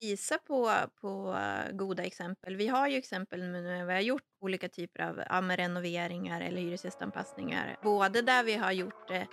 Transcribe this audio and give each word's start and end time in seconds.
visa 0.00 0.38
på, 0.38 0.72
på 1.00 1.38
eh, 1.38 1.72
goda 1.76 2.02
exempel. 2.02 2.56
Vi 2.56 2.68
har 2.68 2.88
ju 2.88 2.96
exempel 2.96 3.40
nu 3.42 3.62
när 3.62 3.86
vi 3.86 3.92
har 3.92 4.00
gjort 4.00 4.22
olika 4.40 4.68
typer 4.68 5.02
av 5.02 5.18
ja, 5.18 5.56
renoveringar 5.56 6.40
eller 6.40 6.60
hyresgästanpassningar. 6.60 7.76
Både 7.82 8.22
där 8.22 8.44
vi 8.44 8.54
har 8.54 8.72
gjort 8.72 9.08
det 9.08 9.26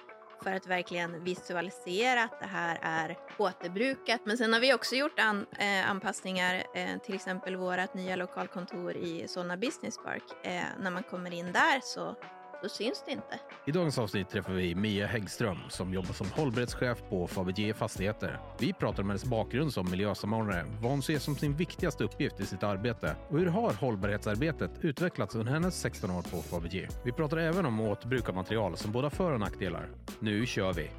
för 0.44 0.54
att 0.54 0.68
verkligen 0.68 1.24
visualisera 1.24 2.24
att 2.24 2.40
det 2.40 2.48
här 2.48 2.80
är 2.82 3.18
återbrukat. 3.38 4.22
Men 4.26 4.38
sen 4.38 4.54
har 4.54 4.60
vi 4.60 4.74
också 4.74 4.96
gjort 4.96 5.20
an, 5.20 5.46
eh, 5.60 5.90
anpassningar, 5.90 6.64
eh, 6.76 7.00
till 7.04 7.16
exempel 7.16 7.56
vårt 7.56 7.94
nya 7.94 8.16
lokalkontor 8.16 8.94
i 8.96 9.28
Solna 9.28 9.58
Business 9.58 9.98
Park. 9.98 10.24
Eh, 10.44 10.64
när 10.80 10.92
man 10.92 11.04
kommer 11.04 11.34
in 11.34 11.52
där 11.52 11.80
så 11.84 12.16
då 12.64 12.70
syns 12.70 13.04
det 13.06 13.12
inte. 13.12 13.40
I 13.66 13.72
dagens 13.72 13.98
avsnitt 13.98 14.30
träffar 14.30 14.54
vi 14.54 14.76
Mia 14.76 15.08
Häggström 15.08 15.58
som 15.70 15.94
jobbar 15.94 16.14
som 16.14 16.28
hållbarhetschef 16.36 16.98
på 17.10 17.28
Fabege 17.28 17.74
Fastigheter. 17.74 18.40
Vi 18.60 18.74
pratar 18.74 19.04
om 19.04 19.10
hennes 19.10 19.26
bakgrund 19.26 19.74
som 19.74 19.92
miljösamordnare, 19.92 20.66
vad 20.82 20.92
hon 20.92 21.02
ser 21.02 21.20
som 21.20 21.36
sin 21.36 21.56
viktigaste 21.56 22.04
uppgift 22.04 22.40
i 22.40 22.46
sitt 22.46 22.64
arbete 22.64 23.16
och 23.30 23.40
hur 23.40 23.46
har 23.46 23.74
hållbarhetsarbetet 23.74 24.72
utvecklats 24.82 25.36
under 25.36 25.52
hennes 25.54 25.80
16 25.80 26.12
år 26.12 26.22
på 26.22 26.42
Fabege. 26.42 26.90
Vi 27.06 27.12
pratar 27.12 27.38
även 27.38 27.66
om 27.66 27.80
återbruk 27.82 28.30
av 28.30 28.36
material 28.36 28.78
som 28.78 28.92
båda 28.92 29.10
för 29.10 29.32
och 29.32 29.40
nackdelar. 29.40 29.90
Nu 30.20 30.46
kör 30.46 30.74
vi! 30.74 30.92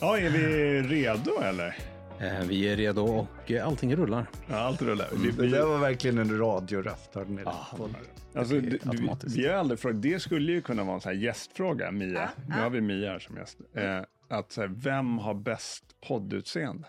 Ja, 0.00 0.18
är 0.18 0.30
vi 0.30 0.42
redo 0.82 1.40
eller? 1.42 1.93
Eh, 2.20 2.40
vi 2.46 2.68
är 2.68 2.76
redo 2.76 3.02
och 3.02 3.50
eh, 3.50 3.66
allting 3.66 3.96
rullar. 3.96 4.26
Ja, 4.46 4.56
allt 4.56 4.82
rullar. 4.82 5.08
Mm. 5.12 5.36
Det 5.36 5.46
där 5.46 5.66
var 5.66 5.78
verkligen 5.78 6.18
en 6.18 6.38
radioröst, 6.38 7.14
hörde 7.14 7.30
ni 7.30 7.44
det? 7.44 7.50
Ah, 7.50 7.66
Alltså, 8.36 8.54
du, 8.60 8.78
vi 9.26 9.46
har 9.48 9.54
aldrig 9.54 9.80
frågat, 9.80 10.02
det 10.02 10.20
skulle 10.20 10.52
ju 10.52 10.62
kunna 10.62 10.84
vara 10.84 10.94
en 10.94 11.00
sån 11.00 11.12
här 11.12 11.18
gästfråga, 11.18 11.90
Mia. 11.90 12.12
Ja, 12.12 12.28
Nu 12.48 12.54
ja. 12.56 12.62
har 12.62 12.70
vi 12.70 12.80
Mia 12.80 13.10
här 13.10 13.18
som 13.18 13.36
gäst. 13.36 13.58
Eh, 13.74 14.00
att 14.28 14.52
så 14.52 14.60
här, 14.60 14.68
vem 14.68 15.18
har 15.18 15.34
bäst 15.34 15.84
poddutseende? 16.08 16.88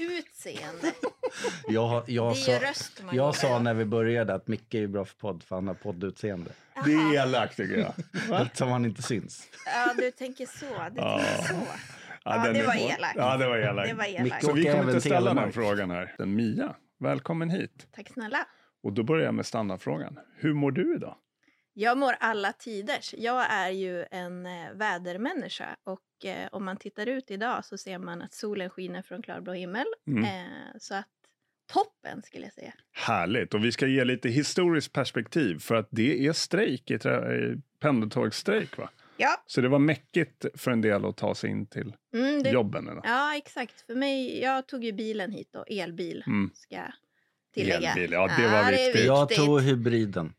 Utseende. 0.00 0.92
Jag, 1.68 2.02
jag, 2.08 2.34
Det 2.34 2.40
är 2.52 2.58
sa, 2.60 2.70
röst 2.70 3.02
man 3.06 3.16
jag 3.16 3.34
sa 3.34 3.58
när 3.58 3.74
vi 3.74 3.84
började 3.84 4.34
att 4.34 4.48
Micke 4.48 4.74
är 4.74 4.86
bra 4.86 5.04
för 5.04 5.16
podd, 5.16 5.42
för 5.42 5.54
han 5.54 5.66
har 5.66 5.74
poddutseende. 5.74 6.50
Det 6.84 6.92
är 6.92 7.14
elakt 7.14 7.56
tycker 7.56 7.76
jag. 7.76 8.40
Eftersom 8.42 8.68
han 8.68 8.84
inte 8.84 9.02
syns. 9.02 9.48
Ja, 9.66 9.94
du 9.96 10.10
tänker 10.10 10.46
så. 10.46 10.64
Du 10.90 10.94
tänker 11.00 11.42
så. 11.48 11.54
Ja, 12.28 12.44
den 12.44 12.54
det 12.54 12.66
var 12.66 12.74
elakt. 12.74 13.16
Ja, 13.16 13.36
det 13.36 13.46
var 13.46 13.56
elakt. 13.56 13.88
Det 13.88 13.94
var 13.94 14.04
elakt. 14.04 14.44
Så 14.44 14.52
vi 14.52 14.64
kommer 14.64 14.82
inte 14.84 15.00
ställa 15.00 15.34
den 15.34 15.52
frågan 15.52 15.90
här. 15.90 16.14
Den 16.18 16.34
Mia, 16.34 16.74
välkommen 16.98 17.50
hit. 17.50 17.88
Tack 17.92 18.08
snälla. 18.08 18.46
Och 18.82 18.92
då 18.92 19.02
börjar 19.02 19.24
jag 19.24 19.34
med 19.34 19.46
standardfrågan. 19.46 20.18
Hur 20.36 20.54
mår 20.54 20.70
du 20.70 20.94
idag? 20.96 21.16
Jag 21.72 21.98
mår 21.98 22.14
alla 22.20 22.52
tiders. 22.52 23.14
Jag 23.18 23.50
är 23.50 23.70
ju 23.70 24.04
en 24.10 24.46
eh, 24.46 24.72
vädermänniska 24.74 25.76
och 25.84 26.24
eh, 26.24 26.48
om 26.52 26.64
man 26.64 26.76
tittar 26.76 27.06
ut 27.06 27.30
idag 27.30 27.64
så 27.64 27.78
ser 27.78 27.98
man 27.98 28.22
att 28.22 28.34
solen 28.34 28.70
skiner 28.70 29.02
från 29.02 29.22
klarblå 29.22 29.52
himmel. 29.52 29.86
Mm. 30.06 30.24
Eh, 30.24 30.78
så 30.78 30.94
att 30.94 31.08
toppen 31.72 32.22
skulle 32.22 32.44
jag 32.44 32.52
säga. 32.52 32.72
Härligt. 32.92 33.54
Och 33.54 33.64
vi 33.64 33.72
ska 33.72 33.86
ge 33.86 34.04
lite 34.04 34.28
historiskt 34.28 34.92
perspektiv 34.92 35.58
för 35.58 35.74
att 35.74 35.88
det 35.90 36.26
är 36.26 36.32
strejk, 36.32 36.92
pendeltågsstrejk 37.80 38.78
va? 38.78 38.90
Ja, 39.20 39.42
Så 39.46 39.60
det 39.60 39.68
var 39.68 39.78
mäckigt 39.78 40.44
för 40.54 40.70
en 40.70 40.80
del 40.80 41.04
att 41.04 41.16
ta 41.16 41.34
sig 41.34 41.50
in 41.50 41.66
till 41.66 41.94
mm, 42.14 42.42
det, 42.42 42.50
jobben. 42.50 42.84
Idag. 42.84 43.00
ja 43.04 43.36
exakt. 43.36 43.80
För 43.86 43.94
mig, 43.94 44.40
jag 44.42 44.66
tog 44.68 44.84
ju 44.84 44.92
bilen 44.92 45.32
hit 45.32 45.48
då, 45.52 45.64
elbil 45.64 46.24
Mm. 46.26 46.50
ska 46.54 46.74
jag 46.74 46.92
tillägga. 47.54 47.90
Elbil, 47.92 48.12
ja, 48.12 48.30
det 48.38 48.48
var 48.48 48.58
är 48.58 48.70
viktigt. 48.86 49.04
Jag 49.06 49.28
tog 49.28 49.60
hybriden. 49.62 50.32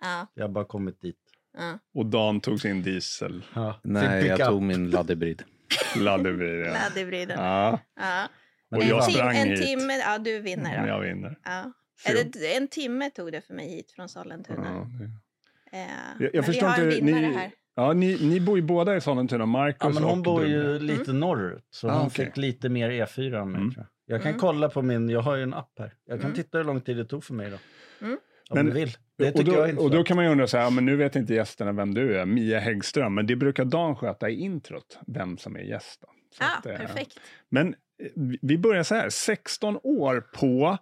Ja, 0.00 0.26
Jag 0.34 0.44
har 0.44 0.48
bara 0.48 0.64
kommit 0.64 1.00
dit. 1.00 1.16
ja. 1.58 1.78
Och 1.94 2.06
Dan 2.06 2.40
tog 2.40 2.60
sin 2.60 2.82
diesel 2.82 3.44
Ja. 3.54 3.80
Nej, 3.84 4.26
jag 4.26 4.46
tog 4.48 4.62
min 4.62 4.90
laddhybrid. 4.90 5.42
laddhybrid. 5.96 6.60
Ja. 6.66 6.72
Laddhybriden. 6.72 7.38
Ja. 7.44 7.78
Ja. 8.00 8.28
Och 8.70 8.78
Men 8.78 8.88
jag 8.88 9.04
tim- 9.04 9.14
sprang 9.14 9.36
en 9.36 9.48
hit. 9.48 9.62
timme, 9.66 9.92
ja 9.98 10.18
du 10.18 10.40
vinner 10.40 10.82
då. 10.82 10.88
Jag 10.88 11.00
vinner. 11.00 11.38
Ja. 11.44 11.72
Eller, 12.06 12.56
en 12.56 12.68
timme 12.68 13.10
tog 13.10 13.32
det 13.32 13.40
för 13.40 13.54
mig 13.54 13.68
hit 13.68 13.90
från 13.92 14.08
Sollentuna. 14.08 14.66
Ja, 14.66 14.86
det- 15.00 15.10
Eh, 15.72 15.86
jag 16.18 16.30
men 16.34 16.44
förstår 16.44 16.66
vi 16.66 16.72
har 16.72 16.78
en 16.78 16.92
inte, 16.92 17.04
vinnare 17.04 17.28
ni- 17.28 17.34
här. 17.36 17.50
Ja, 17.74 17.92
ni, 17.92 18.18
ni 18.28 18.40
bor 18.40 18.56
ju 18.58 18.62
båda 18.62 18.96
i 18.96 19.00
Sollentuna, 19.00 19.46
Marcus 19.46 19.78
Ja, 19.80 19.88
men 19.88 20.02
hon 20.02 20.18
och 20.18 20.24
bor 20.24 20.40
du. 20.40 20.48
ju 20.48 20.78
lite 20.78 21.12
norrut, 21.12 21.64
så 21.70 21.88
Ah, 21.88 21.92
hon 21.98 22.06
okej. 22.06 22.26
fick 22.26 22.36
lite 22.36 22.68
mer 22.68 22.90
E4 22.90 23.42
än 23.42 23.50
mig. 23.50 23.60
Mm. 23.60 23.72
Tror 23.74 23.86
jag. 24.06 24.14
jag 24.16 24.22
kan 24.22 24.28
Mm. 24.30 24.40
kolla 24.40 24.68
på 24.68 24.82
min, 24.82 25.08
jag 25.10 25.20
har 25.20 25.36
ju 25.36 25.42
en 25.42 25.54
app 25.54 25.72
här. 25.78 25.94
Jag 26.06 26.20
kan 26.20 26.30
Mm. 26.30 26.42
titta 26.42 26.58
hur 26.58 26.64
lång 26.64 26.80
tid 26.80 26.96
det 26.96 27.04
tog 27.04 27.24
för 27.24 27.34
mig 27.34 27.50
då. 27.50 27.56
Mm. 28.06 28.18
Om 28.50 28.56
Men- 28.56 28.66
du 28.66 28.72
vill. 28.72 28.90
Det 29.18 29.28
och, 29.30 29.36
tycker 29.36 29.52
då, 29.52 29.58
jag 29.58 29.78
och 29.80 29.90
då 29.90 30.04
kan 30.04 30.16
man 30.16 30.24
ju 30.24 30.30
undra 30.30 30.46
så 30.46 30.56
här, 30.56 30.64
ja, 30.64 30.70
men 30.70 30.84
nu 30.84 30.96
vet 30.96 31.16
inte 31.16 31.34
gästerna 31.34 31.72
vem 31.72 31.94
du 31.94 32.18
är, 32.18 32.26
Mia 32.26 32.58
Häggström, 32.60 33.14
men 33.14 33.26
det 33.26 33.36
brukar 33.36 33.64
Dan 33.64 33.96
sköta 33.96 34.30
i 34.30 34.40
introt, 34.40 34.98
vem 35.06 35.38
som 35.38 35.56
är 35.56 35.60
gäst. 35.60 36.04
Att, 36.40 36.66
eh, 36.66 36.76
perfekt. 36.76 37.20
Men 37.48 37.68
eh, 37.68 37.74
vi- 38.16 38.38
vi 38.42 38.58
börjar 38.58 38.82
så 38.82 38.94
här, 38.94 39.10
16 39.10 39.76
år 39.82 40.20
på, 40.20 40.78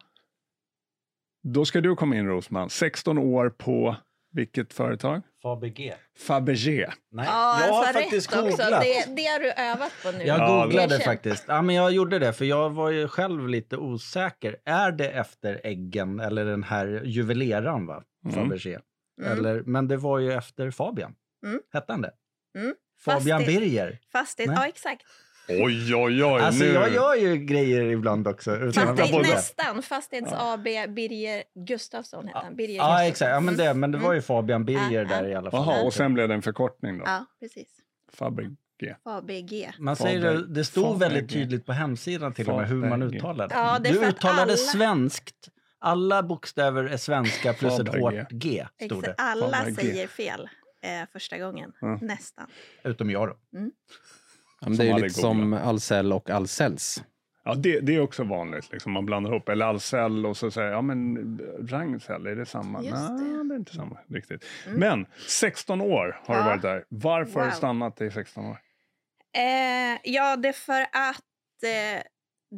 då 1.43 1.65
ska 1.65 1.81
du 1.81 1.97
komma 1.97 2.17
in 2.17 2.27
Rosman, 2.27 2.71
16 2.71 3.19
år 3.19 3.51
på 3.51 3.97
vilket 4.33 4.73
företag? 4.75 5.23
Fabg. 5.43 5.95
Fabergé. 6.19 6.87
Nej, 7.13 7.27
Ja, 7.27 7.61
jag 7.67 7.73
har 7.73 7.79
alltså 7.87 8.01
faktiskt 8.01 8.33
rätt 8.33 8.39
också. 8.45 8.63
googlat. 8.63 8.83
Det, 8.83 9.15
det 9.17 9.23
har 9.27 9.41
du 9.41 9.51
övat 9.53 9.93
på 10.03 10.11
nu. 10.11 10.25
Jag 10.25 10.39
Ja, 10.39 10.63
googlade 10.65 10.95
Erkänn. 10.95 11.01
faktiskt. 11.05 11.45
Ja, 11.49 11.63
men 11.63 11.75
jag 11.75 11.93
gjorde 11.93 12.19
det, 12.19 12.33
för 12.33 12.45
jag 12.45 12.71
var 12.71 12.91
ju 12.91 13.09
själv 13.09 13.49
lite 13.49 13.77
osäker. 13.77 14.57
Är 14.65 14.93
det 14.93 15.11
efter 15.11 15.61
äggen 15.65 16.21
eller 16.21 16.45
den 16.45 16.63
här 16.63 17.03
juveleraren, 17.05 17.87
va? 17.87 18.03
Mm. 18.25 18.35
Fabergé. 18.37 18.79
Mm. 19.23 19.33
Eller, 19.39 19.63
men 19.63 19.89
det 19.89 19.97
var 19.97 20.19
ju 20.19 20.33
efter 20.33 20.71
Fabian. 20.71 21.15
Mm. 21.47 21.61
Hette 21.73 21.93
han 21.93 22.03
det? 22.03 22.13
Mm. 22.59 22.75
Fabian 23.05 23.39
Fast 23.41 23.47
det- 23.47 23.61
Birger. 23.61 23.99
Fastighet, 24.13 24.53
ja 24.57 24.67
exakt. 24.67 25.03
Oj, 25.49 25.95
oj, 25.95 26.25
oj. 26.25 26.43
Alltså 26.43 26.65
nu. 26.65 26.71
jag 26.73 26.93
gör 26.95 27.15
ju 27.15 27.37
grejer 27.37 27.83
ibland 27.83 28.29
också. 28.29 28.57
Utan 28.57 28.97
på 28.97 29.03
det. 29.03 29.19
nästan. 29.19 29.83
Fastighets 29.83 30.33
AB 30.33 30.65
Birger 30.89 31.43
Gustafsson 31.67 32.27
hette 32.27 32.39
han. 32.39 32.57
Birger 32.57 32.77
Ja, 32.77 33.05
exakt. 33.05 33.29
Ja, 33.31 33.41
men 33.41 33.57
det, 33.57 33.75
men 33.75 33.93
det 33.93 33.99
var 33.99 34.13
ju 34.13 34.23
Fabian 34.23 34.65
Birger 34.65 34.91
Ja, 34.91 35.09
ja. 35.11 35.23
där 35.23 35.29
i 35.29 35.35
alla 35.35 35.51
fall. 35.51 35.67
Jaha, 35.67 35.83
och 35.83 35.95
sen 35.95 36.15
blev 36.15 36.29
det 36.29 36.35
en 36.35 36.43
förkortning 36.43 36.99
då? 36.99 37.05
Ja, 37.07 37.25
precis. 37.41 37.69
Fabergé. 38.13 38.51
FABG. 39.05 39.71
Man 39.79 39.97
säger 39.97 40.21
det, 40.21 40.47
det 40.47 40.65
stod 40.65 40.85
Fabergé. 40.85 40.99
väldigt 41.15 41.31
tydligt 41.33 41.67
på 41.67 41.73
hemsidan 41.73 42.33
till 42.33 42.51
och 42.51 42.57
med 42.57 42.69
hur 42.69 42.89
man 42.89 43.03
uttalade. 43.03 43.55
Ja, 43.55 43.79
du 43.79 43.91
uttalade 44.09 44.43
alla- 44.43 44.57
svenskt. 44.57 45.49
Alla 45.81 46.23
bokstäver 46.23 46.85
är 46.85 46.97
svenska 46.97 47.53
plus 47.53 47.79
ett 47.81 47.87
Fabergé. 47.87 48.21
hårt 48.21 48.31
G, 48.31 48.67
stod 48.85 49.03
det. 49.03 49.15
Alla 49.19 49.65
säger 49.75 50.07
fel 50.07 50.49
eh, 50.83 51.09
första 51.13 51.39
gången. 51.39 51.73
Ja. 51.81 51.99
Nästan. 52.03 52.47
Utom 52.85 53.11
jag 53.11 53.29
då. 53.29 53.37
Ja, 54.61 54.69
det 54.69 54.89
är 54.89 54.95
lite 54.99 55.15
som 55.15 55.53
Ahlsell 55.53 56.13
och 56.13 56.31
Ahlsells. 56.31 57.03
Ja, 57.45 57.55
det, 57.55 57.81
det 57.81 57.95
är 57.97 58.01
också 58.01 58.25
vanligt. 58.25 58.73
Liksom, 58.73 58.93
man 58.93 59.07
blandar 59.07 59.31
ihop. 59.31 59.49
Eller 59.49 59.67
Ahlsell 59.67 60.27
och 60.27 60.37
så 60.37 60.51
säger 60.51 60.71
ja 60.71 60.83
men 60.83 61.39
Ragnsell, 61.69 62.27
är 62.27 62.37
det 62.37 62.47
samma? 62.47 62.83
Just 62.83 62.95
Nej, 63.11 63.29
det. 63.33 63.49
det 63.49 63.55
är 63.55 63.59
inte 63.59 63.75
samma 63.75 63.99
riktigt. 64.09 64.45
Mm. 64.67 64.81
Men 64.81 65.07
16 65.29 65.81
år 65.81 66.21
har 66.27 66.35
du 66.35 66.41
Ja. 66.41 66.47
varit 66.47 66.63
där. 66.63 66.85
Varför 66.89 67.33
har 67.35 67.47
du 67.47 67.51
Wow. 67.51 67.57
stannat 67.57 68.01
i 68.01 68.11
16 68.11 68.45
år? 68.47 68.59
Eh, 69.37 69.99
ja, 70.05 70.37
det 70.37 70.49
är 70.49 70.53
för 70.53 70.81
att 70.83 71.63
eh, 71.63 72.03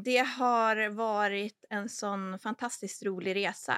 det 0.04 0.18
har 0.38 0.88
varit 0.88 1.64
en 1.70 1.88
sån 1.88 2.38
fantastiskt 2.38 3.02
rolig 3.04 3.36
resa. 3.36 3.74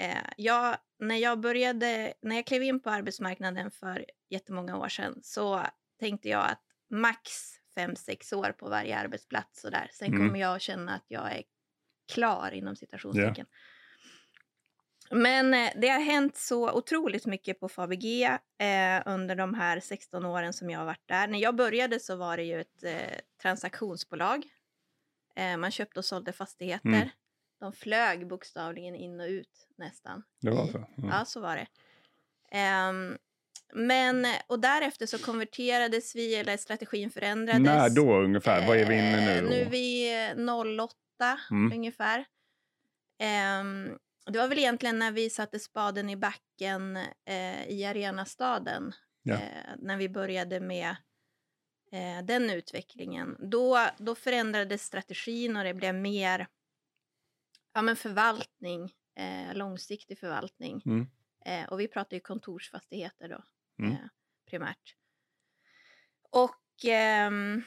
Eh, 0.00 0.14
jag, 0.36 0.76
när, 1.00 1.16
jag 1.16 1.40
började, 1.40 2.12
när 2.22 2.36
jag 2.36 2.46
klev 2.46 2.62
in 2.62 2.80
på 2.80 2.90
arbetsmarknaden 2.90 3.70
för 3.70 4.04
jättemånga 4.30 4.76
år 4.76 4.88
sedan 4.88 5.18
så 5.22 5.60
tänkte 6.00 6.28
jag 6.28 6.44
att 6.44 6.60
max 7.00 7.50
fem 7.74 7.96
sex 7.96 8.32
år 8.32 8.52
på 8.58 8.68
varje 8.68 8.98
arbetsplats. 8.98 9.64
Och 9.64 9.70
där. 9.70 9.88
Sen 9.92 10.08
Mm. 10.08 10.18
kommer 10.28 10.40
jag 10.40 10.54
att 10.56 10.62
känna 10.62 10.94
att 10.94 11.04
jag 11.08 11.32
är 11.32 11.42
klar 12.12 12.50
inom 12.54 12.76
citationstecken. 12.76 13.46
Men 15.10 15.54
eh, 15.54 15.70
det 15.76 15.88
har 15.88 16.00
hänt 16.00 16.36
så 16.36 16.72
otroligt 16.72 17.26
mycket 17.26 17.60
på 17.60 17.68
Fabg 17.68 18.22
eh, 18.58 19.02
under 19.06 19.34
de 19.36 19.54
här 19.54 19.80
16 19.80 20.24
åren 20.24 20.52
som 20.52 20.70
jag 20.70 20.78
har 20.78 20.86
varit 20.86 21.08
där. 21.08 21.28
När 21.28 21.38
jag 21.38 21.56
började 21.56 22.00
så 22.00 22.16
var 22.16 22.36
det 22.36 22.42
ju 22.42 22.60
ett 22.60 22.84
eh, 22.84 23.18
transaktionsbolag. 23.42 24.46
Eh, 25.36 25.56
man 25.56 25.70
köpte 25.70 26.00
och 26.00 26.04
sålde 26.04 26.32
fastigheter. 26.32 26.88
Mm. 26.88 27.08
De 27.60 27.72
flög 27.72 28.26
bokstavligen 28.28 28.94
in 28.94 29.20
och 29.20 29.26
ut 29.26 29.68
nästan. 29.76 30.22
Det 30.40 30.50
var 30.50 30.66
så? 30.66 30.78
Mm. 30.78 31.10
Ja, 31.10 31.24
så 31.24 31.40
var 31.40 31.56
det. 31.56 31.66
Ehm, 32.50 33.18
men, 33.72 34.26
och 34.46 34.60
därefter 34.60 35.06
så 35.06 35.18
konverterades 35.18 36.16
vi, 36.16 36.34
eller 36.34 36.56
strategin 36.56 37.10
förändrades. 37.10 37.62
När 37.62 37.90
då 37.90 38.14
ungefär? 38.22 38.66
Vad 38.66 38.76
är 38.76 38.86
vi 38.86 38.94
inne 38.94 39.24
nu? 39.26 39.30
Eh, 39.30 39.42
Då? 39.42 39.48
Nu 39.48 39.60
är 39.60 39.70
vi 39.70 40.14
eh, 40.28 40.54
08 40.84 41.38
Mm. 41.50 41.72
ungefär. 41.72 42.24
Ehm, 43.18 43.98
det 44.26 44.38
var 44.38 44.48
väl 44.48 44.58
egentligen 44.58 44.98
när 44.98 45.12
vi 45.12 45.30
satte 45.30 45.58
spaden 45.58 46.10
i 46.10 46.16
backen 46.16 46.96
eh, 47.24 47.68
i 47.68 47.84
Arenastaden. 47.84 48.92
Ja. 49.22 49.34
Eh, 49.34 49.40
när 49.78 49.96
vi 49.96 50.08
började 50.08 50.60
med 50.60 50.96
eh, 51.92 52.24
den 52.24 52.50
utvecklingen. 52.50 53.36
Då, 53.50 53.78
då 53.98 54.14
förändrades 54.14 54.82
strategin 54.84 55.56
och 55.56 55.64
det 55.64 55.74
blev 55.74 55.94
mer 55.94 56.46
ja, 57.74 57.82
men 57.82 57.96
förvaltning, 57.96 58.92
eh, 59.16 59.54
långsiktig 59.54 60.18
förvaltning. 60.18 60.82
Mm. 60.86 61.06
Eh, 61.44 61.68
och 61.68 61.80
vi 61.80 61.88
pratar 61.88 62.16
ju 62.16 62.20
kontorsfastigheter 62.20 63.28
då, 63.28 63.42
Mm. 63.78 63.92
eh, 63.92 64.08
primärt. 64.50 64.96
Och 66.30 66.84
ehm, 66.84 67.62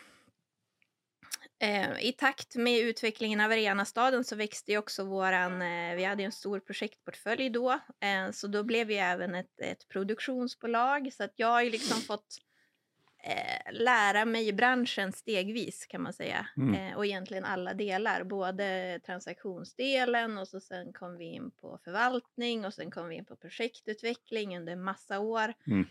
Eh, 1.59 2.05
I 2.07 2.13
takt 2.13 2.55
med 2.55 2.79
utvecklingen 2.79 3.39
av 3.39 3.51
Arenastaden 3.51 4.23
så 4.23 4.35
växte 4.35 4.71
ju 4.71 4.77
också 4.77 5.03
våran, 5.03 5.61
eh, 5.61 5.95
vi 5.95 6.03
hade 6.03 6.23
en 6.23 6.31
stor 6.31 6.59
projektportfölj 6.59 7.49
då, 7.49 7.71
eh, 7.99 8.31
så 8.31 8.47
då 8.47 8.63
blev 8.63 8.87
vi 8.87 8.97
även 8.97 9.35
ett, 9.35 9.61
ett 9.61 9.87
produktionsbolag. 9.87 11.13
Så 11.13 11.23
att 11.23 11.33
jag 11.35 11.47
har 11.47 11.61
ju 11.61 11.69
liksom 11.69 11.97
fått 12.07 12.37
eh, 13.27 13.73
lära 13.73 14.25
mig 14.25 14.53
branschen 14.53 15.11
stegvis 15.11 15.85
kan 15.85 16.01
man 16.01 16.13
säga. 16.13 16.47
Mm. 16.57 16.73
Eh, 16.73 16.97
och 16.97 17.05
egentligen 17.05 17.45
alla 17.45 17.73
delar, 17.73 18.23
både 18.23 18.99
transaktionsdelen 19.05 20.37
och 20.37 20.47
så 20.47 20.59
sen 20.59 20.93
kom 20.93 21.17
vi 21.17 21.25
in 21.25 21.51
på 21.51 21.79
förvaltning 21.83 22.65
och 22.65 22.73
sen 22.73 22.91
kom 22.91 23.07
vi 23.07 23.15
in 23.15 23.25
på 23.25 23.35
projektutveckling 23.35 24.57
under 24.57 24.75
massa 24.75 25.19
år. 25.19 25.53
Mm. 25.67 25.85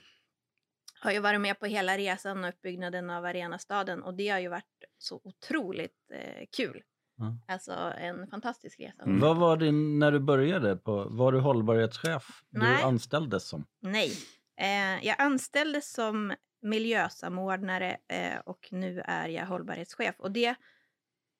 Har 1.01 1.13
ju 1.13 1.21
varit 1.21 1.41
med 1.41 1.61
på 1.61 1.67
hela 1.67 1.99
resan 1.99 2.45
och 2.45 2.51
uppbyggnaden 2.51 3.11
av 3.11 3.25
Arenastaden 3.25 4.03
och 4.03 4.15
det 4.15 4.29
har 4.29 4.39
ju 4.39 4.49
varit 4.49 4.85
så 4.99 5.21
otroligt 5.25 6.11
eh, 6.13 6.47
kul. 6.57 6.83
Ja. 7.19 7.37
Alltså 7.47 7.73
en 7.99 8.27
fantastisk 8.27 8.81
resa. 8.81 9.03
Mm. 9.03 9.21
Vad 9.21 9.37
var 9.37 9.57
det 9.57 9.73
när 9.73 10.13
du 10.13 10.21
började? 10.21 10.77
På, 10.77 11.05
var 11.11 11.33
du 11.33 11.41
hållbarhetschef? 11.41 12.43
Nej. 12.51 12.77
Du 12.77 12.83
anställdes 12.83 13.49
som? 13.49 13.67
Nej, 13.81 14.13
eh, 14.61 15.07
jag 15.07 15.17
anställdes 15.19 15.93
som 15.93 16.35
miljösamordnare 16.67 17.97
eh, 18.09 18.39
och 18.45 18.69
nu 18.73 19.01
är 19.05 19.29
jag 19.29 19.47
hållbarhetschef. 19.47 20.15
Och 20.19 20.31
det 20.33 20.49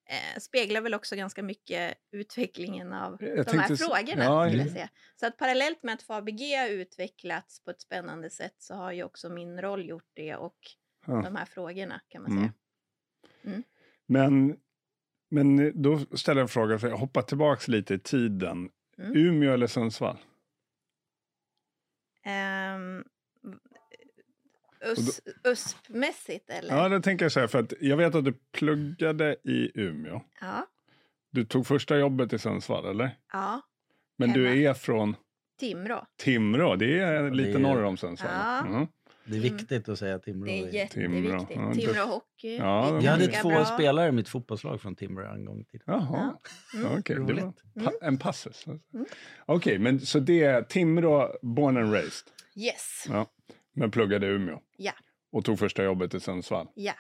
eh, 0.09 0.39
speglar 0.41 0.81
väl 0.81 0.95
också 0.95 1.17
ganska 1.17 1.43
mycket 1.43 1.95
utvecklingen 2.13 2.93
av 2.93 3.17
Jag 3.23 3.37
de 3.37 3.45
tänkte 3.45 3.59
här 3.59 3.77
frågorna. 3.77 4.25
ja, 4.25 4.49
skulle 4.49 4.63
jag 4.63 4.73
säga. 4.73 4.89
Så 5.21 5.27
att 5.27 5.37
parallellt 5.37 5.83
med 5.83 5.95
att 5.95 6.03
FABG 6.03 6.41
har 6.57 6.69
utvecklats 6.69 7.65
på 7.65 7.71
ett 7.71 7.81
spännande 7.81 8.31
sätt 8.31 8.55
så 8.59 8.75
har 8.75 8.93
ju 8.93 9.05
också 9.05 9.29
min 9.29 9.63
roll 9.63 9.89
gjort 9.89 10.11
det 10.15 10.37
och 10.37 10.59
Ja. 11.07 11.23
de 11.23 11.37
här 11.37 11.45
frågorna 11.47 12.01
kan 12.09 12.23
man 12.23 12.31
Mm. 12.33 12.43
säga. 12.43 12.53
Mm. 13.45 13.63
Men, 14.07 14.57
men 15.31 15.83
då 15.83 15.99
ställer 16.17 16.41
jag 16.41 16.45
en 16.45 16.49
fråga, 16.49 16.79
för 16.79 16.89
jag 16.89 16.97
hoppar 16.97 17.23
tillbaka 17.23 17.73
lite 17.73 17.95
i 17.95 17.99
tiden. 17.99 18.71
Mm. 18.99 19.17
Umeå 19.17 19.53
eller 19.53 19.67
Sundsvall? 19.67 20.17
Ehm, 22.23 23.05
US, 24.81 25.21
USP-mässigt 25.45 26.51
eller? 26.51 26.77
Ja, 26.77 26.89
det 26.89 27.01
tänker 27.03 27.25
jag 27.25 27.33
säga, 27.33 27.49
för 27.49 27.59
att 27.59 27.73
jag 27.81 27.97
vet 27.97 28.15
att 28.15 28.25
du 28.25 28.33
pluggade 28.53 29.37
i 29.45 29.71
Umeå. 29.75 30.21
ja. 30.41 30.67
Du 31.31 31.45
tog 31.45 31.67
första 31.67 31.99
jobbet 31.99 32.33
i 32.33 32.39
Sundsvall, 32.39 32.87
eller? 32.87 33.19
ja. 33.33 33.61
Men 34.19 34.33
du 34.33 34.49
Hemma. 34.49 34.61
är 34.71 34.75
från 34.75 35.17
Timrå. 35.61 36.07
Timrå, 36.17 36.77
det 36.77 36.99
är 36.99 37.31
lite 37.31 37.49
det 37.51 37.55
är- 37.55 37.59
norr 37.59 37.83
om 37.85 37.97
Sundsvall. 37.97 38.31
Ja. 38.35 38.67
Mm. 38.67 38.87
Det 39.25 39.33
är 39.37 39.39
Mm. 39.41 39.57
viktigt 39.57 39.89
att 39.89 39.99
säga 39.99 40.19
Timrå. 40.19 40.47
Det 40.47 40.53
är 40.53 40.63
Timrå. 40.63 40.75
jätteviktigt. 40.75 41.57
Ja, 41.57 41.73
Timrå, 41.75 41.93
det- 41.93 42.01
Hockey. 42.01 42.57
Ja, 42.57 43.01
Jag 43.03 43.13
hade 43.13 43.27
två 43.27 43.49
bra. 43.49 43.65
spelare 43.65 44.09
i 44.09 44.13
mitt 44.13 44.29
fotbollslag 44.29 44.81
från 44.81 44.95
Timrå 44.97 45.33
en 45.35 45.45
gång 45.45 45.61
i 45.61 45.65
tiden. 45.65 45.85
Jaha, 45.87 46.37
Mm. 46.75 46.99
okej. 46.99 47.17
Roligt. 47.17 47.45
pa- 47.85 47.93
en 48.07 48.19
passus. 48.19 48.67
Mm. 48.67 48.79
Okej, 49.47 49.79
men 49.79 50.01
så 50.01 50.19
det 50.19 50.43
är 50.43 50.63
Timrå, 50.63 51.37
born 51.43 51.77
and 51.77 51.93
raised, 51.93 52.29
Yes. 52.57 53.05
ja. 53.09 53.27
Men 53.77 53.91
pluggade 53.91 54.27
i 54.27 54.31
Umeå. 54.31 54.61
Ja. 54.77 54.93
Och 55.33 55.45
tog 55.45 55.59
första 55.59 55.85
jobbet 55.85 56.15
i 56.15 56.21
Sundsvall. 56.21 56.69
Ja. 56.75 56.93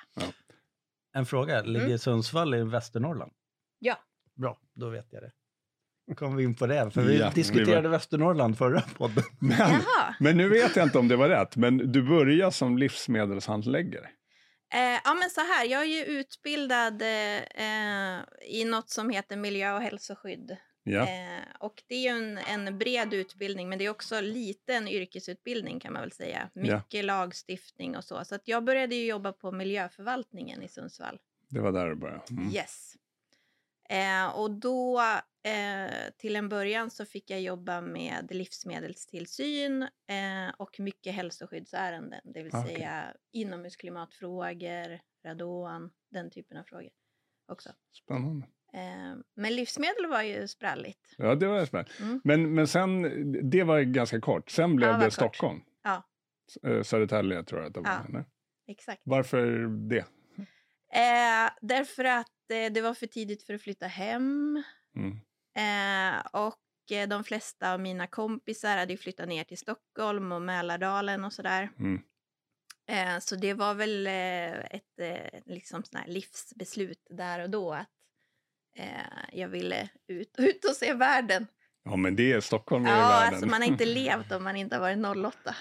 En 1.15 1.27
fråga, 1.27 1.63
ligger 1.63 1.87
Mm. 1.87 1.99
Sundsvall 1.99 2.55
i 2.55 2.63
Västernorrland? 2.63 3.33
Ja. 3.79 3.99
Bra, 4.35 4.59
då 4.75 4.89
vet 4.91 5.07
jag 5.13 5.23
det. 5.23 5.31
Då 6.09 6.15
kom 6.15 6.37
vi 6.37 6.45
in 6.45 6.55
på 6.55 6.67
det, 6.67 6.91
för 6.91 7.03
vi 7.03 7.19
Ja, 7.19 7.31
diskuterade 7.35 7.83
vi 7.83 7.89
Västernorrland 7.89 8.59
förra 8.59 8.81
podden. 8.81 9.25
Men, 9.41 9.59
Jaha. 9.59 10.15
men 10.21 10.37
nu 10.37 10.49
vet 10.49 10.77
jag 10.77 10.87
inte 10.87 10.99
om 10.99 11.09
det 11.09 11.17
var 11.17 11.29
rätt, 11.29 11.57
men 11.57 11.93
du 11.93 12.03
började 12.03 12.53
som 12.53 12.79
livsmedelshandläggare. 12.79 14.09
Eh, 14.75 15.01
ja, 15.05 15.15
men 15.15 15.31
så 15.31 15.41
här. 15.41 15.65
Jag 15.65 15.83
är 15.83 15.87
ju 15.87 16.05
utbildad 16.05 17.03
eh, 17.03 18.19
i 18.51 18.65
något 18.65 18.91
som 18.91 19.11
heter 19.11 19.37
miljö 19.37 19.73
och 19.75 19.83
hälsoskydd. 19.83 20.57
Ja. 20.87 21.09
Eh, 21.09 21.43
och 21.59 21.83
det 21.87 21.95
är 21.95 22.01
ju 22.01 22.09
en, 22.09 22.39
en 22.39 22.79
bred 22.79 23.15
utbildning, 23.15 23.69
men 23.69 23.79
det 23.79 23.85
är 23.87 23.91
också 23.91 24.21
lite 24.21 24.75
en 24.75 24.89
yrkesutbildning 24.89 25.81
kan 25.81 25.93
man 25.93 26.03
väl 26.03 26.13
säga. 26.13 26.51
Ja. 26.55 26.61
Mycket 26.77 27.05
lagstiftning 27.05 27.97
och 27.97 28.05
så. 28.05 28.25
Så 28.25 28.35
att 28.35 28.49
jag 28.49 28.65
började 28.65 28.95
ju 28.95 29.07
jobba 29.07 29.33
på 29.33 29.53
miljöförvaltningen 29.53 30.63
i 30.63 30.69
Sundsvall. 30.69 31.19
Det 31.49 31.61
var 31.61 31.73
där 31.73 31.87
det 31.87 31.97
började. 31.97 32.23
Mm. 32.31 32.51
Yes. 32.55 32.95
Eh, 33.89 34.37
och 34.39 34.51
då 34.51 35.01
eh, 35.43 35.91
till 36.17 36.37
en 36.37 36.49
början 36.49 36.91
så 36.91 37.05
fick 37.05 37.31
jag 37.31 37.41
jobba 37.41 37.81
med 37.81 38.27
livsmedelstillsyn 38.31 39.83
eh, 39.83 40.55
och 40.59 40.81
mycket 40.81 41.15
hälsoskyddsärenden, 41.15 42.21
det 42.25 42.43
vill 42.43 42.55
Ah, 42.55 42.61
Okej. 42.61 42.75
säga 42.75 43.15
inomhusklimatfrågor, 43.33 45.01
radon, 45.25 45.91
den 46.11 46.31
typen 46.31 46.57
av 46.57 46.63
frågor 46.63 46.91
också. 47.49 47.71
Spännande. 48.05 48.47
Eh, 48.73 49.15
men 49.37 49.57
livsmedel 49.57 50.07
var 50.07 50.23
ju 50.23 50.49
spralligt. 50.49 51.15
Ja, 51.19 51.35
det 51.35 51.47
var 51.47 51.65
spännande. 51.65 51.91
Mm. 52.01 52.21
Men, 52.25 52.55
men 52.55 52.67
sen, 52.67 53.03
det 53.51 53.63
var 53.63 53.81
ganska 53.81 54.21
kort. 54.21 54.51
Sen 54.51 54.77
blev 54.77 54.91
Ja, 54.91 54.97
det 54.97 55.05
kort. 55.05 55.13
Stockholm. 55.13 55.61
Ja. 55.83 56.03
Eh, 56.63 56.83
Södertälje 56.83 57.45
tror 57.45 57.61
jag 57.61 57.69
att 57.69 57.75
det 57.75 57.81
var. 57.81 58.07
Ja. 58.13 58.25
Exakt. 58.69 59.03
Varför 59.05 59.67
det? 59.89 60.05
Eh, 60.93 61.51
därför 61.61 62.05
att 62.05 62.51
eh, 62.51 62.73
det 62.73 62.81
var 62.81 62.95
för 62.95 63.07
tidigt 63.07 63.43
för 63.43 63.55
att 63.55 63.63
flytta 63.63 63.87
hem. 63.87 64.63
Mm. 64.97 65.13
Eh, 65.57 66.27
och 66.33 66.93
eh, 66.93 67.09
de 67.09 67.25
flesta 67.25 67.73
av 67.73 67.81
mina 67.81 68.07
kompisar 68.07 68.77
hade 68.77 68.97
flyttat 68.97 69.29
ner 69.29 69.45
till 69.45 69.59
Stockholm 69.59 70.33
och 70.33 70.43
Mälardalen 70.43 71.25
och 71.25 71.33
sådär. 71.33 71.71
Mm. 71.79 72.03
Eh, 72.89 73.19
så 73.21 73.37
det 73.37 73.55
var 73.55 73.75
väl 73.75 74.07
ett 74.07 75.23
liksom 75.47 75.85
sån 75.85 76.01
livsbeslut 76.07 77.07
där 77.11 77.43
och 77.43 77.51
då 77.51 77.73
att 77.73 77.91
eh, 78.77 78.87
jag 79.33 79.49
ville 79.49 79.89
ut, 80.09 80.35
ut 80.39 80.65
och 80.65 80.77
se 80.77 80.95
världen. 80.95 81.47
Ja, 81.85 81.97
men 81.97 82.17
det 82.17 82.33
är 82.33 82.41
Stockholm 82.41 82.87
är 82.87 82.91
Ja, 82.91 82.97
världen. 82.97 83.29
alltså 83.29 83.47
man 83.47 83.63
har 83.63 83.69
inte 83.69 83.85
levt 83.95 84.33
om 84.33 84.45
man 84.45 84.57
inte 84.57 84.77
har 84.77 84.81
varit 84.81 85.27
08. 85.27 85.55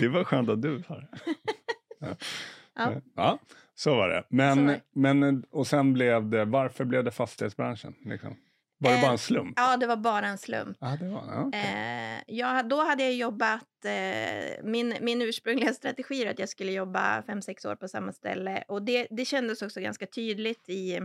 Det 0.00 0.08
var 0.08 0.24
skönt 0.24 0.48
att 0.48 0.62
du 0.62 0.78
det. 0.78 1.06
Ja. 2.00 2.16
Ja. 2.74 3.00
ja, 3.16 3.38
så 3.74 3.94
var 3.94 4.08
det. 4.08 4.24
Men, 4.28 4.66
var 4.66 4.72
det. 4.72 4.80
men, 4.94 5.44
och 5.50 5.66
sen 5.66 5.92
blev 5.92 6.28
det, 6.30 6.44
varför 6.44 6.84
blev 6.84 7.04
det 7.04 7.10
fastighetsbranschen? 7.10 7.94
Liksom? 8.04 8.36
Var 8.78 8.90
det 8.90 8.96
Eh, 8.96 9.02
bara 9.02 9.12
en 9.12 9.18
slump? 9.18 9.52
Ja, 9.56 9.76
det 9.76 9.86
var 9.86 9.96
bara 9.96 10.26
en 10.26 10.38
slump. 10.38 10.76
Ja, 10.80 10.96
det 11.00 11.08
var 11.08 11.24
ja, 11.28 11.42
okej. 11.46 11.60
Eh, 11.60 12.34
jag, 12.36 12.68
då 12.68 12.82
hade 12.84 13.02
jag 13.02 13.14
jobbat... 13.14 13.84
Eh, 13.84 14.64
min, 14.64 14.94
min 15.00 15.22
ursprungliga 15.22 15.72
strategi 15.72 16.24
var 16.24 16.30
att 16.30 16.38
jag 16.38 16.48
skulle 16.48 16.72
jobba 16.72 17.22
fem 17.22 17.42
sex 17.42 17.64
år 17.64 17.76
på 17.76 17.88
samma 17.88 18.12
ställe. 18.12 18.64
Och 18.68 18.82
det, 18.82 19.06
det 19.10 19.24
kändes 19.24 19.62
också 19.62 19.80
ganska 19.80 20.06
tydligt 20.06 20.68
i, 20.68 21.00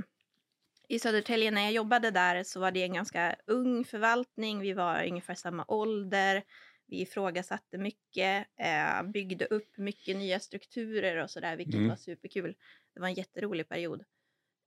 i 0.94 1.00
Södertälje. 1.00 1.52
När 1.52 1.62
jag 1.62 1.72
jobbade 1.72 2.12
där 2.12 2.44
så 2.44 2.60
var 2.60 2.72
det 2.72 2.84
en 2.84 2.94
ganska 2.94 3.36
ung 3.46 3.86
förvaltning. 3.86 4.60
Vi 4.60 4.74
var 4.74 5.08
ungefär 5.08 5.36
samma 5.36 5.66
ålder. 5.68 6.44
Vi 6.88 7.02
ifrågasatte 7.02 7.78
mycket, 7.78 8.48
eh, 8.60 9.04
byggde 9.04 9.46
upp 9.46 9.78
mycket 9.78 10.18
nya 10.18 10.40
strukturer 10.40 11.24
och 11.24 11.30
sådär, 11.30 11.56
vilket 11.56 11.76
Mm. 11.76 11.90
var 11.90 11.96
superkul. 11.96 12.56
Det 12.94 13.00
var 13.00 13.08
en 13.08 13.14
jätterolig 13.14 13.70
period. 13.70 14.04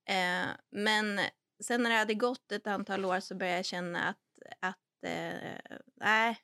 Eh, 0.09 0.47
men 0.71 1.21
sen 1.61 1.83
när 1.83 1.90
det 1.90 1.97
hade 1.97 2.14
gått 2.14 2.52
ett 2.52 2.66
antal 2.66 3.04
år 3.04 3.21
så 3.21 3.35
började 3.35 3.59
jag 3.59 3.64
känna 3.64 4.02
att, 4.02 4.42
att 4.61 5.04
eh, 5.04 5.76
nej, 5.95 6.38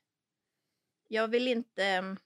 jag 1.08 1.28
vill 1.28 1.48
inte... 1.48 2.16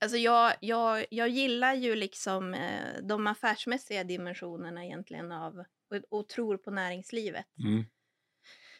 Alltså 0.00 0.16
jag, 0.16 0.54
jag, 0.60 1.06
jag 1.10 1.28
gillar 1.28 1.74
ju 1.74 1.94
liksom 1.94 2.56
de 3.02 3.26
affärsmässiga 3.26 4.04
dimensionerna 4.04 4.84
egentligen 4.84 5.32
av 5.32 5.64
och, 5.92 6.18
och 6.18 6.28
tror 6.28 6.56
på 6.56 6.70
näringslivet. 6.70 7.46
Mm. 7.58 7.84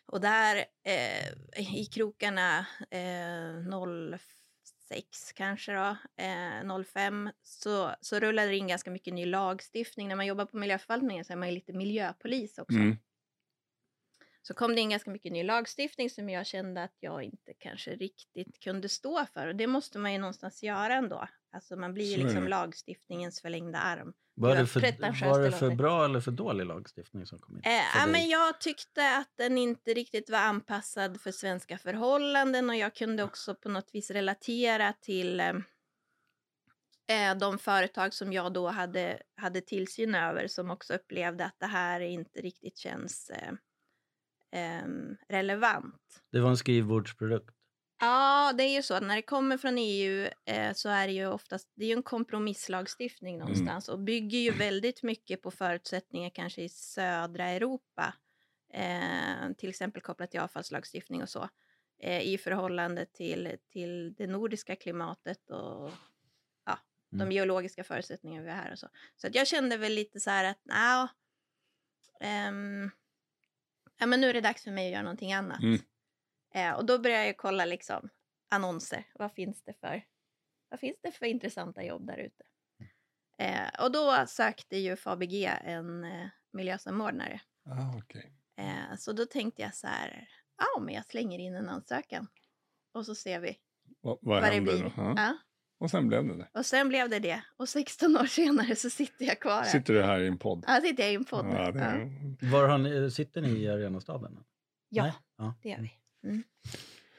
Och 0.06 0.20
där 0.20 0.64
eh, 0.84 1.78
i 1.78 1.84
krokarna 1.84 2.66
eh, 2.90 4.18
06 4.88 5.32
kanske 5.32 5.72
då, 5.72 5.96
eh, 6.22 6.84
05, 6.84 7.30
så, 7.42 7.94
så 8.00 8.20
rullade 8.20 8.48
det 8.48 8.56
in 8.56 8.68
ganska 8.68 8.90
mycket 8.90 9.14
ny 9.14 9.26
lagstiftning. 9.26 10.08
När 10.08 10.16
man 10.16 10.26
jobbar 10.26 10.44
på 10.44 10.56
miljöförvaltningen 10.56 11.24
så 11.24 11.32
är 11.32 11.36
man 11.36 11.48
ju 11.48 11.54
lite 11.54 11.72
miljöpolis 11.72 12.58
också. 12.58 12.78
Mm. 12.78 12.96
Så 14.42 14.54
kom 14.54 14.74
det 14.74 14.80
in 14.80 14.90
ganska 14.90 15.10
mycket 15.10 15.32
ny 15.32 15.42
lagstiftning 15.42 16.10
som 16.10 16.28
jag 16.28 16.46
kände 16.46 16.82
att 16.82 16.96
jag 17.00 17.22
inte 17.22 17.54
kanske 17.58 17.96
riktigt 17.96 18.60
kunde 18.60 18.88
stå 18.88 19.26
för. 19.26 19.46
Och 19.46 19.56
det 19.56 19.66
måste 19.66 19.98
man 19.98 20.12
ju 20.12 20.18
någonstans 20.18 20.62
göra 20.62 20.94
ändå. 20.94 21.28
Alltså 21.50 21.76
man 21.76 21.94
blir 21.94 22.16
ju 22.16 22.24
liksom 22.24 22.48
lagstiftningens 22.48 23.40
förlängda 23.40 23.78
arm. 23.78 24.12
Var 24.34 24.56
Det 24.56 24.66
för, 24.66 24.80
var 25.30 25.40
det 25.40 25.52
för 25.52 25.70
bra 25.70 26.04
eller 26.04 26.20
för 26.20 26.30
dålig 26.30 26.66
lagstiftning 26.66 27.26
som 27.26 27.38
kom 27.38 27.56
in? 27.56 27.62
Eh, 27.64 28.06
men 28.08 28.28
jag 28.28 28.60
tyckte 28.60 29.16
att 29.16 29.30
den 29.36 29.58
inte 29.58 29.94
riktigt 29.94 30.30
var 30.30 30.38
anpassad 30.38 31.20
för 31.20 31.32
svenska 31.32 31.78
förhållanden 31.78 32.70
och 32.70 32.76
jag 32.76 32.94
kunde 32.94 33.22
också 33.22 33.54
på 33.54 33.68
något 33.68 33.90
vis 33.92 34.10
relatera 34.10 34.92
till 34.92 35.40
eh, 35.40 35.52
eh, 37.08 37.38
de 37.38 37.58
företag 37.58 38.14
som 38.14 38.32
jag 38.32 38.52
då 38.52 38.68
hade, 38.68 39.22
hade 39.36 39.60
tillsyn 39.60 40.14
över 40.14 40.46
som 40.46 40.70
också 40.70 40.94
upplevde 40.94 41.44
att 41.44 41.56
det 41.58 41.66
här 41.66 42.00
inte 42.00 42.40
riktigt 42.40 42.78
känns 42.78 43.30
eh, 43.30 43.52
ehm, 44.52 45.16
relevant. 45.28 46.22
Det 46.32 46.40
var 46.40 46.50
en 46.50 46.56
skrivbordsprodukt. 46.56 47.61
Ja, 48.04 48.52
det 48.58 48.62
är 48.62 48.68
ju 48.74 48.82
så 48.82 48.94
att 48.94 49.02
när 49.02 49.16
det 49.16 49.22
kommer 49.22 49.56
från 49.56 49.78
EU 49.78 50.28
eh, 50.44 50.72
så 50.72 50.88
är 50.88 51.06
det 51.06 51.12
ju 51.12 51.26
oftast 51.26 51.68
det 51.74 51.84
är 51.84 51.88
ju 51.88 51.94
en 51.94 52.02
kompromisslagstiftning 52.02 53.38
någonstans 53.38 53.88
och 53.88 53.98
bygger 53.98 54.38
ju 54.38 54.50
väldigt 54.50 55.02
mycket 55.02 55.42
på 55.42 55.50
förutsättningar 55.50 56.30
kanske 56.30 56.62
i 56.62 56.68
södra 56.68 57.48
Europa. 57.48 58.14
Eh, 58.74 59.52
till 59.58 59.68
exempel 59.68 60.02
kopplat 60.02 60.30
till 60.30 60.40
avfallslagstiftning 60.40 61.22
och 61.22 61.28
så. 61.28 61.48
Eh, 61.98 62.20
I 62.22 62.38
förhållande 62.38 63.06
till, 63.06 63.56
till 63.72 64.14
det 64.14 64.26
nordiska 64.26 64.76
klimatet 64.76 65.50
och 65.50 65.90
ja, 66.66 66.78
de 67.10 67.20
Mm. 67.20 67.32
geologiska 67.32 67.84
förutsättningar 67.84 68.42
vi 68.42 68.50
har 68.50 68.56
här 68.56 68.72
och 68.72 68.78
så. 68.78 68.88
Så 69.16 69.26
att 69.26 69.34
jag 69.34 69.46
kände 69.46 69.76
väl 69.76 69.92
lite 69.92 70.20
så 70.20 70.30
här 70.30 70.44
att 70.44 70.64
nja, 70.64 71.08
ehm, 72.20 72.90
ja 73.98 74.06
men 74.06 74.20
nu 74.20 74.28
är 74.28 74.34
det 74.34 74.40
dags 74.40 74.64
för 74.64 74.70
mig 74.70 74.86
att 74.86 74.92
göra 74.92 75.02
någonting 75.02 75.32
annat. 75.32 75.62
Mm. 75.62 75.78
Eh, 76.54 76.72
och 76.72 76.86
då 76.86 76.98
började 76.98 77.26
jag 77.26 77.36
kolla 77.36 77.64
liksom 77.64 78.08
annonser. 78.50 79.04
Vad 79.14 79.32
finns 79.32 79.62
det 79.64 79.72
för, 79.80 80.04
vad 80.70 80.80
finns 80.80 80.96
det 81.02 81.12
för 81.12 81.26
intressanta 81.26 81.84
jobb 81.84 82.06
där 82.06 82.16
ute? 82.16 82.44
Eh, 83.38 83.84
och 83.84 83.92
då 83.92 84.24
sökte 84.28 84.76
ju 84.76 84.96
Fabg 84.96 85.44
en 85.64 86.04
eh, 86.04 86.26
miljösamordnare. 86.52 87.40
Ah, 87.70 87.98
okej. 87.98 88.32
Eh, 88.56 88.96
så 88.98 89.12
då 89.12 89.26
tänkte 89.26 89.62
jag 89.62 89.74
så 89.74 89.86
här, 89.86 90.28
ja 90.58 90.80
men 90.80 90.94
jag 90.94 91.04
slänger 91.06 91.38
in 91.38 91.54
en 91.54 91.68
ansökan. 91.68 92.28
Och 92.94 93.06
så 93.06 93.14
ser 93.14 93.40
vi 93.40 93.58
Vad, 94.00 94.18
vad 94.22 94.40
vad 94.42 94.50
det 94.50 94.54
händer 94.54 94.72
blir. 94.72 94.82
då? 94.84 94.92
Ja. 95.16 95.36
Och 95.78 95.90
sen 95.90 96.08
blev 96.08 96.26
det 96.26 96.36
det. 96.36 96.48
Och 96.54 96.66
sen 96.66 96.88
blev 96.88 97.08
det 97.08 97.18
det. 97.18 97.42
Och 97.56 97.68
16 97.68 98.16
år 98.16 98.24
senare 98.26 98.76
så 98.76 98.90
sitter 98.90 99.24
jag 99.24 99.40
kvar 99.40 99.62
här. 99.62 99.64
Sitter 99.64 99.94
du 99.94 100.02
här 100.02 100.20
i 100.20 100.26
en 100.26 100.38
podd? 100.38 100.64
Ja, 100.68 100.80
sitter 100.80 101.02
jag 101.02 101.12
i 101.12 101.16
en 101.16 101.24
podd. 101.24 101.46
Ja, 101.46 101.72
det 101.72 101.78
Ja, 101.78 101.84
är... 101.84 102.50
Var 102.50 102.68
har 102.68 102.78
ni, 102.78 103.10
sitter 103.10 103.40
ni 103.40 103.48
i 103.48 103.68
Arenastaden? 103.68 104.44
ja 104.88 105.12
ja. 105.36 105.54
det 105.62 105.68
gör 105.68 105.78
vi. 105.78 105.92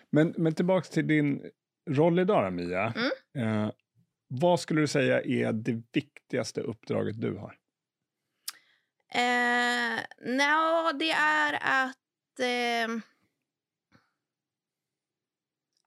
Men, 0.10 0.34
men 0.38 0.56
tillbaks 0.56 0.90
till 0.90 1.08
din 1.08 1.52
roll 1.90 2.20
idag 2.20 2.44
då, 2.46 2.52
Mia. 2.52 2.94
Mm. 2.96 3.66
Eh, 3.66 3.72
vad 4.28 4.60
skulle 4.60 4.82
du 4.82 4.88
säga 4.88 5.22
är 5.22 5.54
det 5.54 5.82
viktigaste 5.92 6.62
uppdraget 6.62 7.22
du 7.22 7.36
har? 7.38 7.58
Eh, 9.14 10.00
Nja, 10.26 10.94
det 11.00 11.12
är 11.12 11.54
att... 11.62 12.40
Eh, 12.40 13.04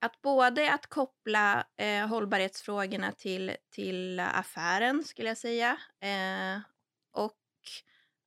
att 0.00 0.22
både 0.22 0.72
att 0.72 0.86
koppla 0.86 1.66
eh, 1.76 2.06
hållbarhetsfrågorna 2.06 3.12
till, 3.12 3.56
till 3.70 4.20
affären, 4.20 5.04
skulle 5.04 5.28
jag 5.28 5.38
säga. 5.38 5.78
Eh, 6.00 6.60
och 7.12 7.42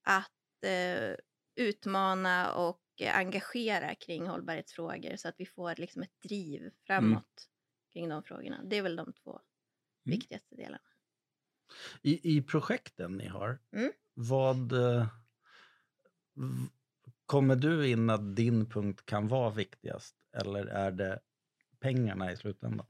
att 0.03 0.63
eh, 0.65 1.15
utmana 1.55 2.53
och 2.53 2.81
engagera 3.07 3.95
kring 3.95 4.27
hållbarhetsfrågor 4.27 5.15
så 5.15 5.27
att 5.27 5.35
vi 5.37 5.45
får 5.45 5.75
liksom 5.75 6.01
ett 6.01 6.21
driv 6.23 6.71
framåt 6.87 7.49
kring 7.93 8.09
de 8.09 8.23
frågorna. 8.23 8.63
Det 8.63 8.77
är 8.77 8.81
väl 8.81 8.95
de 8.95 9.13
två 9.13 9.41
Mm. 10.05 10.13
viktigaste 10.17 10.55
delarna. 10.55 10.81
I, 12.01 12.37
I 12.37 12.41
projekten 12.41 13.17
ni 13.17 13.27
har, 13.27 13.59
Mm. 13.73 13.91
vad 14.13 14.71
eh, 14.71 15.07
kommer 17.25 17.55
du 17.55 17.87
in 17.89 18.09
att 18.09 18.35
din 18.35 18.65
punkt 18.69 19.05
kan 19.05 19.27
vara 19.27 19.49
viktigast? 19.49 20.15
Eller 20.33 20.65
är 20.65 20.91
det 20.91 21.19
pengarna 21.79 22.31
i 22.31 22.37
slutändan? 22.37 22.87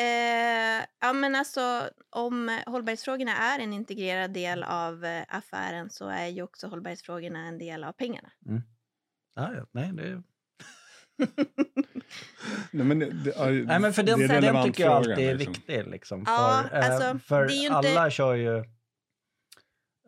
Eh, 0.00 0.84
ja, 1.00 1.12
men 1.12 1.34
alltså, 1.34 1.90
om 2.10 2.48
eh, 2.48 2.58
hållbarhetsfrågorna 2.66 3.36
är 3.36 3.58
en 3.58 3.72
integrerad 3.72 4.30
del 4.30 4.62
av 4.62 5.04
eh, 5.04 5.24
affären 5.28 5.90
så 5.90 6.08
är 6.08 6.26
ju 6.26 6.42
också 6.42 6.66
hållbarhetsfrågorna 6.68 7.38
en 7.46 7.58
del 7.58 7.84
av 7.84 7.92
pengarna. 7.92 8.30
Ah, 9.36 9.52
ja, 9.52 9.66
nej, 9.72 9.92
det, 9.92 10.22
Nej, 12.70 12.86
men, 12.86 12.98
det, 12.98 13.32
ja, 13.36 13.44
nej, 13.46 13.80
men 13.80 13.92
för 13.92 14.02
den, 14.02 14.18
det 14.18 14.24
är 14.24 14.40
den 14.40 14.64
tycker 14.64 14.84
jag 14.84 14.92
alltid 14.92 15.18
är 15.18 15.34
liksom. 15.34 15.52
viktig. 15.52 15.86
Liksom, 15.86 16.24
Ja, 16.26 16.64
för 16.70 16.76
eh, 16.76 16.86
alltså, 16.90 17.18
för 17.18 17.46
det 17.46 17.52
är 17.52 17.60
ju 17.60 17.66
inte- 17.66 17.76
alla 17.76 18.10
kör 18.10 18.34
ju 18.34 18.56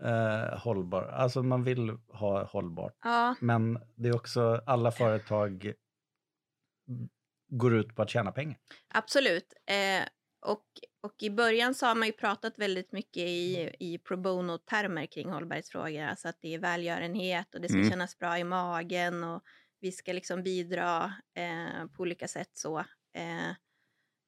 eh, 0.03 0.59
hållbar, 0.59 1.03
alltså 1.03 1.43
man 1.43 1.65
vill 1.65 1.91
ha 2.09 2.45
hållbart. 2.45 2.95
Ja, 3.03 3.35
Men 3.41 3.79
det 3.97 4.09
är 4.09 4.15
också, 4.17 4.63
alla 4.67 4.91
företag 4.91 5.73
går 7.51 7.75
ut 7.75 7.97
på 7.97 8.03
att 8.03 8.11
tjäna 8.11 8.33
pengar. 8.33 8.59
absolut. 8.95 9.53
Eh, 9.67 10.09
och, 10.47 10.65
och 11.03 11.23
i 11.23 11.31
början 11.31 11.75
så 11.75 11.87
har 11.87 11.95
man 11.95 12.09
ju 12.09 12.13
pratat 12.13 12.59
väldigt 12.59 12.93
mycket 12.93 13.23
i, 13.23 13.71
i 13.81 13.99
pro 13.99 14.17
bono-termer 14.17 15.07
kring 15.07 15.31
hållbarhetsfrågor. 15.31 16.03
Alltså 16.03 16.29
att 16.29 16.39
det 16.41 16.55
är 16.55 16.59
välgörenhet 16.59 17.55
och 17.55 17.61
det 17.61 17.69
ska 17.69 17.79
Mm. 17.79 17.91
kännas 17.91 18.19
bra 18.19 18.39
i 18.39 18.45
magen 18.45 19.25
och 19.25 19.43
vi 19.81 19.93
ska 19.93 20.13
liksom 20.13 20.43
bidra 20.43 21.15
eh, 21.37 21.87
på 21.97 22.03
olika 22.03 22.29
sätt 22.29 22.51
så. 22.53 22.79
Eh, 23.15 23.55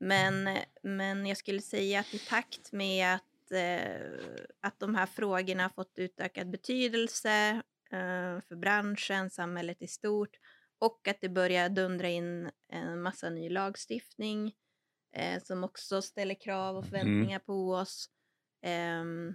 men, 0.00 0.48
men 0.82 1.26
jag 1.26 1.36
skulle 1.36 1.60
säga 1.60 2.00
att 2.00 2.14
i 2.14 2.18
takt 2.18 2.72
med 2.72 3.14
att, 3.14 3.52
eh, 3.52 4.46
att 4.60 4.78
de 4.80 4.94
här 4.94 5.06
frågorna 5.06 5.62
har 5.62 5.70
fått 5.70 5.92
utökad 5.98 6.50
betydelse 6.50 7.62
eh, 7.92 8.40
för 8.48 8.56
branschen, 8.56 9.30
samhället 9.30 9.82
i 9.82 9.86
stort 9.86 10.36
och 10.82 11.08
att 11.08 11.20
det 11.20 11.28
börjar 11.28 11.68
dundra 11.68 12.08
in 12.08 12.50
en 12.68 13.02
massa 13.02 13.30
ny 13.30 13.48
lagstiftning 13.48 14.52
eh, 15.16 15.42
som 15.42 15.64
också 15.64 16.02
ställer 16.02 16.34
krav 16.34 16.76
och 16.76 16.84
förväntningar 16.84 17.38
på 17.38 17.74
oss. 17.74 18.10
Ehm, 18.62 19.34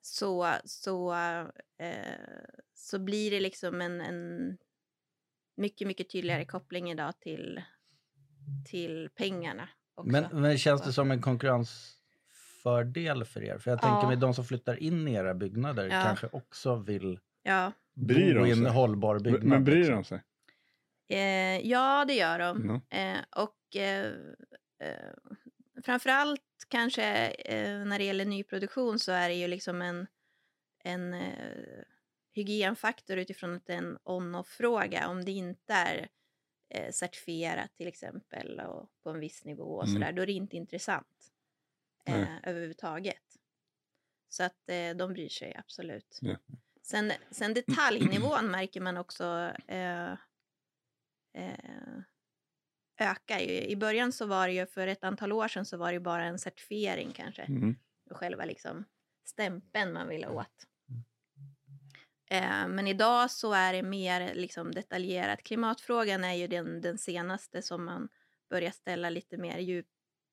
så, 0.00 0.52
så, 0.64 1.14
eh, 1.78 2.14
så 2.74 2.98
blir 2.98 3.30
det 3.30 3.40
liksom 3.40 3.80
en, 3.80 4.00
en 4.00 4.58
mycket, 5.56 5.86
mycket 5.86 6.10
tydligare 6.10 6.44
koppling 6.44 6.90
idag 6.90 7.20
till, 7.20 7.62
till 8.70 9.10
pengarna. 9.14 9.68
Också. 9.94 10.12
Men, 10.12 10.42
men 10.42 10.58
känns 10.58 10.82
det 10.82 10.92
som 10.92 11.10
en 11.10 11.22
konkurrensfördel 11.22 13.24
för 13.24 13.42
er? 13.42 13.58
För 13.58 13.70
jag 13.70 13.80
tänker 13.80 14.02
Ja. 14.02 14.08
mig 14.08 14.16
de 14.16 14.34
som 14.34 14.44
flyttar 14.44 14.82
in 14.82 15.08
i 15.08 15.14
era 15.14 15.34
byggnader 15.34 15.84
Ja. 15.84 16.02
kanske 16.02 16.28
också 16.32 16.76
vill 16.76 17.20
ja. 17.42 17.72
Bryr 18.06 18.34
bo 18.34 18.40
de 18.40 18.46
i 18.46 18.50
en 18.50 18.56
sig? 18.56 18.66
hållbar 18.72 19.18
byggnad. 19.18 19.40
Men, 19.40 19.48
men 19.48 19.64
bryr 19.64 19.76
liksom. 19.76 19.94
de 19.94 20.04
sig? 20.04 20.22
Eh, 21.08 21.66
ja, 21.68 22.04
det 22.08 22.14
gör 22.14 22.38
de. 22.38 22.82
Ja. 22.90 22.98
Eh, 22.98 23.18
och 23.36 23.76
eh, 23.76 24.06
eh, 24.82 25.12
framförallt 25.84 26.42
kanske 26.68 27.30
eh, 27.30 27.78
när 27.84 27.98
det 27.98 28.04
gäller 28.04 28.24
nyproduktion 28.24 28.98
så 28.98 29.12
är 29.12 29.28
det 29.28 29.34
ju 29.34 29.46
liksom 29.48 29.82
en, 29.82 30.06
en 30.84 31.14
eh, 31.14 31.82
hygienfaktor 32.32 33.16
utifrån 33.18 33.54
att 33.56 33.66
det 33.66 33.72
är 33.72 33.78
en 33.78 33.98
on-off-fråga. 34.04 35.08
Om 35.08 35.24
det 35.24 35.32
inte 35.32 35.72
är 35.74 36.08
eh, 36.74 36.90
certifierat 36.92 37.76
till 37.76 37.88
exempel 37.88 38.60
och 38.60 38.90
på 39.02 39.10
en 39.10 39.20
viss 39.20 39.44
nivå 39.44 39.64
och 39.64 39.84
Mm. 39.88 39.94
sådär, 39.94 40.12
då 40.12 40.22
är 40.22 40.26
det 40.26 40.32
inte 40.32 40.56
intressant 40.56 41.32
eh, 42.04 42.28
överhuvudtaget. 42.42 43.22
Så 44.28 44.42
att 44.42 44.68
eh, 44.68 44.96
de 44.96 45.12
bryr 45.12 45.28
sig 45.28 45.56
absolut. 45.56 46.18
Ja. 46.20 46.36
Sen, 46.90 47.12
sen 47.30 47.54
detaljnivån 47.54 48.50
märker 48.50 48.80
man 48.80 48.96
också 48.96 49.52
eh, 49.66 50.12
eh, 51.34 51.98
ökar 52.98 53.38
ju. 53.38 53.60
I 53.62 53.76
början 53.76 54.12
så 54.12 54.26
var 54.26 54.48
det 54.48 54.54
ju, 54.54 54.66
för 54.66 54.86
ett 54.86 55.04
antal 55.04 55.32
år 55.32 55.48
sedan 55.48 55.64
så 55.64 55.76
var 55.76 55.86
det 55.86 55.92
ju 55.92 56.00
bara 56.00 56.24
en 56.24 56.38
certifiering 56.38 57.12
kanske. 57.12 57.42
Mm. 57.42 57.76
Själva 58.10 58.44
liksom 58.44 58.84
stämpeln 59.24 59.92
man 59.92 60.08
ville 60.08 60.28
åt. 60.28 60.66
Eh, 62.30 62.68
men 62.68 62.86
idag 62.86 63.30
så 63.30 63.52
är 63.52 63.72
det 63.72 63.82
mer 63.82 64.34
liksom 64.34 64.72
detaljerat. 64.72 65.42
Klimatfrågan 65.42 66.24
är 66.24 66.34
ju 66.34 66.46
den, 66.46 66.80
den 66.80 66.98
senaste 66.98 67.62
som 67.62 67.84
man 67.84 68.08
börjar 68.50 68.70
ställa 68.70 69.10
lite 69.10 69.36
mer 69.36 69.58
djup, 69.58 69.86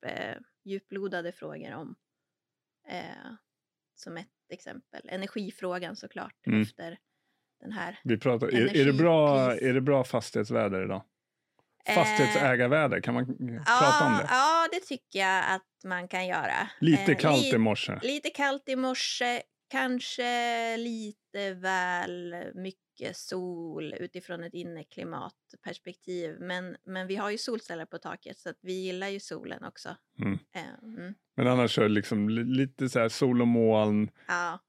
eh, 0.06 0.38
djuplodade 0.64 1.32
frågor 1.32 1.74
om. 1.74 1.96
Eh, 2.88 3.34
som 3.96 4.18
ett 4.18 4.35
exempel. 4.54 5.10
Energifrågan 5.10 5.96
såklart 5.96 6.48
Mm. 6.48 6.62
efter 6.62 6.98
den 7.60 7.72
här. 7.72 8.00
Vi 8.04 8.18
pratar, 8.18 8.48
är, 8.48 8.78
är, 8.78 8.86
det 8.86 8.94
bra, 8.94 9.52
är 9.56 9.74
det 9.74 9.82
bra 9.82 10.04
fastighetsväder 10.04 10.84
idag? 10.86 11.04
Eh, 11.86 11.96
Fastighetsägarväder, 11.96 13.00
kan 13.02 13.14
man 13.14 13.26
prata 13.66 14.06
om 14.06 14.14
det? 14.18 14.26
Ja, 14.30 14.68
det 14.72 14.80
tycker 14.80 15.20
jag 15.20 15.44
att 15.56 15.62
man 15.86 16.08
kan 16.08 16.28
göra. 16.28 16.70
Lite 16.80 17.12
Eh, 17.12 17.18
kallt 17.18 17.42
li- 17.44 17.56
i 17.56 17.58
morse. 17.58 18.00
Lite 18.02 18.30
kallt 18.30 18.70
i 18.70 18.76
morse, 18.76 19.42
kanske 19.72 20.78
lite 20.78 21.54
väl 21.54 22.36
mycket 22.56 22.82
sol 23.14 23.94
utifrån 24.00 24.44
ett 24.44 24.54
inneklimatperspektiv. 24.54 26.38
Men, 26.40 26.78
men 26.84 27.08
vi 27.08 27.16
har 27.16 27.32
ju 27.32 27.38
solceller 27.38 27.86
på 27.86 27.98
taket 27.98 28.38
så 28.38 28.50
att 28.50 28.58
vi 28.62 28.74
gillar 28.74 29.08
ju 29.08 29.20
solen 29.20 29.64
också. 29.64 29.96
Mm. 30.20 30.34
Eh, 30.56 30.84
mm. 30.84 31.14
Men 31.36 31.48
annars 31.48 31.78
är 31.78 31.84
det 31.84 31.90
liksom 31.90 32.30
li- 32.30 32.44
lite 32.44 32.90
så 32.90 33.00
här 33.00 33.10
sol 33.10 33.42
och 33.42 33.48
moln, 33.48 34.10
Ja, 34.28 34.60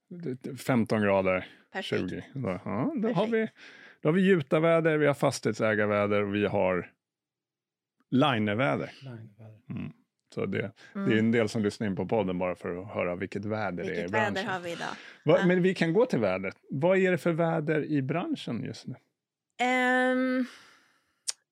15 0.59 1.03
grader, 1.03 1.49
perfekt. 1.73 2.11
20. 2.11 2.25
Då, 2.35 2.61
ja, 2.65 2.93
då, 3.03 3.13
har 3.13 3.27
vi, 3.27 3.49
då 4.01 4.09
har 4.09 4.13
vi 4.15 4.27
gjutaväder, 4.29 4.99
vi 4.99 5.07
har 5.07 5.15
fastighetsägarväder 5.15 6.23
och 6.23 6.35
vi 6.35 6.47
har 6.47 6.93
lineväder. 8.11 8.93
Mm. 9.71 9.93
Så 10.35 10.47
det, 10.47 10.59
det 10.59 10.65
är 10.95 11.03
Mm. 11.07 11.19
en 11.19 11.31
del 11.33 11.49
som 11.49 11.63
lyssnar 11.63 11.87
in 11.87 11.97
på 11.97 12.07
podden 12.07 12.39
bara 12.39 12.55
för 12.55 12.77
att 12.77 12.89
höra 12.95 13.15
vilket 13.17 13.45
väder 13.45 13.85
det 13.85 13.91
är 13.91 13.93
i 13.93 13.97
Vilket 13.97 14.11
väder 14.11 14.33
branschen. 14.33 14.51
har 14.51 14.61
vi 14.61 14.73
idag? 14.73 14.87
Va, 15.25 15.39
Ja. 15.41 15.47
Men 15.47 15.63
vi 15.63 15.75
kan 15.75 15.93
gå 15.93 16.07
till 16.07 16.19
vädret. 16.19 16.57
Vad 16.71 16.99
är 16.99 17.11
det 17.11 17.19
för 17.19 17.33
väder 17.33 17.85
i 17.85 18.03
branschen 18.03 18.65
just 18.65 18.87
nu? 18.87 18.95
Ehm, 19.59 20.45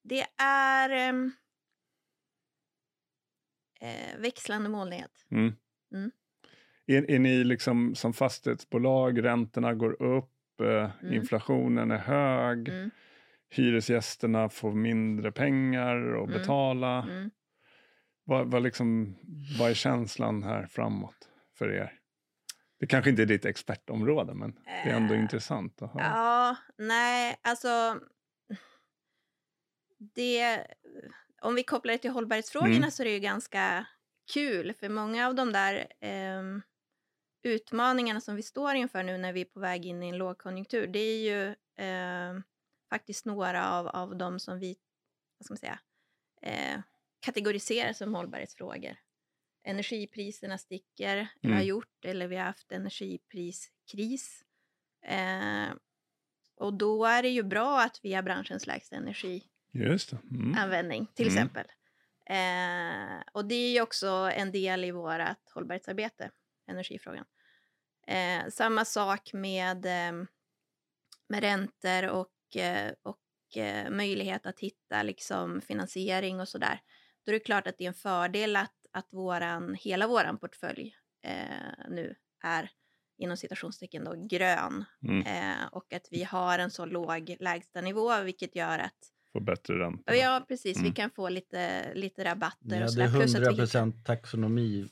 Det 0.03 0.25
är 0.43 0.91
ehm, 0.91 1.33
eh, 3.81 4.21
växlande 4.21 4.69
molnighet. 4.71 5.11
Mm. 5.31 5.53
Mm. 5.95 6.11
Är, 6.87 7.11
är 7.11 7.19
ni 7.19 7.45
liksom 7.45 7.95
som 7.95 8.13
fastighetsbolag, 8.13 9.25
räntorna 9.25 9.75
går 9.75 10.03
upp, 10.03 10.61
eh, 10.61 10.67
Mm. 11.03 11.15
inflationen 11.15 11.91
är 11.91 11.99
hög, 11.99 12.69
Mm, 12.69 12.91
hyresgästerna 13.51 14.49
får 14.49 14.73
mindre 14.73 15.33
pengar 15.33 15.97
att 15.97 16.29
Mm. 16.29 16.39
betala. 16.41 17.09
Vad, 18.25 18.51
vad, 18.51 18.63
liksom, 18.63 19.17
vad 19.59 19.71
är 19.71 19.75
känslan 19.75 20.43
här 20.43 20.67
framåt 20.67 21.29
för 21.59 21.73
er? 21.73 21.93
Det 22.81 22.87
kanske 22.87 23.11
inte 23.11 23.23
är 23.23 23.27
ditt 23.27 23.45
expertområde, 23.45 24.35
men 24.35 24.53
det 24.65 24.91
är 24.91 24.97
ändå 24.97 25.15
Eh, 25.15 25.21
intressant 25.21 25.83
att 25.83 25.93
höra. 25.93 26.05
Ja, 26.05 26.57
nej, 26.79 27.37
alltså... 27.43 28.01
Det, 30.15 30.67
om 31.43 31.55
vi 31.55 31.63
kopplar 31.65 31.93
det 31.93 31.99
till 31.99 32.11
hållbarhetsfrågorna 32.11 32.77
Mm. 32.77 32.91
så 32.91 33.03
är 33.03 33.05
det 33.05 33.13
ju 33.13 33.19
ganska 33.21 33.87
kul, 34.33 34.75
för 34.75 34.89
många 34.89 35.27
av 35.27 35.35
de 35.35 35.53
där 35.53 35.87
ehm, 36.01 36.63
utmaningarna 37.43 38.21
som 38.21 38.37
vi 38.37 38.43
står 38.43 38.75
inför 38.75 39.03
nu 39.03 39.19
när 39.19 39.33
vi 39.33 39.41
är 39.41 39.45
på 39.45 39.61
väg 39.61 39.87
in 39.87 40.03
i 40.03 40.09
en 40.09 40.19
lågkonjunktur, 40.19 40.87
det 40.87 40.99
är 40.99 41.19
ju 41.19 41.55
ehm, 41.77 42.43
faktiskt 42.91 43.25
några 43.25 43.71
av, 43.71 43.89
av 43.89 44.17
de 44.17 44.41
som 44.41 44.59
vi 44.59 44.77
vad 45.39 45.45
ska 45.45 45.53
man 45.53 45.59
säga, 45.59 45.79
eh, 46.43 46.81
kategoriserar 47.25 47.93
som 47.93 48.15
hållbarhetsfrågor. 48.15 48.97
Energipriserna 49.65 50.59
sticker, 50.59 51.17
eller 51.17 51.29
har 51.43 51.61
Mm. 51.61 51.67
gjort, 51.67 52.05
eller 52.05 52.27
vi 52.29 52.37
har 52.37 52.45
haft 52.45 52.73
energipriskris. 52.73 54.43
Eh, 55.07 55.69
och 56.57 56.75
då 56.75 57.05
är 57.05 57.23
det 57.23 57.29
ju 57.29 57.43
bra 57.43 57.81
att 57.81 58.01
vi 58.03 58.15
har 58.15 58.23
branschens 58.23 58.67
lägsta. 58.67 58.97
Mm. 58.97 59.09
energianvändning, 59.09 61.07
till 61.15 61.29
Mm. 61.29 61.37
exempel. 61.37 61.67
Eh, 62.27 63.23
och 63.33 63.45
det 63.45 63.55
är 63.55 63.73
ju 63.73 63.81
också 63.81 64.07
en 64.35 64.53
del 64.53 64.85
i 64.85 64.91
vårt 64.91 65.51
hållbarhetsarbete, 65.55 66.31
energifrågan. 66.67 67.25
Eh, 68.07 68.49
samma 68.51 68.85
sak 68.85 69.33
med, 69.33 69.87
eh, 69.87 70.13
med 71.29 71.41
räntor 71.41 72.09
och, 72.09 72.57
eh, 72.57 72.93
och 73.03 73.57
eh, 73.57 73.91
möjlighet 73.91 74.47
att 74.47 74.61
hitta 74.61 75.03
liksom, 75.03 75.61
finansiering 75.61 76.41
och 76.41 76.49
sådär. 76.49 76.81
Då 77.25 77.31
är 77.31 77.35
det 77.35 77.41
klart 77.41 77.67
att 77.67 77.79
det 77.79 77.85
är 77.85 77.89
en 77.89 77.95
fördel 77.95 78.57
att, 78.57 78.87
att 78.93 79.09
våran, 79.11 79.75
hela 79.75 80.07
vår 80.07 80.37
portfölj 80.37 80.97
eh, 81.23 81.89
nu 81.89 82.15
är 82.45 82.71
inom 83.19 83.37
citationstecken 83.37 84.05
då, 84.05 84.27
grön 84.31 84.85
Mm. 85.09 85.27
eh, 85.27 85.67
och 85.73 85.93
att 85.93 86.09
vi 86.11 86.25
har 86.25 86.59
en 86.59 86.71
så 86.71 86.87
låg 86.87 87.37
lägstanivå 87.41 88.23
vilket 88.23 88.57
gör 88.57 88.79
att 88.79 89.11
Få 89.33 89.41
bättre 89.41 89.79
ränta. 89.79 90.17
Ja, 90.17 90.45
precis. 90.49 90.77
Mm. 90.77 90.89
Vi 90.89 90.95
kan 90.95 91.11
få 91.11 91.29
lite, 91.29 91.95
lite 91.95 92.25
rabatter 92.25 92.81
Ja, 92.81 92.87
och 92.87 92.95
det 92.95 93.03
är 93.03 93.09
sådär. 93.09 93.19
Plus 93.21 93.35
att 93.35 93.41
vi 93.41 93.47
100 93.47 93.65
hittar... 93.65 94.05
taxonomi. 94.05 94.89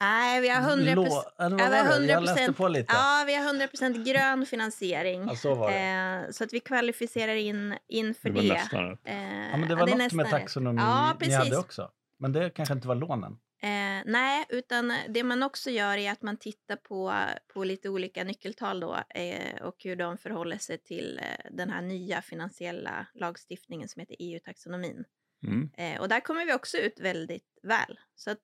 Nej, 0.00 0.40
vi 0.40 0.48
har 0.48 0.70
100 0.70 0.94
lå- 0.94 1.22
eller 1.38 1.58
Ja, 1.58 1.64
vad 1.64 1.70
vi 1.70 1.76
har 1.76 1.84
var 1.84 1.90
det? 1.90 1.94
100 1.96 2.12
Jag 2.12 2.22
läste 2.22 2.52
på 2.52 2.68
lite. 2.68 2.92
Ja, 2.94 3.24
vi 3.26 3.34
har 3.34 3.44
100 3.46 4.02
grön 4.04 4.46
finansiering. 4.46 5.24
Ja, 5.28 5.36
så 5.36 5.54
var 5.54 5.70
det. 5.70 5.78
Eh, 6.26 6.30
så 6.30 6.44
att 6.44 6.52
vi 6.52 6.60
kvalificerar 6.60 7.34
in, 7.34 7.74
in 7.88 8.14
för 8.14 8.28
det 8.28 8.34
var 8.34 8.42
det. 8.42 8.48
nästan. 8.48 8.98
Eh, 9.04 9.50
Ja, 9.50 9.56
men 9.56 9.68
det 9.68 9.74
var 9.74 9.88
är 9.88 9.96
något 9.96 10.12
med 10.12 10.22
rätt. 10.24 10.30
taxonomi 10.30 10.80
Ja, 10.82 11.16
ni 11.20 11.32
hade 11.32 11.44
precis. 11.44 11.58
också. 11.64 11.90
Men 12.18 12.32
det 12.32 12.50
kanske 12.50 12.74
inte 12.74 12.88
var 12.88 12.94
lånen. 12.94 13.32
Eh, 13.62 14.02
nej, 14.06 14.44
utan 14.48 14.92
det 15.08 15.24
man 15.24 15.42
också 15.42 15.70
gör 15.70 15.96
är 15.96 16.12
att 16.12 16.22
man 16.22 16.36
tittar 16.36 16.76
på, 16.76 17.14
på 17.54 17.64
lite 17.64 17.88
olika 17.88 18.24
nyckeltal 18.24 18.80
då 18.80 18.96
eh, 19.14 19.62
och 19.62 19.76
hur 19.84 19.96
de 19.96 20.18
förhåller 20.18 20.58
sig 20.58 20.78
till 20.78 21.18
eh, 21.22 21.50
den 21.50 21.70
här 21.70 21.82
nya 21.82 22.22
finansiella 22.22 23.06
lagstiftningen 23.14 23.88
som 23.88 24.00
heter 24.00 24.16
EU-taxonomin. 24.18 25.04
Mm. 25.46 25.70
Eh, 25.76 26.00
och 26.00 26.08
där 26.08 26.20
kommer 26.20 26.44
vi 26.46 26.52
också 26.54 26.76
ut 26.76 27.00
väldigt 27.00 27.58
väl. 27.62 27.98
Så 28.14 28.30
att 28.30 28.40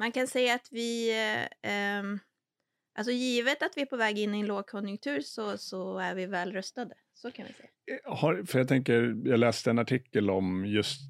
man 0.00 0.12
kan 0.12 0.26
säga 0.26 0.54
att 0.54 0.68
vi, 0.70 1.10
eh, 1.10 1.72
ehm, 1.72 2.18
alltså 2.98 3.12
givet 3.12 3.62
att 3.62 3.72
vi 3.76 3.82
är 3.82 3.86
på 3.86 3.96
väg 3.96 4.18
in 4.18 4.34
i 4.34 4.40
en 4.40 4.46
lågkonjunktur 4.46 5.20
så, 5.20 5.58
så 5.58 5.98
är 5.98 6.14
vi 6.14 6.26
väl 6.26 6.52
rustade. 6.52 6.94
Så 7.14 7.30
kan 7.30 7.46
vi 7.46 7.52
säga. 7.52 7.68
Eh, 8.04 8.16
har, 8.16 8.42
för 8.44 8.58
jag 8.58 8.68
tänker, 8.68 9.16
jag 9.24 9.40
läste 9.40 9.70
en 9.70 9.78
artikel 9.78 10.30
om 10.30 10.66
just, 10.66 11.00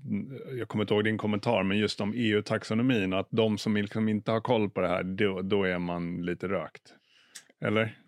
jag 0.58 0.68
kommer 0.68 0.84
inte 0.84 0.94
ihåg 0.94 1.04
din 1.04 1.18
kommentar, 1.18 1.62
men 1.62 1.78
just 1.78 2.00
om 2.00 2.12
EU-taxonomin, 2.16 3.12
att 3.12 3.28
de 3.30 3.58
som 3.58 3.76
liksom 3.76 4.08
inte 4.08 4.30
har 4.30 4.40
koll 4.40 4.70
på 4.70 4.80
det 4.80 4.88
här, 4.88 5.02
då, 5.02 5.42
då 5.42 5.64
är 5.64 5.78
man 5.78 6.22
lite 6.22 6.48
rökt. 6.48 6.94
Eller? 7.60 7.98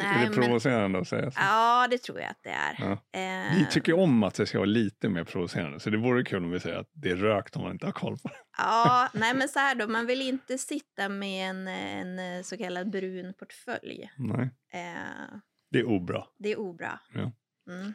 Är 0.00 0.04
Nej, 0.14 0.24
det 0.28 0.30
men, 0.36 0.40
provocerande 0.44 0.98
att 0.98 1.08
säga 1.08 1.30
så? 1.30 1.40
ja, 1.40 1.86
det 1.90 1.98
tror 1.98 2.20
jag 2.20 2.30
att 2.30 2.42
det 2.42 2.50
är. 2.50 2.76
Ja. 2.78 2.92
Eh, 3.20 3.58
Vi 3.58 3.66
tycker 3.70 3.98
om 3.98 4.22
att 4.22 4.34
det 4.34 4.46
ska 4.46 4.58
vara 4.58 4.66
lite 4.66 5.08
mer 5.08 5.24
provocerande, 5.24 5.80
så 5.80 5.90
det 5.90 5.96
vore 5.98 6.24
kul 6.24 6.44
om 6.44 6.50
vi 6.50 6.60
säger 6.60 6.76
att 6.76 6.90
det 6.92 7.10
är 7.10 7.16
rökt 7.16 7.56
om 7.56 7.62
man 7.62 7.72
inte 7.72 7.86
har 7.86 7.92
koll 7.92 8.18
på 8.18 8.28
det. 8.28 8.34
Ja, 8.58 9.08
nej 9.14 9.34
men 9.34 9.48
så 9.48 9.58
här 9.58 9.74
då, 9.74 9.86
man 9.88 10.06
vill 10.06 10.22
inte 10.22 10.58
sitta 10.58 11.08
med 11.08 11.50
en, 11.50 11.68
en 11.68 12.44
så 12.44 12.56
kallad 12.56 12.90
brun 12.90 13.34
portfölj. 13.38 14.10
Nej, 14.18 14.50
Eh, 14.74 15.36
det 15.70 15.78
är 15.78 15.84
obra. 15.88 16.24
det 16.38 16.48
är 16.52 16.58
obra. 16.58 17.00
Ja. 17.14 17.32
Mm. 17.70 17.94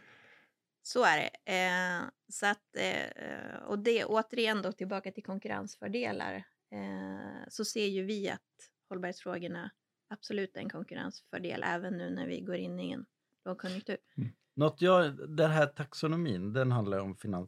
Så 0.83 1.03
är 1.05 1.17
det. 1.17 1.53
Eh, 1.53 2.01
så 2.33 2.45
att, 2.45 2.75
eh, 2.77 3.57
och 3.67 3.79
det 3.79 4.05
återigen 4.05 4.61
då 4.61 4.71
tillbaka 4.71 5.11
till 5.11 5.23
konkurrensfördelar. 5.23 6.33
Eh, 6.73 7.47
så 7.49 7.65
ser 7.65 7.85
ju 7.85 8.03
vi 8.05 8.29
att 8.29 8.41
hållbarhetsfrågorna 8.89 9.71
absolut 10.09 10.57
en 10.57 10.69
konkurrensfördel 10.69 11.63
även 11.65 11.97
nu 11.97 12.09
när 12.09 12.27
vi 12.27 12.41
går 12.41 12.55
in 12.55 12.79
i 12.79 12.91
en 12.91 13.05
lågkonjunktur. 13.45 13.97
Något 14.55 14.81
jag, 14.81 15.29
den 15.37 15.51
här 15.51 15.65
taxonomin, 15.65 16.53
den 16.53 16.71
handlar 16.71 16.99
om 16.99 17.15
finansiella 17.15 17.47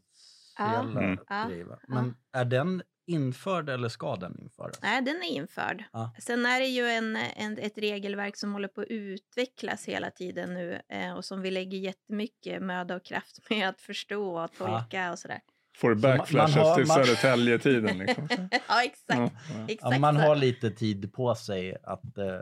Mm. 0.60 1.20
Ja, 1.30 1.48
grejer. 1.50 1.66
va? 1.66 1.80
ja. 1.82 1.94
Men 1.94 2.16
är 2.32 2.46
den 2.46 2.84
införd 3.08 3.70
eller 3.70 3.90
ska 3.90 4.16
den 4.16 4.40
införas? 4.40 4.82
Nej, 4.82 5.02
den 5.02 5.16
är 5.16 5.28
införd. 5.30 5.84
Ja. 5.94 6.16
Sen 6.20 6.46
är 6.46 6.60
det 6.60 6.66
ju 6.68 6.88
en, 6.88 7.16
en, 7.16 7.58
ett 7.58 7.78
regelverk 7.78 8.38
som 8.38 8.54
håller 8.54 8.68
på 8.68 8.82
att 8.82 8.88
utvecklas 8.88 9.86
hela 9.86 10.12
tiden 10.12 10.54
nu 10.54 10.82
eh, 10.90 11.14
och 11.14 11.26
som 11.26 11.42
vi 11.42 11.52
lägger 11.52 11.78
jättemycket 11.78 12.62
möda 12.64 12.96
och 12.96 13.06
kraft 13.06 13.38
med 13.50 13.70
att 13.70 13.82
förstå 13.82 14.44
och 14.44 14.52
tolka 14.54 15.12
och 15.12 15.20
sådär. 15.20 15.42
Får 15.80 15.90
man- 15.90 16.02
backflashes 16.02 16.56
man 16.56 16.66
har- 16.66 16.76
till 16.76 16.86
man- 16.88 17.06
Södertälje-tiden? 17.06 17.98
Liksom. 17.98 18.28
ja, 18.68 18.84
exakt. 18.84 19.08
Ja, 19.20 19.30
ja. 19.58 19.66
exakt 19.68 19.94
Ja, 19.94 20.00
man 20.00 20.16
har 20.18 20.36
lite 20.36 20.72
tid 20.72 21.14
på 21.14 21.36
sig 21.36 21.78
att 21.84 22.18
eh, 22.18 22.40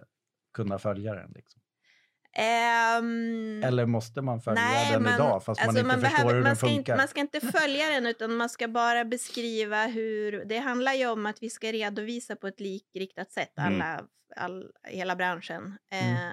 kunna 0.53 0.79
följa 0.79 1.13
den. 1.13 1.31
Liksom. 1.35 1.61
Ehm, 2.37 3.63
Eller 3.63 3.85
måste 3.85 4.21
man 4.21 4.41
följa 4.41 4.61
nej, 4.61 4.91
den 4.93 5.03
man- 5.03 5.15
idag 5.15 5.43
fast 5.43 5.61
alltså 5.61 5.83
man 5.85 5.95
inte 5.95 6.09
förstår 6.09 6.25
behöver- 6.25 6.33
hur 6.35 6.41
man 6.41 6.49
den 6.49 6.55
ska 6.55 6.67
funkar? 6.67 6.79
Inte, 6.93 6.95
man 6.97 7.07
ska 7.07 7.19
inte 7.19 7.39
följa 7.41 7.89
den 7.89 8.05
utan 8.05 8.35
man 8.35 8.49
ska 8.49 8.67
bara 8.67 9.05
beskriva 9.05 9.85
hur... 9.85 10.45
Det 10.45 10.57
handlar 10.57 10.93
ju 10.93 11.07
om 11.07 11.25
att 11.25 11.43
vi 11.43 11.49
ska 11.49 11.71
redovisa 11.71 12.35
på 12.35 12.47
ett 12.47 12.59
likriktat 12.59 13.31
sätt, 13.31 13.53
Mm. 13.57 13.81
alla, 13.81 14.03
all, 14.35 14.71
hela 14.83 15.15
branschen, 15.15 15.77
eh, 15.91 16.27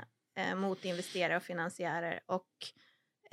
eh, 0.51 0.55
mot 0.57 0.85
investerare 0.85 1.37
och 1.37 1.43
finansiärer. 1.43 2.21
Och 2.27 2.47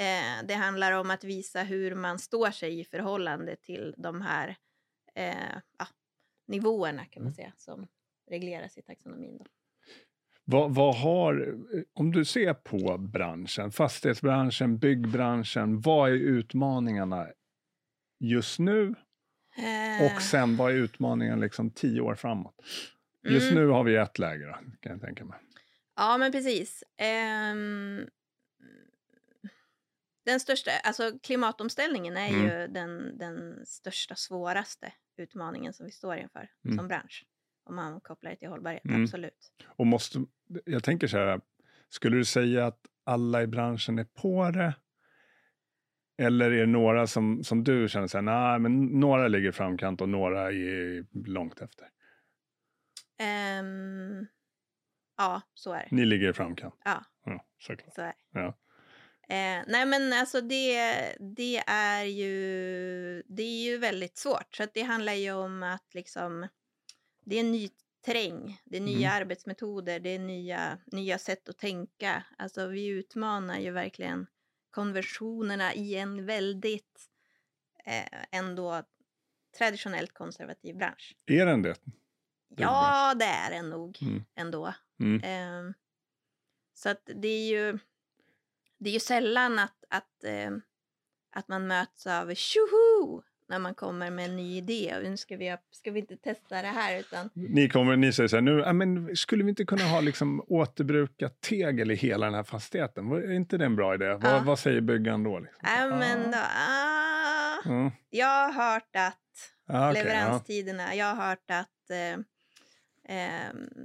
eh, 0.02 0.46
det 0.48 0.54
handlar 0.54 0.92
om 0.92 1.12
att 1.12 1.24
visa 1.24 1.64
hur 1.64 1.96
man 1.96 2.20
står 2.20 2.52
sig 2.52 2.80
i 2.80 2.86
förhållande 2.86 3.56
till 3.56 3.96
de 3.98 4.22
här 4.22 4.56
eh, 5.16 5.56
ja, 5.80 5.88
nivåerna 6.48 7.06
kan 7.06 7.24
man 7.24 7.28
Mm. 7.28 7.36
säga, 7.36 7.54
som 7.58 7.88
regleras 8.30 8.78
i 8.78 8.82
taxonomin. 8.82 9.38
Då. 9.38 9.46
Vad, 10.44 10.76
vad 10.76 10.96
har, 10.96 11.56
om 11.94 12.12
du 12.12 12.26
ser 12.26 12.54
på 12.54 12.98
branschen, 12.98 13.72
fastighetsbranschen, 13.72 14.78
byggbranschen, 14.78 15.82
vad 15.82 16.10
är 16.10 16.14
utmaningarna 16.14 17.28
just 18.20 18.60
nu 18.60 18.96
Eh, 19.58 20.06
och 20.06 20.22
sen 20.22 20.58
vad 20.58 20.72
är 20.72 20.76
utmaningen 20.76 21.40
liksom 21.40 21.72
tio 21.72 22.02
år 22.02 22.16
framåt? 22.16 22.56
Just 23.24 23.52
mm. 23.52 23.64
nu 23.64 23.70
har 23.70 23.84
vi 23.84 23.96
ett 23.96 24.20
läge 24.20 24.46
då, 24.46 24.54
kan 24.80 24.92
jag 24.92 25.02
tänka 25.02 25.26
mig. 25.26 25.40
Ja, 25.96 26.18
men 26.18 26.32
precis. 26.32 26.84
Ehm, 26.98 28.08
den 30.26 30.40
största, 30.40 30.72
alltså 30.84 31.20
klimatomställningen 31.24 32.18
är 32.18 32.30
Mm. 32.30 32.42
ju 32.44 32.68
den, 32.68 33.18
den 33.18 33.66
största, 33.66 34.16
svåraste 34.16 34.94
utmaningen 35.18 35.74
som 35.74 35.86
vi 35.86 35.92
står 35.92 36.16
inför 36.18 36.50
Mm. 36.66 36.78
som 36.78 36.88
bransch. 36.88 37.26
Om 37.64 37.76
man 37.76 38.02
kopplar 38.02 38.32
det 38.32 38.38
till 38.38 38.48
hållbarhet, 38.50 38.86
Mm. 38.86 39.04
absolut. 39.04 39.52
Och 39.66 39.88
måste, 39.88 40.26
jag 40.66 40.84
tänker 40.84 41.08
så 41.08 41.18
här, 41.18 41.42
skulle 41.90 42.18
du 42.18 42.26
säga 42.26 42.66
att 42.68 42.80
alla 43.04 43.42
i 43.42 43.48
branschen 43.48 44.00
är 44.00 44.04
på 44.04 44.52
det? 44.52 44.74
Eller 46.18 46.52
är 46.52 46.60
det 46.60 46.66
några 46.66 47.08
som, 47.08 47.44
som 47.44 47.64
du 47.64 47.90
känner 47.90 48.08
så 48.08 48.18
här, 48.18 48.22
nej, 48.22 48.60
men 48.60 48.86
några 48.86 49.28
ligger 49.28 49.50
i 49.50 49.52
framkant 49.52 50.02
och 50.02 50.10
några 50.10 50.52
är 50.52 51.06
långt 51.30 51.62
efter? 51.62 51.88
Ehm, 53.18 54.28
ja, 55.18 55.42
så 55.54 55.74
är 55.74 55.80
det. 55.90 55.96
Ni 55.96 56.06
ligger 56.06 56.30
i 56.30 56.34
framkant? 56.34 56.76
Ja. 56.86 57.04
Ja, 57.26 57.46
såklart. 57.60 57.94
Så 57.94 58.02
är 58.02 58.06
det. 58.06 58.40
Ja. 58.40 58.58
Eh, 59.32 59.64
nej 59.68 59.86
men 59.86 60.14
alltså 60.14 60.42
det, 60.42 60.76
det 61.20 61.64
är 61.68 62.04
ju 62.04 63.24
det 63.28 63.44
är 63.44 63.64
ju 63.64 63.78
väldigt 63.78 64.18
svårt. 64.18 64.56
Så 64.56 64.68
det 64.74 64.82
handlar 64.82 65.14
ju 65.14 65.32
om 65.34 65.64
att 65.64 65.94
liksom 65.94 66.48
det 67.26 67.40
är 67.40 67.44
ny 67.44 67.70
terräng, 68.06 68.62
det 68.66 68.78
är 68.78 68.82
nya 68.82 69.08
Mm. 69.10 69.22
arbetsmetoder, 69.22 70.00
det 70.00 70.10
är 70.10 70.20
nya, 70.20 70.78
nya 70.86 71.18
sätt 71.18 71.50
att 71.50 71.58
tänka. 71.58 72.24
Alltså 72.38 72.68
vi 72.68 72.88
utmanar 72.88 73.60
ju 73.60 73.72
verkligen 73.72 74.28
konversionerna 74.72 75.74
i 75.74 75.96
en 75.96 76.26
väldigt 76.26 77.02
eh, 77.86 78.24
ändå 78.40 78.84
traditionellt 79.58 80.14
konservativ 80.14 80.78
bransch. 80.78 81.16
Är 81.26 81.46
den 81.46 81.62
det? 81.62 81.76
Ja, 82.58 83.14
det 83.20 83.26
är 83.26 83.52
den 83.52 83.70
nog 83.70 83.98
Mm. 84.02 84.24
ändå. 84.36 84.74
Mm. 85.00 85.22
Ehm, 85.24 85.74
så 86.74 86.90
att 86.90 87.10
det 87.16 87.28
är 87.28 87.50
ju, 87.50 87.80
det 88.84 88.90
är 88.90 88.94
ju 88.94 89.00
sällan 89.00 89.60
att, 89.60 89.84
att, 89.90 90.24
ehm, 90.24 90.62
att 91.36 91.48
man 91.48 91.68
möts 91.68 92.08
av 92.08 92.34
tjoho 92.34 93.22
när 93.50 93.60
man 93.60 93.76
kommer 93.76 94.12
med 94.12 94.26
en 94.26 94.36
ny 94.36 94.58
idé. 94.58 94.96
Och 94.98 95.04
nu 95.10 95.18
ska 95.18 95.38
vi, 95.38 95.58
ska 95.72 95.92
vi 95.92 96.00
inte 96.00 96.18
testa 96.18 96.62
det 96.62 96.68
här 96.68 97.00
utan 97.00 97.30
Ni, 97.34 97.70
kommer, 97.70 97.96
ni 97.96 98.14
säger 98.14 98.28
så 98.28 98.36
här, 98.36 98.42
nu, 98.42 98.60
ja, 98.60 98.74
men 98.74 99.16
skulle 99.16 99.44
vi 99.44 99.50
inte 99.50 99.66
kunna 99.66 99.84
ha 99.84 100.02
liksom 100.02 100.46
återbrukat 100.48 101.42
tegel 101.42 101.92
i 101.92 101.96
hela 101.96 102.26
den 102.26 102.36
här 102.36 102.44
fastigheten? 102.44 103.12
Är 103.12 103.32
inte 103.32 103.58
det 103.58 103.66
en 103.66 103.76
bra 103.76 103.94
idé? 103.96 104.06
Ja. 104.06 104.18
Vad, 104.18 104.46
vad 104.46 104.60
säger 104.60 104.82
byggaren 104.82 105.24
då? 105.24 105.40
Liksom? 105.40 105.60
äh, 105.64 106.00
men 106.00 106.32
då, 106.32 106.38
ah, 106.38 107.58
Ja. 107.66 107.92
jag 108.10 108.28
har 108.52 108.74
hört 108.74 108.96
att 108.96 109.18
Ja, 109.68 109.90
okej, 109.90 110.02
ja. 110.02 110.04
leveranstiderna, 110.04 110.96
jag 110.96 111.16
har 111.16 111.28
hört 111.30 111.52
att 111.52 111.90
eh, 111.90 112.24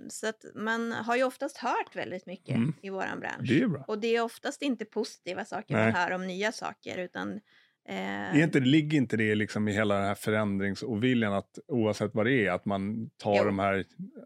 så 0.09 0.29
att 0.29 0.45
man 0.55 0.93
har 0.93 1.17
ju 1.17 1.25
oftast 1.25 1.57
hört 1.57 1.97
väldigt 1.97 2.27
mycket 2.27 2.55
Mm. 2.57 2.73
i 2.83 2.91
våran 2.91 3.21
bransch. 3.21 3.49
Det 3.49 3.63
är 3.63 3.69
bra. 3.69 3.85
Och 3.89 3.99
det 3.99 4.17
är 4.17 4.21
oftast 4.23 4.63
inte 4.63 4.85
positiva 4.85 5.45
saker 5.45 5.75
Nej. 5.75 5.85
man 5.85 5.95
hör 5.95 6.11
om 6.11 6.27
nya 6.27 6.53
saker 6.53 6.99
utan 6.99 7.33
eh, 7.89 8.37
Är 8.37 8.43
inte, 8.43 8.61
ligger 8.61 8.99
inte 8.99 9.17
det 9.17 9.35
liksom 9.35 9.69
i 9.69 9.73
hela 9.73 9.95
den 9.95 10.05
här 10.05 10.15
förändringsoviljan 10.15 11.33
att 11.33 11.59
oavsett 11.69 12.15
vad 12.15 12.27
det 12.27 12.47
är, 12.47 12.51
att 12.53 12.65
man 12.65 13.11
tar 13.17 13.37
Jo. 13.37 13.45
de 13.45 13.59
här, 13.59 13.85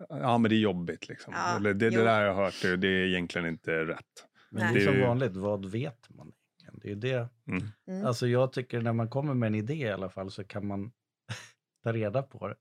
ja 0.09 0.39
men 0.39 0.49
det 0.49 0.55
är 0.55 0.61
jobbigt 0.61 1.09
liksom. 1.09 1.35
Ja, 1.37 1.57
Eller 1.57 1.75
det, 1.75 1.91
det 1.91 2.05
där 2.05 2.23
jag 2.25 2.35
har 2.35 2.45
hört, 2.45 2.63
det, 2.63 2.77
det 2.77 2.89
är 2.89 3.07
egentligen 3.07 3.47
inte 3.49 3.85
rätt. 3.85 4.27
Men 4.51 4.65
Nej. 4.65 4.75
det 4.75 4.81
är 4.81 4.93
som 4.93 5.01
vanligt, 5.01 5.37
vad 5.37 5.71
vet 5.71 6.09
man? 6.11 6.33
egentligen? 6.63 7.01
Det 7.01 7.11
är 7.11 7.15
det. 7.19 7.29
Mm. 7.53 7.69
Mm. 7.89 8.07
Alltså 8.07 8.27
jag 8.27 8.53
tycker 8.53 8.81
när 8.81 8.93
man 8.93 9.09
kommer 9.09 9.35
med 9.35 9.47
en 9.47 9.55
idé 9.55 9.75
i 9.75 9.91
alla 9.91 10.09
fall 10.11 10.31
så 10.31 10.45
kan 10.45 10.67
man 10.67 10.93
ta 11.85 11.93
reda 11.93 12.23
på 12.23 12.55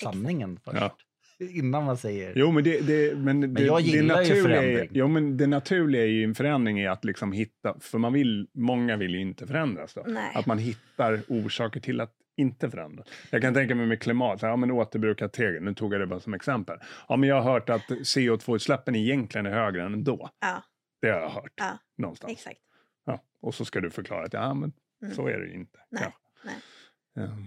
sanningen 0.00 0.60
först. 0.64 0.76
Ja. 0.80 0.96
Innan 1.50 1.84
man 1.84 1.96
säger... 1.96 2.32
Jo, 2.36 2.50
men 2.50 2.64
det, 2.64 2.80
det, 2.80 3.16
men 3.18 3.54
det, 3.54 3.62
jag 3.62 3.78
det 3.82 3.82
gillar 3.88 4.22
ju 4.22 4.28
naturliga 4.28 4.56
är, 4.62 4.62
förändring. 4.62 4.88
jo, 4.92 5.08
men 5.08 5.36
det 5.36 5.46
naturliga 5.46 6.02
är 6.02 6.06
ju 6.06 6.24
en 6.24 6.34
förändring 6.34 6.80
är 6.80 6.90
att 6.90 7.04
liksom 7.04 7.32
hitta, 7.32 7.76
för 7.80 7.98
man 7.98 8.12
vill, 8.12 8.48
många 8.54 8.96
vill 8.96 9.14
ju 9.14 9.20
inte 9.20 9.46
förändras 9.46 9.94
då. 9.94 10.04
Nej. 10.06 10.32
Att 10.34 10.46
man 10.46 10.58
hittar 10.58 11.20
orsaker 11.28 11.80
till 11.80 12.00
att 12.00 12.12
inte 12.36 12.70
förändras. 12.70 13.06
Jag 13.30 13.42
kan 13.42 13.54
tänka 13.54 13.74
mig 13.74 13.86
med 13.86 14.00
klimat, 14.00 14.42
ja 14.42 14.56
men 14.56 14.70
återbrukat 14.70 15.32
tegel, 15.32 15.62
nu 15.62 15.74
tog 15.74 15.94
jag 15.94 16.00
det 16.00 16.06
bara 16.06 16.20
som 16.20 16.34
exempel. 16.34 16.78
Ja 17.08 17.16
men 17.16 17.28
jag 17.28 17.42
har 17.42 17.52
hört 17.52 17.68
att 17.70 17.88
CO2-utsläppen 17.88 18.94
egentligen 18.96 19.46
är 19.46 19.50
högre 19.50 19.82
än 19.82 20.04
då. 20.04 20.30
Ja, 20.40 20.62
Det 21.00 21.10
har 21.10 21.20
jag 21.20 21.28
hört 21.30 21.52
ja 21.56 21.78
någonstans. 21.98 22.32
exakt. 22.32 22.60
Ja, 23.06 23.22
och 23.40 23.54
så 23.54 23.64
ska 23.64 23.80
du 23.80 23.90
förklara 23.90 24.24
att 24.24 24.32
ja 24.32 24.54
men 24.54 24.72
Mm. 25.02 25.14
så 25.16 25.26
är 25.28 25.38
det 25.38 25.46
ju 25.46 25.52
inte. 25.54 25.78
Nej, 25.90 26.02
kanske. 26.02 26.20
nej. 27.14 27.24
Ehm, 27.26 27.46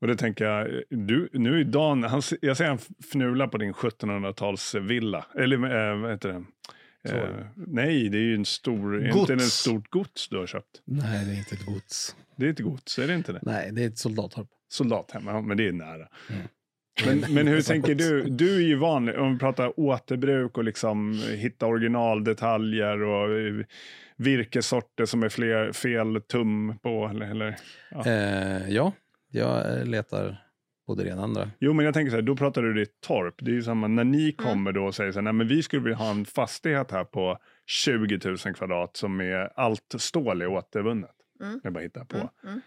Och 0.00 0.06
då 0.06 0.14
tänker 0.14 0.44
jag, 0.44 0.82
du, 0.90 1.28
nu 1.32 1.60
är 1.60 1.64
Dan, 1.64 2.02
han, 2.02 2.22
jag 2.40 2.56
ser 2.56 2.66
han 2.66 2.78
fnula 3.00 3.48
på 3.48 3.58
din 3.58 3.72
1700-talsvilla. 3.72 5.24
Eller 5.34 5.56
äh, 5.56 6.00
vad 6.00 6.10
heter 6.10 6.28
det? 6.28 6.44
Så. 7.08 7.16
Eh, 7.16 7.46
nej, 7.54 8.08
det 8.08 8.18
är 8.18 8.22
ju 8.22 8.34
en 8.34 8.44
stor, 8.44 9.00
Gods. 9.00 9.16
inte 9.20 9.34
det 9.34 9.42
ett 9.42 9.52
stort 9.52 9.90
gods 9.90 10.28
du 10.28 10.36
har 10.36 10.46
köpt? 10.46 10.82
Nej, 10.84 11.24
det 11.24 11.32
är 11.32 11.38
inte 11.38 11.54
ett 11.54 11.66
gods. 11.66 12.16
Det 12.36 12.46
är 12.46 12.50
ett 12.50 12.60
gods, 12.60 12.98
är 12.98 13.06
det 13.06 13.14
inte 13.14 13.32
det? 13.32 13.40
Nej, 13.42 13.70
det 13.72 13.82
är 13.82 13.86
ett 13.86 13.98
soldattorp. 13.98 14.48
Soldathem, 14.68 15.22
ja, 15.26 15.40
men 15.40 15.56
det 15.56 15.68
är 15.68 15.72
nära. 15.72 16.08
Mm. 16.30 16.42
Men, 17.04 17.34
men 17.34 17.46
hur 17.46 17.62
tänker 17.62 17.94
du? 17.94 18.22
Du 18.22 18.56
är 18.56 18.60
ju 18.60 18.74
van, 18.74 19.16
om 19.16 19.32
vi 19.32 19.38
pratar 19.38 19.80
återbruk 19.80 20.58
och 20.58 20.64
liksom 20.64 21.22
hitta 21.36 21.66
originaldetaljer 21.66 23.02
och 23.02 23.38
eh, 23.38 23.64
virkessorter 24.16 25.04
som 25.04 25.22
är 25.22 25.28
fler, 25.28 25.72
fel 25.72 26.22
tum 26.22 26.78
på. 26.82 27.08
Eller, 27.08 27.26
eller. 27.26 27.56
Ja. 27.90 28.06
Eh, 28.06 28.70
ja, 28.70 28.92
jag 29.36 29.88
letar 29.88 30.42
både 30.86 31.04
det 31.04 31.10
ena 31.10 31.22
andra. 31.22 31.50
Jo, 31.58 31.72
men 31.72 31.84
jag 31.84 31.94
tänker 31.94 32.10
så 32.10 32.16
här, 32.16 32.22
då 32.22 32.36
pratar 32.36 32.62
du 32.62 32.74
ditt 32.74 33.00
torp. 33.00 33.34
Det 33.38 33.50
är 33.50 33.54
ju 33.54 33.62
samma, 33.62 33.88
när 33.88 34.04
ni 34.04 34.22
Mm. 34.22 34.32
kommer 34.36 34.72
då 34.72 34.84
och 34.84 34.94
säger 34.94 35.12
så 35.12 35.18
här, 35.18 35.22
nej 35.24 35.32
men 35.32 35.48
vi 35.48 35.62
skulle 35.62 35.82
vilja 35.82 35.96
ha 35.96 36.10
en 36.10 36.24
fastighet 36.24 36.90
här 36.90 37.04
på 37.04 37.38
20 37.66 38.18
000 38.24 38.36
kvadrat 38.54 38.96
som 38.96 39.20
är 39.20 39.60
allt 39.60 39.94
stål 39.98 40.42
är 40.42 40.46
återvunnet. 40.46 41.10
Mm. 41.42 41.60
Jag 41.64 41.72
bara 41.72 41.80
hittar 41.82 42.04
på. 42.04 42.16
Mm. 42.16 42.28
Mm. 42.46 42.60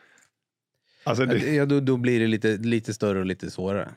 Alltså, 1.03 1.25
det, 1.25 1.53
Ja, 1.55 1.65
då, 1.65 1.79
då 1.79 1.97
blir 1.97 2.19
det 2.19 2.27
lite, 2.27 2.57
lite 2.57 2.93
större 2.93 3.19
och 3.19 3.25
lite 3.25 3.51
svårare. 3.51 3.89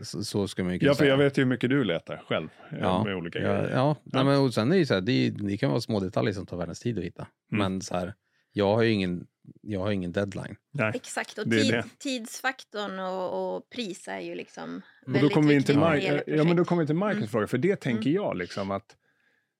Så, 0.00 0.24
så 0.24 0.48
ska 0.48 0.64
man 0.64 0.72
ju 0.72 0.78
kunna 0.78 0.90
ja, 0.90 0.94
för 0.94 0.98
säga. 0.98 1.10
jag 1.10 1.18
vet 1.18 1.38
ju 1.38 1.42
hur 1.42 1.48
mycket 1.48 1.70
du 1.70 1.84
letar 1.84 2.22
själv 2.28 2.48
eh, 2.72 2.78
Ja, 2.80 3.04
med 3.04 3.14
olika 3.16 3.38
ja, 3.38 3.44
grejer. 3.44 3.70
ja. 3.74 3.96
Nej, 4.04 4.24
men, 4.24 4.40
och 4.40 4.54
sen 4.54 4.68
är 4.68 4.72
det 4.72 4.78
ju 4.78 4.86
så 4.86 4.94
här, 4.94 5.00
det, 5.00 5.30
det 5.30 5.56
kan 5.56 5.70
vara 5.70 5.80
små 5.80 6.00
detaljer 6.00 6.32
som 6.32 6.46
tar 6.46 6.56
världens 6.56 6.80
tid 6.80 6.98
att 6.98 7.04
hitta. 7.04 7.26
Mm. 7.52 7.58
Men 7.72 7.80
så 7.82 7.94
här, 7.96 8.14
jag 8.52 8.74
har 8.76 8.82
ju 8.82 8.90
ingen, 8.90 9.26
jag 9.62 9.80
har 9.80 9.90
ingen 9.90 10.12
deadline. 10.12 10.56
Nej. 10.70 10.92
Exakt, 10.94 11.38
och 11.38 11.50
tid, 11.50 11.72
det. 11.72 11.84
tidsfaktorn 11.98 12.98
och, 12.98 13.56
och 13.56 13.70
pris 13.70 14.08
är 14.08 14.20
ju 14.20 14.34
liksom 14.34 14.76
Och 15.06 15.06
då 15.06 15.12
väldigt 15.12 15.32
kommer 15.32 15.48
vi 15.54 15.62
till, 15.62 15.76
Mar- 15.78 16.22
ja, 16.26 16.44
men 16.44 16.56
då 16.56 16.64
kommer 16.64 16.82
vi 16.82 16.86
till 16.86 16.96
Marcus 16.96 17.16
Mm. 17.18 17.28
fråga, 17.28 17.46
för 17.46 17.58
det 17.58 17.76
tänker 17.76 18.10
jag 18.10 18.36
liksom 18.36 18.70
att, 18.70 18.96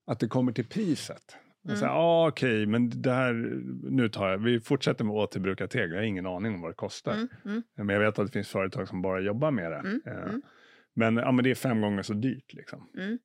att 0.06 0.20
det 0.20 0.28
kommer 0.28 0.52
till 0.52 0.66
priset. 0.68 1.36
Här, 1.68 1.86
ah, 1.88 2.28
okej, 2.28 2.66
men 2.66 3.02
det 3.02 3.12
här, 3.12 3.32
nu 3.90 4.08
tar 4.08 4.28
jag, 4.30 4.38
vi 4.38 4.60
fortsätter 4.60 5.04
med 5.04 5.14
återbrukat 5.16 5.70
tegel, 5.70 5.90
jag 5.90 5.96
har 5.96 6.02
ingen 6.02 6.26
aning 6.26 6.54
om 6.54 6.60
vad 6.60 6.70
det 6.70 6.74
kostar. 6.74 7.12
Mm, 7.12 7.28
mm, 7.44 7.62
Men 7.76 7.88
jag 7.88 8.00
vet 8.00 8.18
att 8.18 8.26
det 8.26 8.32
finns 8.32 8.48
företag 8.48 8.88
som 8.88 9.02
bara 9.02 9.20
jobbar 9.20 9.50
med 9.50 9.72
det. 9.72 9.78
Mm, 9.78 10.00
Eh, 10.06 10.12
mm. 10.12 10.42
Men, 10.94 11.16
ja, 11.16 11.32
men 11.32 11.44
det 11.44 11.50
är 11.50 11.54
fem 11.54 11.80
gånger 11.80 12.02
så 12.02 12.12
dyrt. 12.12 12.52
Liksom. 12.54 12.88
mm. 12.96 13.18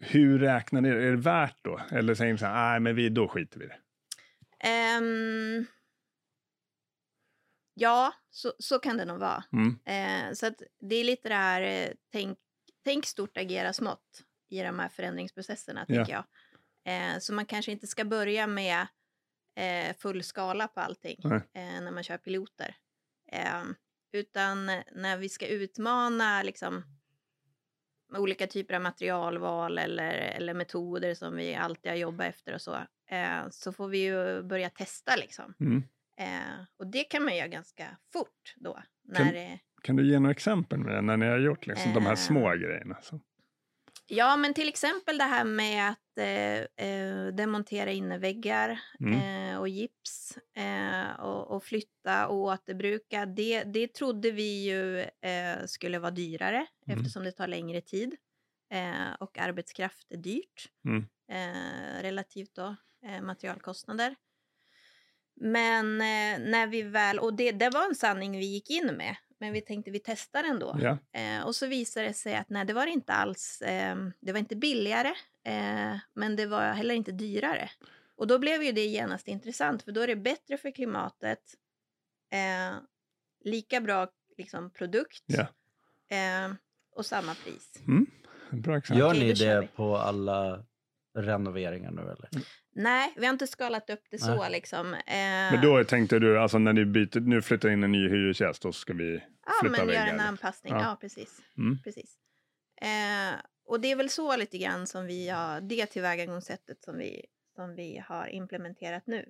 Hur 0.00 0.38
räknar 0.38 0.80
ni? 0.80 0.88
Är 0.88 1.10
det 1.10 1.16
värt 1.16 1.56
då? 1.62 1.80
Eller 1.92 2.14
säger 2.14 2.32
ni 2.32 2.38
så 2.38 2.46
här, 2.46 2.70
nej 2.70 2.80
men 2.80 2.94
vi, 2.96 3.08
då 3.08 3.28
skiter 3.28 3.58
vi 3.58 3.64
i 3.64 3.68
det. 3.68 3.76
Ehm, 4.68 5.64
ja, 7.78 8.14
så, 8.30 8.52
så 8.58 8.78
kan 8.78 8.96
det 8.96 9.04
nog 9.04 9.18
vara. 9.18 9.44
Mm. 9.52 9.78
Eh, 9.84 10.34
så 10.34 10.50
det 10.80 10.96
är 10.96 11.04
lite 11.04 11.28
det 11.28 11.34
här, 11.34 11.62
eh, 11.62 11.90
tänk, 12.12 12.38
tänk 12.84 13.06
stort, 13.06 13.36
agera 13.36 13.72
smått 13.72 14.24
i 14.50 14.62
de 14.62 14.78
här 14.78 14.88
förändringsprocesserna, 14.88 15.86
tänker 15.86 16.12
jag. 16.12 16.24
Eh, 16.84 17.18
så 17.18 17.34
man 17.34 17.46
kanske 17.46 17.72
inte 17.72 17.86
ska 17.86 18.04
börja 18.04 18.46
med 18.46 18.86
eh, 19.56 19.96
full 19.96 20.22
skala 20.22 20.68
på 20.68 20.80
allting 20.80 21.20
eh, 21.54 21.80
när 21.80 21.90
man 21.90 22.02
kör 22.02 22.18
piloter. 22.18 22.76
Eh, 23.32 23.62
utan 24.12 24.66
när 24.92 25.16
vi 25.16 25.28
ska 25.28 25.46
utmana 25.46 26.42
liksom, 26.42 26.84
olika 28.16 28.46
typer 28.46 28.74
av 28.74 28.82
materialval 28.82 29.78
eller, 29.78 30.12
eller 30.12 30.54
metoder 30.54 31.14
som 31.14 31.36
vi 31.36 31.54
alltid 31.54 31.92
har 31.92 31.96
jobbat 31.96 32.26
efter 32.26 32.54
och 32.54 32.62
så, 32.62 32.78
så 33.50 33.72
får 33.72 33.88
vi 33.88 33.98
ju 33.98 34.42
börja 34.42 34.70
testa 34.70 35.16
liksom. 35.16 35.54
Mm. 35.60 35.82
Eh, 36.18 36.64
och 36.78 36.86
det 36.86 37.04
kan 37.04 37.24
man 37.24 37.36
göra 37.36 37.48
ganska 37.48 37.96
fort 38.12 38.54
då. 38.56 38.72
Kan- 38.74 39.26
När 39.26 39.32
det, 39.32 39.58
Kan 39.82 39.96
du 39.96 40.10
ge 40.10 40.18
några 40.18 40.30
exempel 40.32 40.78
med 40.78 40.94
det, 40.94 41.00
när 41.02 41.16
ni 41.16 41.26
har 41.26 41.38
gjort 41.38 41.66
liksom, 41.66 41.92
de 41.94 42.02
här 42.04 42.12
Eh. 42.12 42.16
små 42.16 42.50
grejerna? 42.50 42.98
Så. 43.02 43.20
Ja, 44.06 44.36
men 44.36 44.54
till 44.54 44.68
exempel 44.68 45.18
det 45.18 45.24
här 45.24 45.44
med 45.44 45.88
att 45.90 46.18
eh, 46.18 46.86
eh, 46.88 47.26
demontera 47.26 47.90
innerväggar 47.92 48.80
Mm. 49.00 49.20
eh, 49.52 49.58
och 49.58 49.68
gips 49.68 50.38
eh, 50.56 51.20
och, 51.20 51.50
och 51.56 51.64
flytta 51.64 52.28
och 52.28 52.36
återbruka. 52.36 53.26
Det, 53.26 53.62
det 53.64 53.94
trodde 53.94 54.30
vi 54.30 54.64
ju 54.64 55.00
eh, 55.00 55.64
skulle 55.66 55.98
vara 55.98 56.10
dyrare 56.10 56.66
Mm. 56.86 56.98
eftersom 56.98 57.24
det 57.24 57.32
tar 57.32 57.46
längre 57.46 57.80
tid 57.80 58.16
eh, 58.72 59.12
och 59.20 59.38
arbetskraft 59.38 60.12
är 60.12 60.16
dyrt 60.16 60.68
Mm. 60.84 61.06
eh, 61.32 62.02
relativt 62.02 62.54
då 62.54 62.76
eh, 63.06 63.22
materialkostnader. 63.22 64.14
Men 65.40 66.00
eh, 66.00 66.50
när 66.50 66.66
vi 66.66 66.82
väl, 66.82 67.18
och 67.18 67.34
det, 67.34 67.52
det 67.52 67.70
var 67.70 67.88
en 67.88 67.94
sanning 67.94 68.32
vi 68.38 68.44
gick 68.46 68.70
in 68.70 68.86
med, 68.86 69.16
men 69.40 69.52
vi 69.52 69.60
tänkte 69.60 69.90
vi 69.90 69.98
testar 69.98 70.44
ändå. 70.44 70.76
Ja. 70.80 70.98
Eh, 71.20 71.46
och 71.46 71.54
så 71.56 71.66
visade 71.66 72.06
det 72.06 72.14
sig 72.14 72.34
att 72.36 72.50
nej, 72.50 72.64
det 72.64 72.72
var 72.72 72.86
inte 72.86 73.12
alls. 73.12 73.62
Eh, 73.62 73.96
det 74.20 74.32
var 74.32 74.38
inte 74.38 74.56
billigare, 74.56 75.14
eh, 75.44 75.96
men 76.14 76.36
det 76.36 76.46
var 76.46 76.72
heller 76.72 76.94
inte 76.94 77.12
dyrare. 77.12 77.70
Och 78.16 78.26
då 78.26 78.38
blev 78.38 78.62
ju 78.62 78.72
det 78.72 78.86
genast 78.86 79.28
intressant, 79.28 79.82
för 79.82 79.92
då 79.92 80.00
är 80.00 80.06
det 80.06 80.16
bättre 80.16 80.58
för 80.58 80.70
klimatet, 80.70 81.40
eh, 82.32 82.76
lika 83.44 83.80
bra 83.80 84.08
liksom, 84.36 84.70
produkt 84.70 85.24
Ja. 85.26 85.46
eh, 86.16 86.52
och 86.96 87.06
samma 87.06 87.34
pris. 87.34 87.72
Bra 88.50 88.78
exempel. 88.78 88.98
Gör 88.98 89.14
ni 89.14 89.32
det 89.32 89.68
på 89.76 89.96
alla 89.96 90.64
renoveringar 91.18 91.90
nu 91.90 92.02
eller? 92.02 92.28
Nej, 92.78 93.12
vi 93.16 93.26
har 93.26 93.32
inte 93.32 93.46
skalat 93.46 93.90
upp 93.90 94.02
det 94.10 94.18
så. 94.18 94.34
Nej. 94.34 94.50
Liksom. 94.50 94.94
Eh, 94.94 95.00
Men 95.06 95.60
då 95.62 95.84
tänkte 95.84 96.18
du, 96.18 96.38
alltså 96.38 96.58
när 96.58 96.72
ni 96.72 96.84
byter, 96.84 97.20
nu 97.20 97.42
flyttar 97.42 97.68
in 97.68 97.82
en 97.82 97.92
ny 97.92 98.08
hyresgäst, 98.08 98.62
då 98.62 98.72
ska 98.72 98.92
vi 98.92 99.14
Ja, 99.46 99.52
flytta 99.60 99.76
men 99.84 99.94
göra 99.94 100.00
väggar. 100.04 100.14
en 100.14 100.20
anpassning. 100.20 100.72
Ja. 100.72 100.82
Ja, 100.82 100.96
precis. 101.00 101.40
Mm. 101.58 101.78
precis. 101.84 102.16
Eh, 102.80 103.38
och 103.66 103.80
det 103.80 103.90
är 103.92 103.96
väl 103.96 104.10
så 104.10 104.36
lite 104.36 104.58
grann 104.58 104.86
som 104.86 105.06
vi 105.06 105.28
har, 105.28 105.60
det 105.60 105.86
tillvägagångssättet 105.86 106.82
som 106.84 106.98
vi, 106.98 107.24
som 107.54 107.74
vi 107.74 108.02
har 108.08 108.28
implementerat 108.28 109.06
nu. 109.06 109.22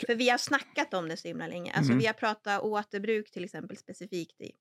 K- 0.00 0.04
För 0.06 0.14
vi 0.14 0.28
har 0.30 0.38
snackat 0.38 0.94
om 0.94 1.08
det 1.08 1.16
så 1.16 1.28
himla 1.28 1.46
länge. 1.46 1.72
Alltså 1.72 1.92
Mhm. 1.92 2.00
vi 2.00 2.06
har 2.06 2.14
pratat 2.14 2.62
återbruk 2.62 3.30
till 3.30 3.44
exempel 3.44 3.76
specifikt 3.76 4.40
i 4.40 4.52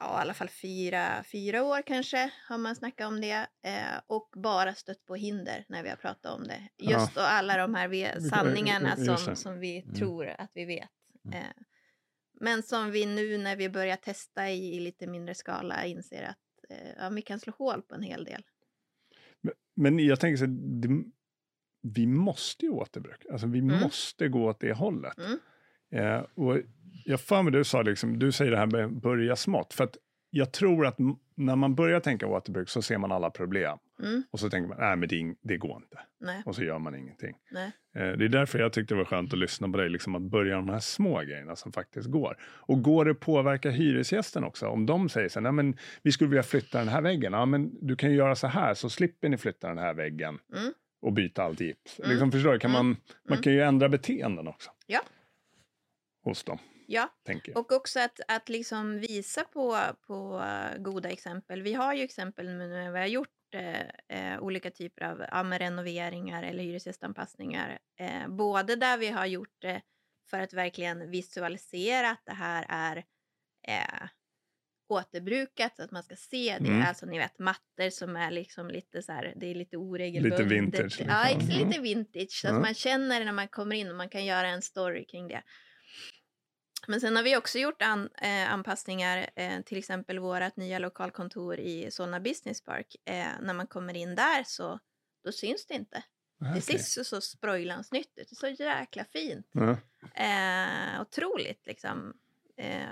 ja, 0.00 0.18
i 0.18 0.20
alla 0.20 0.34
fall 0.34 0.48
fyra, 0.48 1.24
fyra 1.32 1.62
år 1.62 1.82
kanske 1.82 2.30
har 2.48 2.58
man 2.58 2.76
snackat 2.76 3.08
om 3.08 3.20
det. 3.20 3.46
Eh, 3.62 4.00
och 4.06 4.28
bara 4.36 4.74
stött 4.74 5.04
på 5.06 5.14
hinder 5.14 5.64
när 5.68 5.82
vi 5.82 5.88
har 5.88 5.96
pratat 5.96 6.32
om 6.38 6.44
det. 6.44 6.68
Ja. 6.76 6.90
Just 6.90 7.14
då 7.14 7.20
alla 7.20 7.56
de 7.56 7.74
här 7.74 8.20
sanningarna 8.20 8.96
som, 8.96 9.36
som 9.36 9.58
vi 9.60 9.80
Mm. 9.82 9.94
tror 9.94 10.26
att 10.38 10.50
vi 10.54 10.64
vet. 10.64 10.90
Mm. 11.24 11.38
Eh, 11.38 11.50
men 12.40 12.62
som 12.62 12.90
vi 12.90 13.06
nu 13.06 13.38
när 13.38 13.56
vi 13.56 13.68
börjar 13.68 13.96
testa 13.96 14.50
i, 14.50 14.76
i 14.76 14.80
lite 14.80 15.06
mindre 15.06 15.34
skala 15.34 15.84
inser 15.84 16.22
att 16.22 16.70
eh, 16.70 16.90
ja, 16.98 17.08
vi 17.08 17.22
kan 17.22 17.40
slå 17.40 17.52
hål 17.58 17.82
på 17.82 17.94
en 17.94 18.02
hel 18.02 18.24
del. 18.24 18.42
Men, 19.40 19.54
men 19.76 19.98
jag 19.98 20.20
tänker 20.20 20.36
så 20.36 20.44
här, 20.44 20.80
det, 20.80 21.04
vi 21.82 22.06
måste 22.06 22.64
ju 22.66 22.70
återbruka. 22.70 23.32
Alltså 23.32 23.46
vi 23.46 23.58
Mm. 23.58 23.80
måste 23.80 24.28
gå 24.28 24.44
åt 24.50 24.60
det 24.60 24.72
hållet. 24.72 25.18
Mm. 25.18 25.38
Eh, 25.92 26.22
och 26.34 26.58
jag 27.04 27.20
för 27.20 27.42
mig 27.42 27.52
du 27.52 27.64
sa 27.64 27.82
liksom, 27.82 28.18
du 28.18 28.32
säger 28.32 28.50
det 28.50 28.56
här 28.56 28.66
med 28.66 28.92
börja 29.00 29.36
smått. 29.36 29.74
För 29.74 29.84
att 29.84 29.96
jag 30.32 30.52
tror 30.52 30.86
att 30.86 30.96
när 31.36 31.56
man 31.56 31.74
börjar 31.74 32.00
tänka 32.00 32.26
återbruk 32.26 32.68
så 32.68 32.82
ser 32.82 32.98
man 32.98 33.12
alla 33.12 33.30
problem. 33.30 33.78
Mm, 34.02 34.22
Och 34.30 34.40
så 34.40 34.50
tänker 34.50 34.68
man, 34.68 34.78
nej 34.80 34.96
men 34.96 35.08
det, 35.08 35.34
det 35.42 35.56
går 35.56 35.76
inte. 35.76 35.98
nej, 36.20 36.42
Och 36.46 36.54
så 36.54 36.62
gör 36.64 36.78
man 36.78 36.94
ingenting. 36.94 37.36
Eh, 37.96 38.12
Det 38.18 38.24
är 38.24 38.28
därför 38.28 38.58
jag 38.58 38.72
tyckte 38.72 38.94
det 38.94 38.98
var 38.98 39.04
skönt 39.04 39.32
att 39.32 39.38
lyssna 39.38 39.68
på 39.68 39.76
dig, 39.78 39.88
liksom 39.88 40.14
att 40.14 40.22
börja 40.22 40.56
de 40.56 40.68
här 40.68 40.78
små 40.78 41.20
grejerna 41.20 41.56
som 41.56 41.72
faktiskt 41.72 42.08
går. 42.10 42.36
Och 42.42 42.82
går 42.82 43.04
det 43.04 43.14
påverka 43.14 43.70
hyresgästen 43.70 44.44
också? 44.44 44.66
Om 44.66 44.86
de 44.86 45.08
säger 45.08 45.28
så 45.28 45.38
här, 45.38 45.42
nej 45.42 45.52
men 45.52 45.76
vi 46.02 46.12
skulle 46.12 46.30
vilja 46.30 46.42
flytta 46.42 46.78
den 46.78 46.88
här 46.88 47.02
väggen. 47.02 47.32
Ja 47.32 47.46
men 47.46 47.86
du 47.86 47.96
kan 47.96 48.10
ju 48.10 48.16
göra 48.16 48.34
så 48.34 48.46
här 48.46 48.74
så 48.74 48.90
slipper 48.90 49.28
ni 49.28 49.36
flytta 49.36 49.68
den 49.68 49.78
här 49.78 49.94
väggen. 49.94 50.38
Mm. 50.56 50.72
Och 51.02 51.12
byta 51.12 51.42
allt 51.42 51.60
gips. 51.60 51.98
Mm. 51.98 52.10
Liksom, 52.10 52.32
förstår 52.32 52.52
du? 52.52 52.58
Kan 52.58 52.70
Mm. 52.70 52.86
man, 52.86 52.96
man 53.28 53.32
Mm. 53.36 53.42
kan 53.42 53.52
ju 53.52 53.60
ändra 53.62 53.88
beteenden 53.88 54.48
också. 54.48 54.70
Ja. 54.86 55.00
Hos 56.22 56.44
dem, 56.44 56.58
Ja, 56.92 57.08
och 57.54 57.72
också 57.72 58.00
att, 58.00 58.20
att 58.28 58.48
liksom 58.48 59.00
visa 59.00 59.44
på, 59.44 59.78
på 60.06 60.42
eh, 60.46 60.78
goda 60.78 61.08
exempel. 61.10 61.62
Vi 61.62 61.74
har 61.74 61.94
ju 61.94 62.02
exempel 62.02 62.46
nu 62.46 62.68
när 62.68 62.92
vi 62.92 62.98
har 62.98 63.06
gjort 63.06 63.54
eh, 63.54 63.80
eh, 64.08 64.40
olika 64.40 64.70
typer 64.70 65.04
av 65.04 65.20
ja, 65.30 65.58
renoveringar 65.58 66.42
eller 66.42 66.62
hyresgästanpassningar. 66.64 67.78
Eh, 68.00 68.28
både 68.28 68.76
där 68.76 68.98
vi 68.98 69.08
har 69.08 69.26
gjort 69.26 69.54
det 69.58 69.82
för 70.30 70.40
att 70.40 70.52
verkligen 70.52 71.10
visualisera 71.10 72.10
att 72.10 72.22
det 72.26 72.34
här 72.34 72.66
är 72.68 72.96
eh, 73.68 74.08
återbrukat, 74.88 75.76
så 75.76 75.82
att 75.82 75.90
man 75.90 76.02
ska 76.02 76.16
se 76.16 76.56
det. 76.60 76.68
Mm. 76.68 76.86
Alltså 76.86 77.06
ni 77.06 77.18
vet 77.18 77.38
mattor 77.38 77.90
som 77.90 78.16
är 78.16 78.30
liksom 78.30 78.68
lite 78.68 79.02
så 79.02 79.12
här, 79.12 79.32
det 79.36 79.46
är 79.46 79.54
lite 79.54 79.76
oregelbundet. 79.76 80.38
Lite 80.38 80.54
vintage, 80.54 81.00
Ja, 81.00 81.24
liksom. 81.34 81.50
Mm. 81.50 81.68
lite 81.68 81.80
vintage. 81.80 82.30
Så 82.30 82.46
Ja. 82.46 82.54
att 82.54 82.60
man 82.60 82.74
känner 82.74 83.24
när 83.24 83.32
man 83.32 83.48
kommer 83.48 83.76
in 83.76 83.90
och 83.90 83.96
man 83.96 84.08
kan 84.08 84.24
göra 84.24 84.48
en 84.48 84.62
story 84.62 85.04
kring 85.04 85.28
det. 85.28 85.42
Men 86.90 87.00
sen 87.00 87.16
har 87.16 87.22
vi 87.22 87.36
också 87.36 87.58
gjort 87.58 87.82
an, 87.82 88.08
eh, 88.22 88.52
anpassningar, 88.52 89.30
eh, 89.36 89.60
till 89.62 89.78
exempel 89.78 90.18
vårt 90.18 90.56
nya 90.56 90.78
lokalkontor 90.78 91.56
i 91.58 91.90
Solna 91.90 92.20
Business 92.20 92.64
Park. 92.64 92.96
Eh, 93.04 93.26
när 93.40 93.54
man 93.54 93.66
kommer 93.66 93.96
in 93.96 94.14
där 94.14 94.44
så 94.46 94.78
då 95.24 95.32
syns 95.32 95.66
det 95.66 95.74
inte. 95.74 96.04
Ah, 96.44 96.54
Det 96.54 96.60
ser 96.60 96.78
så, 96.78 97.04
så 97.04 97.20
sprojlans 97.20 97.92
nytt 97.92 98.18
ut. 98.18 98.28
Det 98.30 98.32
är 98.46 98.56
så 98.56 98.62
jäkla 98.62 99.04
fint. 99.04 99.46
Ja. 99.52 99.76
Eh, 100.24 101.00
otroligt 101.02 101.66
liksom. 101.66 102.14
Eh, 102.56 102.82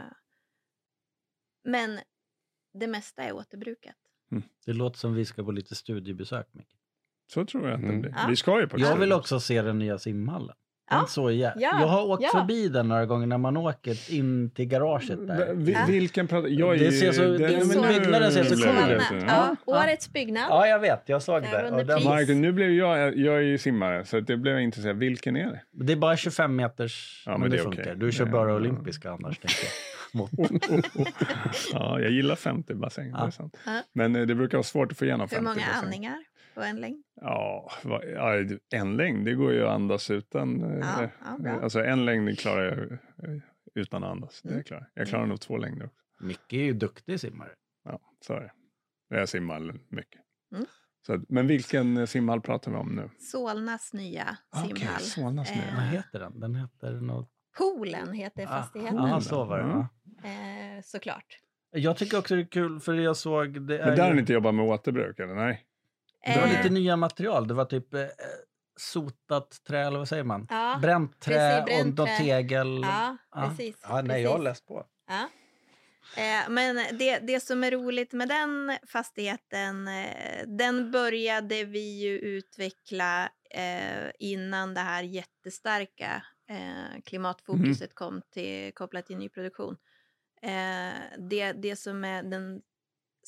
men 1.65 2.01
det 2.75 2.87
mesta 2.87 3.23
är 3.23 3.33
återbrukat. 3.33 3.97
Det 4.67 4.73
låter 4.73 4.99
som 4.99 5.15
vi 5.15 5.25
ska 5.25 5.45
på 5.45 5.51
lite 5.53 5.75
studiebesök, 5.75 6.49
Micke. 6.53 6.77
Så 7.33 7.45
tror 7.47 7.65
jag 7.69 7.75
att 7.75 7.81
det 7.81 7.87
Mm. 7.89 8.01
blir. 8.01 8.15
Ja. 8.17 8.27
Vi 8.29 8.37
ska 8.37 8.61
ju 8.61 8.69
på 8.69 8.79
Jag 8.81 8.97
vill 8.97 9.13
också 9.13 9.41
se 9.41 9.63
den 9.63 9.79
nya 9.79 9.99
simhallen. 9.99 10.57
Ja. 10.90 10.96
Den 10.96 11.07
så 11.07 11.31
Ja. 11.31 11.53
Jag 11.57 11.70
har 11.87 12.07
åkt 12.07 12.22
Ja. 12.22 12.29
förbi 12.40 12.68
den 12.68 12.88
några 12.88 13.07
gånger 13.07 13.27
när 13.27 13.38
man 13.38 13.57
åker 13.57 14.12
in 14.14 14.51
till 14.51 14.64
garaget 14.64 15.27
där. 15.27 15.55
Vi- 15.55 15.72
Ja. 15.72 15.85
Vilken. 15.88 16.29
Jag 16.31 16.74
är 16.74 16.79
Det 16.79 16.92
ser 16.92 17.12
så- 17.12 17.22
den- 17.22 17.33
det- 17.42 17.48
men 17.57 17.66
så- 17.66 17.83
byggnaden 17.83 18.33
ser 18.33 18.44
så 18.44 18.57
blev 18.57 18.66
cool 18.66 18.90
jag 18.90 18.92
ut. 18.92 19.03
Ja, 19.29 19.57
Ja. 19.66 19.83
årets 19.83 20.12
byggnad. 20.12 20.44
Ja, 20.51 20.66
jag 20.66 20.79
vet. 20.79 21.03
Jag 21.07 21.22
såg 21.22 21.42
Den 21.42 21.51
det. 21.51 21.70
Och 21.70 21.87
den 22.27 22.40
nu 22.42 22.53
blev 22.53 22.70
jag, 22.70 23.18
jag 23.18 23.37
är 23.37 23.40
ju 23.40 23.59
simmare, 23.59 24.05
så 24.05 24.20
det 24.20 24.37
blev 24.37 24.55
jag 24.55 24.62
intresserad. 24.62 24.96
Vilken 24.96 25.37
är 25.37 25.46
det? 25.46 25.61
det 25.85 25.92
är 25.92 25.96
bara 25.96 26.16
25 26.16 26.57
meters, 26.57 27.22
Ja, 27.27 27.33
men, 27.33 27.40
men 27.40 27.51
det, 27.51 27.57
det 27.57 27.62
funkar. 27.62 27.83
okej. 27.83 27.94
Du 27.96 28.12
kör 28.12 28.24
Det- 28.24 28.31
bara 28.31 28.48
ja. 28.51 28.57
olympiska 28.57 29.11
annars, 29.11 29.38
tänker 29.38 29.57
jag. 29.64 29.72
Ja, 31.72 32.01
jag 32.01 32.11
gillar 32.11 32.37
50 32.37 32.74
bassäng. 32.74 33.12
Det 33.12 33.18
är 33.18 33.24
Ja. 33.24 33.31
sant. 33.31 33.57
Ja. 33.66 33.83
Men 33.92 34.16
eh, 34.16 34.22
det 34.27 34.35
brukar 34.35 34.59
vara 34.59 34.62
svårt 34.64 34.92
att 34.92 34.98
få 34.98 35.05
igenom 35.05 35.29
50 35.29 35.37
Hur 35.37 35.42
många 35.44 35.55
bassäng. 35.57 35.85
andningar 35.85 36.16
på 36.59 36.64
en 36.64 36.77
längd? 36.81 37.05
Ja, 37.21 37.71
en 38.73 38.97
längd, 38.97 39.25
det 39.25 39.35
går 39.35 39.53
ju 39.53 39.64
att 39.64 39.71
andas 39.75 40.11
utan. 40.11 40.62
eh, 40.62 40.79
Ja, 40.79 41.09
ja, 41.25 41.37
bra. 41.38 41.61
alltså 41.61 41.85
en 41.85 42.05
längd 42.05 42.38
klarar 42.38 42.64
jag 42.64 42.92
eh, 43.31 43.40
utan 43.75 44.05
att 44.05 44.11
andas. 44.11 44.42
Det 44.42 44.49
Mm. 44.49 44.59
är 44.61 44.62
klart. 44.64 44.83
Jag 44.94 45.09
klarar 45.09 45.27
nog 45.27 45.40
två 45.40 45.57
längder 45.57 45.85
också. 45.87 45.99
Micke 46.21 46.53
är 46.53 46.62
ju 46.64 46.73
duktig 46.73 47.21
simmare. 47.21 47.51
Ja, 47.85 48.01
så 48.27 48.33
är 48.35 48.40
det. 48.40 48.53
Jag 49.16 49.29
simmar 49.29 49.61
mycket. 49.88 50.21
Mm. 50.55 50.66
Så, 51.07 51.21
men 51.29 51.47
vilken 51.47 51.97
eh, 51.97 52.07
simhall 52.07 52.40
pratar 52.40 52.71
vi 52.71 52.77
om 52.77 52.88
nu? 52.97 53.11
Solnas 53.18 53.92
nya 53.92 54.38
simhall. 54.55 55.01
Solnas 55.01 55.51
nya. 55.51 55.59
Eh, 55.68 55.75
Vad 55.75 55.85
heter 55.85 56.18
den? 56.21 56.40
Den 56.40 56.55
heter 56.55 56.92
något... 56.92 57.31
Poolen 57.59 58.12
heter 58.12 58.47
fastigheten. 58.47 58.97
Ja, 58.97 59.21
så 59.21 59.44
var 59.44 59.59
det. 59.59 59.64
Mm. 59.64 60.77
Eh, 60.77 60.83
såklart. 60.85 61.25
Jag 61.71 61.97
tycker 61.97 62.18
också 62.18 62.35
det 62.37 62.42
är 62.42 62.47
kul, 62.47 62.81
för 62.81 62.94
jag 62.94 63.16
såg... 63.16 63.53
Det 63.53 63.61
Men 63.61 63.71
är 63.88 63.97
där 63.97 64.03
har 64.03 64.09
ju, 64.09 64.14
ni 64.14 64.21
inte 64.21 64.33
jobbat 64.33 64.55
med 64.55 64.64
återbruk, 64.64 65.18
eller? 65.18 65.35
Nej? 65.35 65.64
Det 66.24 66.40
var 66.40 66.46
Eh, 66.46 66.57
lite 66.57 66.68
nya 66.70 66.96
material. 66.96 67.48
Det 67.48 67.54
var 67.54 67.64
typ 67.64 67.94
eh, 67.94 68.07
sotat 68.81 69.57
trä, 69.68 69.87
eller 69.87 69.98
vad 69.98 70.09
säger 70.09 70.24
man? 70.24 70.46
Ja, 70.50 70.78
Bränt 70.83 71.20
trä 71.20 71.35
precis, 71.35 71.59
och 71.61 71.64
bränt 71.64 71.98
något 71.98 72.07
trä. 72.09 72.16
tegel. 72.18 72.81
ja, 72.83 73.16
Ja. 73.35 73.48
precis. 73.48 73.76
Ja, 73.83 74.02
nej, 74.02 74.22
jag 74.22 74.31
har 74.31 74.38
läst 74.38 74.66
på. 74.66 74.87
Ja. 75.09 75.28
Eh, 76.16 76.48
men 76.50 76.76
det, 76.98 77.18
det 77.18 77.40
som 77.40 77.64
är 77.64 77.70
roligt 77.70 78.12
med 78.12 78.28
den 78.28 78.78
fastigheten, 78.87 79.88
eh, 79.88 80.46
den 80.46 80.90
började 80.90 81.64
vi 81.64 81.98
ju 82.00 82.18
utveckla 82.18 83.28
eh, 83.50 84.11
innan 84.18 84.74
det 84.74 84.81
här 84.81 85.02
jättestarka 85.02 86.22
eh, 86.50 87.00
klimatfokuset 87.04 87.94
kom 87.94 88.22
till, 88.33 88.72
kopplat 88.74 89.07
till 89.07 89.16
nyproduktion. 89.16 89.76
Eh, 90.42 90.94
det, 91.31 91.52
det 91.52 91.76
som 91.76 92.04
är 92.04 92.22
den 92.22 92.61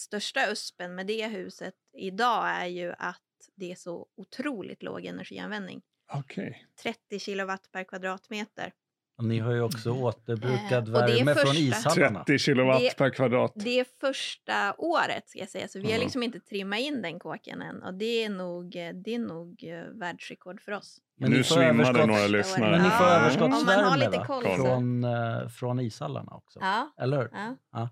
största 0.00 0.50
uspen 0.52 0.94
med 0.94 1.06
det 1.06 1.26
huset 1.26 1.74
idag 1.98 2.48
är 2.48 2.66
ju 2.66 2.92
att 2.98 3.20
det 3.56 3.70
är 3.72 3.76
så 3.76 4.06
otroligt 4.16 4.82
låg 4.82 5.04
energianvändning. 5.04 5.82
Okej. 6.12 6.66
30 6.82 7.18
kilowatt 7.18 7.72
per 7.72 7.84
kvadratmeter. 7.84 8.72
Och 9.18 9.24
ni 9.24 9.38
har 9.38 9.52
ju 9.52 9.60
också 9.62 9.90
återbrukad 9.92 10.88
Eh, 10.88 10.94
och 10.94 11.06
det 11.08 11.12
är 11.20 11.24
värme 11.24 11.34
från 11.34 11.46
första- 11.46 11.60
ishallarna. 11.60 12.24
30 12.24 12.38
kilowatt 12.38 12.80
Det- 12.80 12.96
per 12.96 13.10
kvadrat. 13.10 13.52
Det 13.54 13.80
är 13.80 13.86
första 14.00 14.74
året 14.78 15.28
ska 15.28 15.38
jag 15.38 15.48
säga, 15.48 15.68
så 15.68 15.78
vi 15.78 15.84
har 15.84 15.92
Ja. 15.98 16.04
liksom 16.04 16.22
inte 16.22 16.40
trimmat 16.40 16.78
in 16.78 17.02
den 17.02 17.18
kåken 17.18 17.62
än. 17.62 17.82
Och 17.82 17.94
det 17.94 18.24
är 18.24 18.28
nog, 18.30 18.76
eh, 18.76 18.92
det 18.94 19.14
är 19.14 19.18
nog 19.18 19.64
eh, 19.64 19.84
världsrekord 19.84 20.60
för 20.60 20.72
oss. 20.72 20.98
Men 21.16 21.30
nu 21.30 21.44
svimmade 21.44 22.06
några 22.06 22.26
lyssnare. 22.26 22.70
Men 22.70 22.82
ni 22.82 22.90
får 22.90 23.06
Ja, 23.06 23.12
överskottsvärme 23.18 23.56
om 23.56 23.66
man 23.66 24.00
har 24.00 24.10
lite 24.10 24.24
koll 24.26 24.44
så. 24.44 24.56
Från, 24.56 25.04
från 25.50 25.80
ishallarna 25.80 26.32
också. 26.32 26.58
Ja, 26.62 26.94
Eller 27.00 27.16
hur? 27.18 27.28
ja. 27.32 27.56
Ja, 27.72 27.88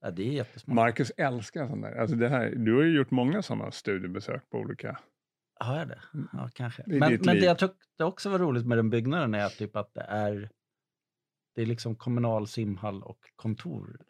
det 0.00 0.22
är 0.22 0.32
jättesmart. 0.32 0.74
Marcus 0.74 1.12
älskar 1.16 1.68
sånt 1.68 1.82
där. 1.82 1.96
Alltså 2.00 2.16
det 2.16 2.28
här, 2.28 2.50
du 2.56 2.74
har 2.76 2.82
ju 2.82 2.96
gjort 2.96 3.10
många 3.10 3.42
sådana 3.42 3.70
studiebesök 3.70 4.50
på 4.50 4.58
olika... 4.58 4.98
Har 5.60 5.78
jag 5.78 5.88
det? 5.88 6.00
Ja, 6.32 6.50
kanske. 6.54 6.82
I 6.82 6.98
Men, 6.98 7.12
men 7.24 7.36
det 7.36 7.44
jag 7.44 7.58
tyckte 7.58 8.04
också 8.04 8.30
var 8.30 8.38
roligt 8.38 8.66
med 8.66 8.78
den 8.78 8.90
byggnaden 8.90 9.34
är 9.34 9.48
typ 9.48 9.76
att 9.76 9.94
det 9.94 10.00
är 10.08 10.50
det 11.54 11.62
är 11.62 11.66
liksom 11.66 11.96
kommunal 11.96 12.46
simhall 12.48 13.02
och 13.02 13.18
kontor. 13.36 14.00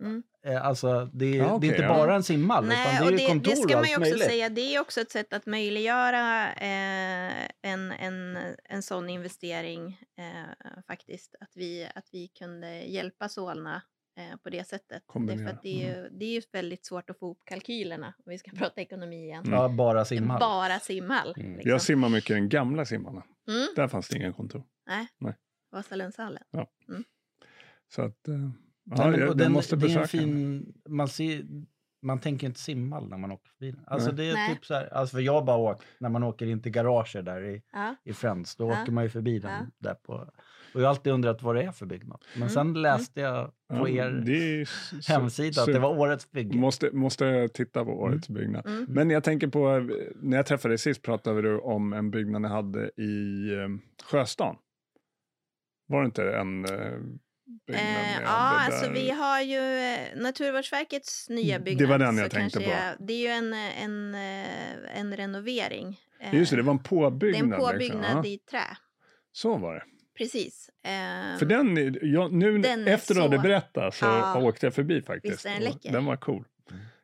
Mm. 0.00 0.22
Eh, 0.46 0.64
Alltså 0.66 1.10
det 1.12 1.26
är, 1.26 1.36
Ja, 1.36 1.44
det 1.44 1.52
okej, 1.54 1.68
är 1.68 1.72
inte 1.72 1.82
ja. 1.84 1.88
bara 1.88 2.14
en 2.14 2.22
simhall 2.22 2.66
Nej, 2.66 2.96
utan 2.96 3.06
det 3.06 3.12
är 3.14 3.18
det, 3.18 3.26
kontor 3.26 3.50
det 3.50 3.56
ska 3.56 3.74
och 3.76 3.80
man 3.80 3.88
ju 3.88 3.94
också 3.96 4.00
möjligt. 4.00 4.24
säga, 4.24 4.48
det 4.48 4.74
är 4.74 4.80
också 4.80 5.00
ett 5.00 5.10
sätt 5.10 5.32
att 5.32 5.46
möjliggöra 5.46 6.52
eh, 6.52 7.48
en, 7.62 7.92
en, 7.92 8.38
en 8.64 8.82
sån 8.82 9.10
investering 9.10 10.00
eh, 10.18 10.82
faktiskt. 10.86 11.34
Att 11.40 11.50
vi, 11.54 11.88
att 11.94 12.08
vi 12.12 12.28
kunde 12.28 12.68
hjälpa 12.82 13.28
Solna 13.28 13.82
eh, 14.30 14.36
på 14.36 14.50
det 14.50 14.66
sättet. 14.68 14.88
Det, 14.88 14.94
är 14.96 15.00
Kombinera, 15.06 15.48
för 15.48 15.54
att 15.56 15.62
det, 15.62 15.82
är 15.82 16.02
ju, 16.02 16.08
det 16.08 16.24
är 16.24 16.30
ju 16.32 16.42
väldigt 16.52 16.84
svårt 16.86 17.10
att 17.10 17.18
få 17.18 17.26
ihop 17.26 17.42
kalkylerna 17.44 18.06
om 18.18 18.30
vi 18.30 18.38
ska 18.38 18.50
prata 18.56 18.80
ekonomi 18.80 19.24
igen. 19.24 19.44
Mm. 19.44 19.58
Ja, 19.58 19.68
bara 19.68 20.04
simhall. 20.04 20.40
Bara 20.40 20.78
simhall. 20.78 21.34
Mm. 21.36 21.52
Liksom. 21.52 21.70
Jag 21.70 21.82
simmar 21.82 22.08
mycket 22.08 22.30
i 22.30 22.34
den 22.34 22.48
gamla 22.48 22.84
simhallen. 22.84 23.22
Mm. 23.48 23.66
Där 23.76 23.88
fanns 23.88 24.08
det 24.08 24.16
inga 24.16 24.32
kontor. 24.32 24.62
Nej. 24.86 25.08
Nej. 25.18 25.34
Vasalundshallen. 25.72 26.42
Så 27.94 28.02
att... 28.02 28.28
eh, 28.28 28.34
Ja, 28.84 29.10
Nej, 29.10 29.20
jag, 29.20 29.28
den 29.28 29.36
den, 29.38 29.52
måste 29.52 29.76
det 29.76 29.80
är 29.80 29.86
besöka 29.86 30.02
en 30.02 30.08
fin, 30.08 30.72
man, 30.88 31.08
ser, 31.08 31.42
man 32.02 32.20
tänker 32.20 32.46
inte 32.46 32.60
simhall 32.60 33.08
när 33.08 33.16
man 33.18 33.32
åker 33.32 33.48
förbi. 33.48 33.74
Alltså 33.86 34.08
Nej. 34.08 34.16
det 34.16 34.30
är 34.30 34.34
Nej. 34.34 34.54
typ 34.54 34.66
så 34.66 34.74
här, 34.74 34.94
alltså 34.94 35.16
för 35.16 35.20
jag 35.22 35.44
bara 35.44 35.56
åkt, 35.56 35.84
när 35.98 36.08
man 36.08 36.22
åker 36.22 36.46
in 36.46 36.62
till 36.62 36.72
garaget 36.72 37.24
där 37.24 37.44
i, 37.44 37.62
Ja. 37.72 37.94
i 38.04 38.12
Friends, 38.12 38.56
då 38.56 38.70
Ja. 38.70 38.82
åker 38.82 38.92
man 38.92 39.04
ju 39.04 39.10
förbi 39.10 39.38
den 39.38 39.50
Ja. 39.50 39.66
där 39.78 39.94
på, 39.94 40.30
och 40.74 40.80
jag 40.80 40.84
har 40.86 40.90
alltid 40.90 41.12
undrat 41.12 41.42
vad 41.42 41.56
det 41.56 41.62
är 41.62 41.72
för 41.72 41.86
byggnad. 41.86 42.22
Men 42.32 42.42
Mm. 42.42 42.48
sen 42.54 42.82
läste 42.82 43.20
jag 43.20 43.46
på 43.46 43.88
Ja, 43.88 43.88
er 43.88 44.10
det 44.10 44.32
är 44.32 44.62
s- 44.62 44.90
så- 45.06 45.12
hemsida 45.12 45.62
att 45.62 45.66
det 45.72 45.78
var 45.78 45.98
årets 45.98 46.30
bygge. 46.30 46.58
Måste, 46.58 46.90
måste 46.92 47.48
titta 47.48 47.84
på 47.84 47.90
årets 48.00 48.28
byggnad. 48.28 48.66
Mm. 48.66 48.86
Men 48.88 49.10
jag 49.10 49.24
tänker 49.24 49.48
på, 49.48 49.68
eh, 49.76 49.82
när 50.22 50.36
jag 50.36 50.46
träffade 50.46 50.72
dig 50.72 50.78
sist 50.78 51.02
pratade 51.02 51.42
du 51.42 51.58
om 51.58 51.92
en 51.92 52.10
byggnad 52.10 52.42
ni 52.42 52.48
hade 52.48 52.90
i 52.96 53.48
eh, 53.54 53.68
Sjöstan. 54.04 54.56
Var 55.88 56.00
det 56.00 56.06
inte 56.06 56.22
en, 56.32 56.64
eh, 56.64 56.70
byggnad 57.66 57.84
Eh, 57.84 58.22
ja, 58.22 58.22
det 58.24 58.26
alltså 58.74 58.90
vi 58.90 59.10
har 59.10 59.40
ju 59.40 59.58
eh, 59.58 60.22
Naturvårdsverkets 60.22 61.28
nya 61.28 61.58
Det 61.58 61.64
byggnad. 61.64 61.88
var 61.88 61.98
den 61.98 62.16
jag 62.18 62.30
tänkte 62.30 62.60
på. 62.60 62.70
jag- 62.70 62.96
det 63.06 63.12
är 63.12 63.18
ju 63.20 63.26
en, 63.26 63.52
en, 63.54 64.14
en 64.94 65.16
renovering. 65.16 66.00
Just 66.32 66.50
det, 66.50 66.56
det 66.56 66.62
var 66.62 66.72
en 66.72 66.76
det 66.76 66.86
är 66.86 66.88
påbyggnad. 66.88 67.42
en 67.42 67.48
liksom. 67.50 67.66
påbyggnad 67.72 68.16
Ja, 68.26 68.28
i 68.28 68.38
trä. 68.38 68.60
Så 69.32 69.56
var 69.56 69.74
det. 69.74 69.82
Precis. 70.20 70.70
Eh, 70.84 71.38
För 71.38 71.44
den, 71.46 71.78
är- 71.78 72.04
jag, 72.04 72.32
nu 72.32 72.58
Den 72.58 72.86
efter 72.86 73.14
du 73.14 73.20
hade 73.20 73.36
så- 73.36 73.42
berättat 73.42 73.94
så 73.94 74.04
Ja. 74.06 74.38
åkte 74.42 74.66
jag 74.66 74.74
förbi 74.74 75.02
faktiskt. 75.02 75.34
Visst 75.34 75.46
är 75.46 75.60
den? 75.60 75.92
Den 75.92 76.04
var 76.04 76.16
cool. 76.16 76.44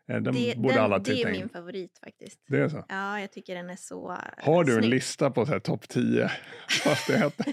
Eh, 0.09 0.17
Den 0.21 0.35
det, 0.35 0.55
borde 0.57 0.75
den, 0.75 0.85
alla 0.85 0.99
det 0.99 1.11
är 1.11 1.15
titta 1.15 1.29
min 1.31 1.41
in. 1.43 1.49
favorit 1.49 1.99
faktiskt. 2.05 2.41
Det 2.49 2.59
är 2.59 2.69
så. 2.69 2.85
Ja, 2.89 3.21
jag 3.21 3.31
tycker 3.33 3.55
den 3.55 3.71
är 3.71 3.77
så 3.77 4.11
eh, 4.13 4.19
Har 4.45 4.65
du 4.65 4.73
en 4.75 4.79
snygg. 4.79 4.91
lista 4.91 5.31
på 5.31 5.47
så 5.47 5.53
här 5.53 5.59
topp 5.61 5.89
10 5.89 6.31
fastigheter? 6.85 7.47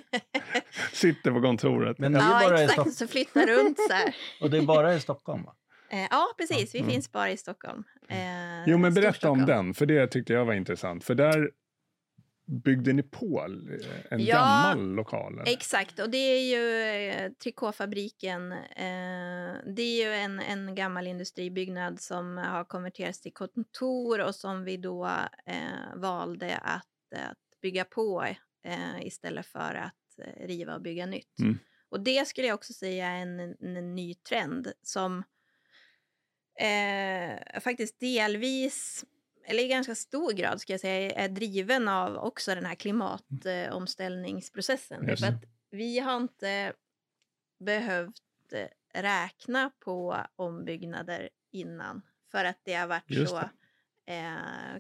Sitter 0.94 1.32
på 1.32 1.42
kontoret. 1.42 2.00
Men- 2.00 2.14
Ja, 2.14 2.20
bara 2.44 2.60
i 2.60 2.64
exakt. 2.64 2.72
Stockholm. 2.74 2.92
Så 2.92 3.08
flyttar 3.08 3.48
runt 3.48 3.78
så 3.90 3.94
här. 3.94 4.16
Och 4.42 4.50
det 4.50 4.58
är 4.58 4.62
bara 4.62 4.94
i 4.96 5.00
Stockholm 5.00 5.44
va? 5.44 5.56
Eh, 5.90 6.08
ja, 6.12 6.26
precis. 6.38 6.76
Vi 6.76 6.80
Mm. 6.80 6.92
finns 6.92 7.12
bara 7.12 7.32
i 7.32 7.38
Stockholm. 7.38 7.84
Eh, 8.10 8.18
Jo, 8.68 8.78
men 8.78 8.94
berätta 8.94 9.30
om 9.30 9.46
den, 9.46 9.74
för 9.74 9.86
det 9.86 10.08
tyckte 10.08 10.34
jag 10.34 10.46
var 10.46 10.54
intressant. 10.54 11.04
För 11.04 11.16
där 11.16 11.50
byggde 12.46 12.94
ni 12.94 13.04
på 13.04 13.42
en 14.10 14.26
Ja, 14.26 14.36
gammal 14.36 14.96
lokal. 14.96 15.34
eller? 15.34 15.52
Exakt, 15.54 16.00
och 16.00 16.10
det 16.10 16.18
är 16.18 16.42
ju 16.42 16.82
eh, 17.10 17.32
Trikåfabriken. 17.32 18.52
Eh, 18.52 19.54
det 19.76 19.82
är 19.82 20.06
ju 20.06 20.14
en, 20.14 20.40
en 20.40 20.76
gammal 20.76 21.08
industribyggnad 21.08 22.02
som 22.02 22.38
har 22.38 22.64
konverterats 22.64 23.22
till 23.22 23.34
kontor 23.34 24.22
och 24.22 24.36
som 24.36 24.64
vi 24.64 24.78
då 24.78 25.06
eh, 25.46 25.96
valde 25.96 26.58
att, 26.58 26.88
att 27.16 27.38
bygga 27.62 27.86
på 27.86 28.26
eh, 28.64 29.08
istället 29.08 29.46
för 29.46 29.76
att 29.76 30.20
eh, 30.26 30.48
riva 30.48 30.76
och 30.76 30.82
bygga 30.82 31.06
nytt. 31.06 31.40
Mm. 31.40 31.60
Och 31.90 32.00
det 32.00 32.28
skulle 32.28 32.48
jag 32.48 32.56
också 32.56 32.74
säga 32.74 33.08
är 33.08 33.22
en, 33.22 33.40
en, 33.40 33.78
en 33.78 33.96
ny 33.96 34.16
trend 34.16 34.72
som 34.82 35.24
eh, 36.60 37.60
faktiskt 37.62 38.00
delvis, 38.00 39.06
eller 39.46 39.64
i 39.64 39.68
ganska 39.68 39.96
stor 39.96 40.32
grad 40.32 40.62
ska 40.62 40.74
jag 40.74 40.80
säga, 40.80 41.12
är 41.16 41.30
driven 41.30 41.88
av 41.88 42.18
också 42.18 42.56
den 42.56 42.66
här 42.66 42.76
klimatomställningsprocessen. 42.76 45.08
Just 45.08 45.24
För 45.24 45.32
det. 45.32 45.38
att 45.38 45.44
vi 45.72 46.00
har 46.00 46.18
inte 46.18 46.74
behövt 47.60 48.22
eh, 48.54 48.68
räkna 49.02 49.72
på 49.80 50.18
ombyggnader 50.36 51.30
innan 51.52 52.02
för 52.32 52.46
att 52.46 52.60
det 52.64 52.74
har 52.74 52.88
varit 52.88 53.10
Just 53.12 53.32
så. 53.32 53.50
Eh, 54.06 54.36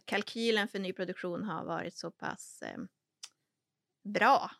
kalkylen 0.06 0.68
för 0.68 0.80
nyproduktion 0.80 1.44
har 1.44 1.66
varit 1.66 1.96
så 1.96 2.12
pass 2.12 2.62
eh, 2.62 2.78
bra. 4.04 4.52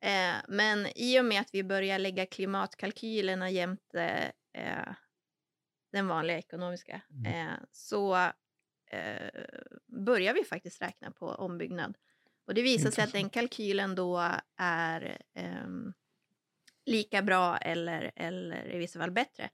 Eh, 0.00 0.34
men 0.48 0.86
i 0.94 1.20
och 1.20 1.24
med 1.24 1.40
att 1.40 1.54
vi 1.54 1.64
börjar 1.64 1.98
lägga 1.98 2.26
klimatkalkylerna 2.26 3.50
jämte 3.50 4.32
eh, 4.52 4.92
den 5.92 6.08
vanliga 6.08 6.38
ekonomiska 6.38 7.00
Mm. 7.10 7.48
eh, 7.48 7.54
så 7.72 8.30
eh, 8.90 9.44
börjar 9.86 10.34
vi 10.34 10.44
faktiskt 10.44 10.82
räkna 10.82 11.10
på 11.10 11.26
ombyggnad. 11.26 11.96
Och 12.46 12.54
det 12.54 12.62
visar 12.62 12.90
sig 12.90 13.04
att 13.04 13.12
den 13.12 13.30
kalkylen 13.30 13.94
då 13.94 14.30
är 14.56 15.18
ehm, 15.34 15.92
lika 16.86 17.22
bra 17.22 17.56
eller, 17.56 18.12
eller 18.16 18.74
i 18.74 18.78
vissa 18.78 18.98
fall 18.98 19.10
bättre 19.10 19.50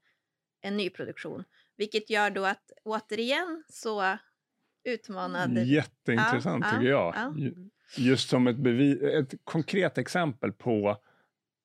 än 0.61 0.77
nyproduktion. 0.77 1.43
Vilket 1.75 2.09
gör 2.09 2.29
då 2.29 2.45
att 2.45 2.71
återigen 2.83 3.63
så 3.69 4.17
utmanad... 4.83 5.57
Jätteintressant 5.57 6.65
Ja, 6.65 6.71
tycker 6.71 6.89
jag. 6.91 7.15
ja. 7.15 7.33
Ju- 7.37 7.69
Just 7.97 8.29
som 8.29 8.47
ett, 8.47 8.57
bevis, 8.57 9.01
ett 9.01 9.33
konkret 9.43 9.97
exempel 9.97 10.51
på 10.53 10.97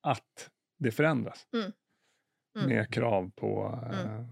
att 0.01 0.49
det 0.77 0.91
förändras. 0.91 1.47
Mm. 1.53 1.71
Mm. 2.57 2.69
Med 2.69 2.93
krav 2.93 3.31
på 3.35 3.79
eh, 3.93 4.25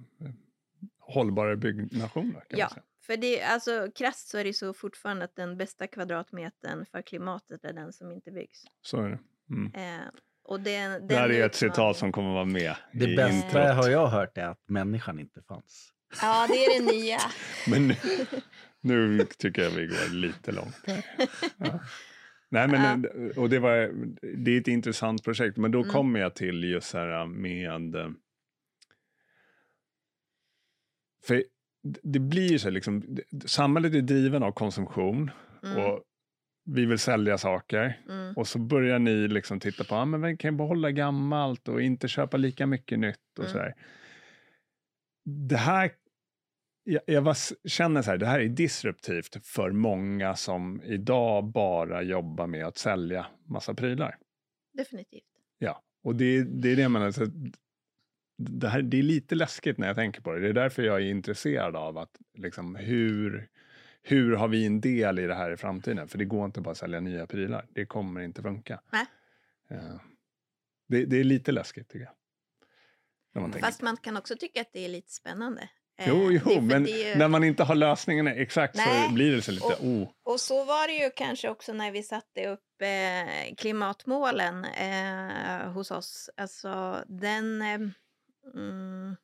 hållbara 0.99 1.56
byggnationer. 1.56 2.43
Kan 2.49 2.60
Ja. 2.60 2.65
man 2.65 2.69
säga. 2.73 2.84
För 3.01 3.17
det, 3.17 3.41
alltså 3.43 3.87
krasst 3.95 4.27
så 4.29 4.37
är 4.37 4.43
det 4.43 4.53
så 4.53 4.73
fortfarande 4.73 5.25
att 5.25 5.35
den 5.35 5.57
bästa 5.57 5.87
kvadratmetern 5.87 6.85
för 6.85 7.01
klimatet 7.01 7.65
är 7.65 7.73
den 7.73 7.93
som 7.93 8.11
inte 8.11 8.31
byggs. 8.31 8.63
Så 8.81 9.01
är 9.01 9.09
det. 9.09 9.19
Mm. 9.49 9.71
Eh, 9.75 10.07
och 10.43 10.59
den, 10.59 11.07
Det 11.07 11.15
här 11.15 11.27
den 11.29 11.37
är 11.37 11.45
ett 11.45 11.55
citat 11.55 11.97
som 11.97 12.11
kommer 12.11 12.29
att 12.29 12.33
vara 12.33 12.45
med 12.45 12.75
Det 12.93 13.05
i 13.05 13.15
bästa 13.15 13.35
introt. 13.35 13.75
har 13.75 13.89
jag 13.89 14.07
hört 14.07 14.37
är 14.37 14.47
att 14.47 14.69
människan 14.69 15.19
inte 15.19 15.41
fanns. 15.41 15.93
Ja, 16.21 16.47
det 16.49 16.53
är 16.65 16.79
det 16.79 16.91
nya. 16.91 17.17
Men 17.67 17.87
nu, 17.87 17.95
nu 19.17 19.25
tycker 19.37 19.61
jag 19.61 19.71
vi 19.71 19.87
går 19.87 20.13
lite 20.13 20.51
långt. 20.51 20.75
Ja. 21.57 21.79
Nej, 22.53 22.67
men, 22.67 23.05
och 23.37 23.49
det, 23.49 23.59
var, 23.59 23.91
det 24.37 24.51
är 24.51 24.61
ett 24.61 24.67
intressant 24.67 25.23
projekt, 25.23 25.57
men 25.57 25.71
då 25.71 25.79
Mm. 25.79 25.91
kommer 25.91 26.19
jag 26.19 26.35
till 26.35 26.63
just 26.63 26.93
här 26.93 27.25
med... 27.25 27.95
eh, 27.95 28.09
För 31.23 31.43
det 31.83 32.19
blir 32.19 32.57
så 32.57 32.69
liksom, 32.69 33.17
samhället 33.45 33.93
är 33.93 34.01
driven 34.01 34.43
av 34.43 34.51
konsumtion 34.51 35.31
Mm, 35.63 35.77
och 35.85 36.03
vi 36.65 36.85
vill 36.85 36.99
sälja 36.99 37.37
saker. 37.37 38.01
mm, 38.09 38.33
Och 38.37 38.47
så 38.47 38.59
börjar 38.59 38.99
ni 38.99 39.27
liksom 39.27 39.59
titta 39.59 39.83
på, 39.83 39.95
ah, 39.95 40.05
men 40.05 40.21
vi 40.21 40.37
kan 40.37 40.57
behålla 40.57 40.91
gammalt 40.91 41.67
och 41.67 41.81
inte 41.81 42.07
köpa 42.07 42.37
lika 42.37 42.65
mycket 42.67 42.99
nytt 42.99 43.39
och 43.39 43.43
Mm. 43.45 43.53
så 43.53 43.59
här. 43.59 43.73
Det 45.25 45.57
här, 45.57 45.91
jag, 46.83 47.01
jag 47.05 47.21
var, 47.21 47.37
känner 47.69 48.01
så 48.01 48.11
här, 48.11 48.17
det 48.17 48.25
här 48.25 48.39
är 48.39 48.49
disruptivt 48.49 49.45
för 49.45 49.71
många 49.71 50.35
som 50.35 50.81
idag 50.83 51.51
bara 51.51 52.01
jobbar 52.03 52.47
med 52.47 52.65
att 52.65 52.77
sälja 52.77 53.25
massa 53.45 53.73
prylar. 53.73 54.17
definitivt. 54.73 55.23
Ja, 55.59 55.81
och 56.03 56.15
det, 56.15 56.43
det 56.43 56.71
är 56.71 56.75
det 56.75 56.81
jag 56.81 56.91
menar, 56.91 57.11
så 57.11 57.23
att 57.23 57.29
det, 58.49 58.67
här, 58.69 58.82
det 58.82 58.99
är 58.99 59.04
lite 59.04 59.36
läskigt 59.36 59.77
när 59.77 59.88
jag 59.88 59.95
tänker 59.95 60.21
på 60.21 60.32
det. 60.34 60.39
Det 60.39 60.49
är 60.49 60.54
därför 60.54 60.84
jag 60.84 60.95
är 61.01 61.06
intresserad 61.06 61.75
av 61.75 61.97
att 61.97 62.17
liksom, 62.38 62.75
hur, 62.75 63.49
hur 64.01 64.36
har 64.36 64.47
vi 64.47 64.65
en 64.65 64.82
del 64.82 65.19
i 65.19 65.27
det 65.27 65.36
här 65.36 65.51
i 65.51 65.58
framtiden? 65.58 66.08
För 66.08 66.17
det 66.17 66.25
går 66.25 66.45
inte 66.45 66.62
bara 66.62 66.71
att 66.71 66.77
sälja 66.77 66.99
nya 66.99 67.27
prylar. 67.27 67.65
Det 67.69 67.86
kommer 67.86 68.21
inte 68.21 68.41
funka. 68.41 68.82
Nej. 68.91 69.06
Ja. 69.67 69.99
Det, 70.88 71.06
det 71.06 71.17
är 71.19 71.23
lite 71.23 71.51
läskigt 71.51 71.89
tycker 71.89 72.06
jag. 72.06 72.13
När 73.34 73.41
man. 73.41 73.54
Fast 73.54 73.82
man 73.82 73.97
kan 73.97 74.17
också 74.17 74.36
tycka 74.36 74.62
att 74.62 74.69
det 74.73 74.86
är 74.86 74.89
lite 74.89 75.12
spännande. 75.12 75.69
Eh, 75.99 76.10
Jo, 76.10 76.32
jo 76.45 76.62
men 76.62 76.86
ju- 76.86 77.15
när 77.15 77.27
man 77.27 77.43
inte 77.43 77.63
har 77.63 77.75
lösningarna 77.75 78.34
exakt 78.34 78.75
Nej, 78.75 79.08
så 79.08 79.13
blir 79.13 79.36
det 79.36 79.41
så 79.41 79.51
lite, 79.51 79.65
och- 79.65 79.84
oh, 79.86 80.10
Och 80.23 80.39
så 80.39 80.63
var 80.65 80.88
det 80.88 80.93
ju 80.93 81.10
kanske 81.15 81.49
också 81.49 81.73
när 81.73 81.91
vi 81.91 82.04
satte 82.04 82.47
upp 82.47 82.82
eh, 82.82 83.56
klimatmålen 83.56 84.65
eh, 84.65 85.71
hos 85.71 85.91
oss. 85.91 86.30
Alltså 86.38 87.04
den... 87.08 87.62
Eh, 87.62 87.80
mm, 88.54 89.15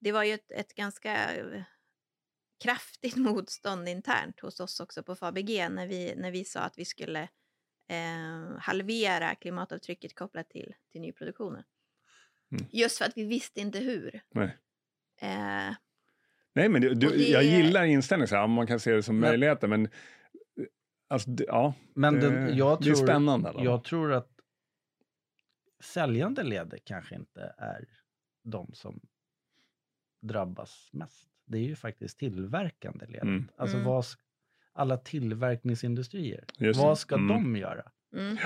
det 0.00 0.12
var 0.12 0.24
ju 0.24 0.32
ett, 0.32 0.50
ett 0.52 0.74
ganska 0.74 1.34
eh, 1.36 1.62
kraftigt 2.64 3.16
motstånd 3.16 3.88
internt 3.88 4.40
hos 4.40 4.60
oss 4.60 4.80
också 4.80 5.02
på 5.02 5.16
Fabg 5.16 5.48
när 5.70 5.86
vi, 5.86 6.14
när 6.16 6.30
vi 6.30 6.44
sa 6.44 6.60
att 6.60 6.78
vi 6.78 6.84
skulle 6.84 7.22
eh, 7.88 8.58
halvera 8.58 9.34
klimatavtrycket 9.34 10.14
kopplat 10.14 10.50
till, 10.50 10.74
till 10.92 11.00
nyproduktionen. 11.00 11.64
Mm. 12.52 12.64
Just 12.70 12.98
för 12.98 13.04
att 13.04 13.16
vi 13.16 13.24
visste 13.24 13.60
inte 13.60 13.78
hur. 13.78 14.22
nej. 14.34 14.56
Eh, 15.22 15.74
Nej, 16.52 16.68
men 16.68 16.82
det, 16.82 16.94
du, 16.94 17.08
det- 17.08 17.28
jag 17.28 17.44
gillar 17.44 17.84
inställningen, 17.84 18.28
så 18.28 18.36
här, 18.36 18.46
man 18.46 18.66
kan 18.66 18.80
se 18.80 18.92
det 18.92 19.02
som 19.02 19.18
Men- 19.20 19.30
möjligheter, 19.30 19.68
men 19.68 19.84
eh, 19.86 19.90
alltså, 21.08 21.30
det, 21.30 21.44
ja, 21.44 21.74
Men 21.94 22.14
det, 22.20 22.50
jag, 22.50 22.82
det 22.82 22.90
är 22.90 22.94
tror, 22.94 23.06
spännande. 23.06 23.52
fall. 23.52 23.64
jag 23.64 23.84
tror 23.84 24.12
att 24.12 24.30
säljande 25.84 26.42
leder 26.42 26.78
kanske 26.84 27.14
inte 27.14 27.54
är 27.58 27.88
de 28.42 28.70
som 28.74 29.00
drabbas 30.22 30.88
mest. 30.92 31.28
Det 31.46 31.58
är 31.58 31.62
ju 31.62 31.76
faktiskt 31.76 32.18
tillverkande 32.18 33.06
ledet. 33.06 33.22
Mm. 33.22 33.48
Alltså 33.56 33.76
Mm. 33.76 33.88
vad, 33.88 34.04
alla 34.72 34.96
tillverkningsindustrier. 34.96 36.44
Just 36.58 36.80
vad 36.80 36.98
ska 36.98 37.14
Mm. 37.14 37.28
de 37.28 37.56
göra? 37.56 37.82
mm. 38.16 38.36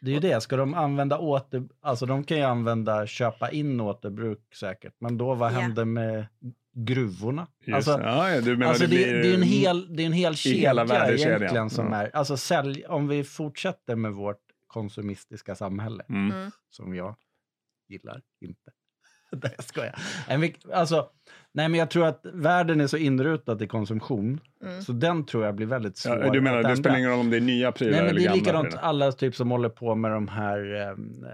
Det 0.00 0.10
är 0.10 0.14
ju 0.14 0.20
det. 0.20 0.40
Ska 0.40 0.56
de 0.56 0.74
använda 0.74 1.18
åter... 1.18 1.68
Alltså 1.80 2.06
de 2.06 2.24
kan 2.24 2.36
ju 2.36 2.42
använda, 2.42 3.06
köpa 3.06 3.50
in 3.50 3.80
återbruk 3.80 4.54
säkert. 4.54 4.94
Men 4.98 5.18
då 5.18 5.34
vad 5.34 5.52
Ja. 5.52 5.58
händer 5.60 5.84
med 5.84 6.26
gruvorna? 6.72 7.46
Just, 7.60 7.74
Alltså, 7.74 7.90
ja, 8.04 8.30
ja, 8.30 8.40
du 8.40 8.56
menar 8.56 8.70
Alltså 8.70 8.86
det, 8.86 8.96
det, 9.22 9.30
är 9.30 9.34
en 9.34 9.42
hel, 9.42 9.96
det 9.96 10.02
är 10.02 10.06
en 10.06 10.12
hel 10.12 10.36
kedja 10.36 10.74
egentligen 10.74 11.70
som 11.70 11.86
Ja. 11.92 11.96
är... 12.02 12.16
Alltså 12.16 12.36
sälj, 12.36 12.86
om 12.86 13.08
vi 13.08 13.24
fortsätter 13.24 13.96
med 13.96 14.12
vårt 14.12 14.40
konsumistiska 14.66 15.54
samhälle, 15.54 16.04
Mm. 16.08 16.32
Mm. 16.32 16.50
som 16.70 16.94
jag 16.94 17.16
gillar 17.88 18.22
inte. 18.40 18.72
Nej, 19.42 19.52
jag 19.56 19.64
skojar. 19.64 19.94
Nej, 20.28 20.38
men, 20.38 20.50
alltså, 20.72 21.08
nej, 21.52 21.68
men 21.68 21.78
jag 21.80 21.90
tror 21.90 22.06
att 22.06 22.20
världen 22.32 22.80
är 22.80 22.86
så 22.86 22.96
inrutad 22.96 23.62
i 23.64 23.66
konsumtion, 23.66 24.40
Mm. 24.64 24.82
så 24.82 24.92
den 24.92 25.26
tror 25.26 25.44
jag 25.44 25.54
blir 25.54 25.66
väldigt 25.66 25.96
svår 25.96 26.18
Ja, 26.24 26.30
du 26.32 26.40
menar, 26.40 26.56
att 26.58 26.62
det 26.64 26.68
ändra. 26.68 26.82
spelar 26.82 26.96
ingen 26.98 27.10
roll 27.10 27.20
om 27.20 27.30
det 27.30 27.36
är 27.36 27.40
nya 27.40 27.72
prylar 27.72 27.92
Nej, 27.92 28.00
men 28.00 28.10
eller 28.10 28.20
det 28.20 28.26
är 28.26 28.34
likadant 28.34 28.68
prylar? 28.68 28.82
alla 28.82 29.12
typ 29.12 29.36
som 29.36 29.50
håller 29.50 29.68
på 29.68 29.94
med 29.94 30.10
de 30.10 30.28
här 30.28 30.74
ehm, 30.74 31.24
eh, 31.24 31.30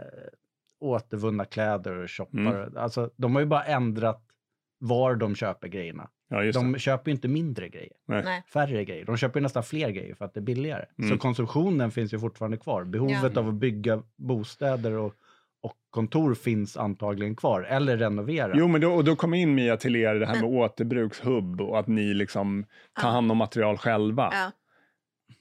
återvunna 0.81 1.45
kläder 1.45 1.97
och 1.97 2.11
shoppar. 2.11 2.39
Mm. 2.39 2.77
Alltså, 2.77 3.11
de 3.17 3.35
har 3.35 3.41
ju 3.43 3.47
bara 3.47 3.65
ändrat 3.65 4.23
var 4.79 5.15
de 5.15 5.35
köper 5.35 5.69
grejerna. 5.69 6.09
Ja, 6.29 6.45
just 6.45 6.59
De 6.59 6.73
det. 6.73 6.79
köper 6.79 7.11
ju 7.11 7.15
inte 7.15 7.29
mindre 7.29 7.69
grejer. 7.69 7.93
Nej. 8.09 8.43
färre 8.53 8.85
grejer. 8.85 9.05
De 9.05 9.17
köper 9.17 9.41
ju 9.41 9.43
nästan 9.43 9.63
fler 9.63 9.91
grejer 9.91 10.15
för 10.15 10.25
att 10.25 10.35
det 10.35 10.41
är 10.41 10.43
billigare. 10.43 10.85
Mm. 10.99 11.11
Så 11.11 11.19
konsumtionen 11.19 11.91
finns 11.91 12.15
ju 12.15 12.19
fortfarande 12.19 12.57
kvar. 12.57 12.85
Behovet 12.85 13.33
Ja. 13.35 13.41
av 13.41 13.49
att 13.49 13.55
bygga 13.55 14.03
bostäder 14.17 14.93
och, 14.93 15.15
och 15.63 15.77
kontor 15.91 16.35
finns 16.35 16.77
antagligen 16.77 17.37
kvar, 17.37 17.63
eller 17.63 17.97
renovera. 17.97 18.53
Jo, 18.55 18.69
men 18.69 18.81
då, 18.81 18.93
och 18.93 19.05
då 19.05 19.17
kommer 19.17 19.37
in 19.39 19.55
Mia 19.55 19.77
till 19.77 19.97
er 19.97 20.15
det 20.15 20.27
här 20.27 20.35
med 20.35 20.45
återbrukshubb 20.45 21.61
och 21.61 21.79
att 21.79 21.87
ni 21.87 22.15
liksom 22.15 22.65
tar 23.01 23.09
Ja. 23.09 23.13
hand 23.13 23.31
om 23.33 23.37
material 23.39 23.79
själva. 23.79 24.29
Ja, 24.33 24.51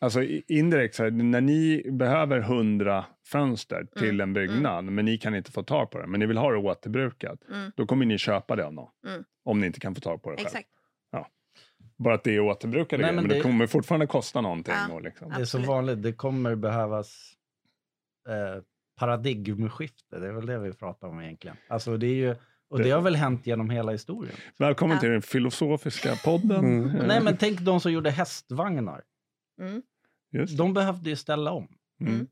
Alltså 0.02 0.24
indirekt, 0.48 0.96
så 0.96 1.04
här, 1.04 1.12
när 1.12 1.42
ni 1.42 1.84
behöver 1.92 2.40
100 2.40 3.06
fönster 3.28 3.88
till 3.98 4.10
Mm, 4.10 4.22
en 4.22 4.34
byggnad, 4.34 4.84
men 4.86 5.06
ni 5.06 5.18
kan 5.18 5.36
inte 5.36 5.52
få 5.52 5.64
tag 5.64 5.92
på 5.92 6.00
det, 6.00 6.08
men 6.08 6.20
ni 6.20 6.26
vill 6.26 6.38
ha 6.38 6.52
det 6.52 6.58
återbrukat, 6.58 7.40
mm, 7.52 7.72
då 7.76 7.86
kommer 7.86 8.06
ni 8.06 8.18
köpa 8.18 8.56
det 8.56 8.66
av 8.66 8.74
någon. 8.74 8.90
Mm. 9.08 9.24
Om 9.46 9.60
ni 9.60 9.68
inte 9.68 9.80
kan 9.80 9.96
få 9.96 10.02
tag 10.02 10.24
på 10.24 10.30
det 10.30 10.36
själv. 10.38 10.48
exakt. 10.48 10.70
Bara 11.98 12.14
att 12.14 12.24
det 12.24 12.36
är 12.36 12.40
återbrukade 12.40 13.04
grejer, 13.04 13.16
men 13.16 13.28
det 13.28 13.36
det- 13.36 13.42
kommer 13.42 13.68
fortfarande 13.68 14.08
kosta 14.08 14.42
någonting. 14.42 14.74
Ja. 14.90 14.94
Och 14.94 15.02
liksom. 15.02 15.30
Det 15.30 15.34
är 15.34 15.38
så 15.38 15.42
Absolut. 15.42 15.68
vanligt, 15.68 16.04
det 16.04 16.14
kommer 16.14 16.56
behövas 16.56 17.34
eh, 18.30 18.62
paradigmskifte, 19.00 20.20
det 20.20 20.28
är 20.28 20.32
väl 20.32 20.46
det 20.46 20.60
vi 20.60 20.74
pratar 20.74 21.08
om 21.08 21.22
egentligen. 21.22 21.58
Alltså 21.68 21.98
det 21.98 22.08
är 22.08 22.16
ju, 22.16 22.36
och 22.70 22.80
det, 22.80 22.90
har 22.92 23.02
väl 23.02 23.16
hänt 23.16 23.48
genom 23.48 23.70
hela 23.70 23.92
historien. 23.92 24.36
Välkommen 24.58 24.96
Ja. 24.96 25.02
till 25.02 25.10
den 25.10 25.22
filosofiska 25.22 26.16
podden. 26.26 26.66
Mm. 26.66 26.96
Eh, 26.96 27.08
Nej 27.08 27.24
men 27.24 27.38
tänk 27.38 27.60
de 27.60 27.80
som 27.80 27.92
gjorde 27.92 28.12
hästvagnar, 28.12 29.04
Mm, 29.62 29.82
Just. 30.32 30.58
de 30.58 30.74
behövde 30.74 31.10
ju 31.10 31.16
ställa 31.16 31.52
om. 31.52 31.68
Mm. 32.02 32.28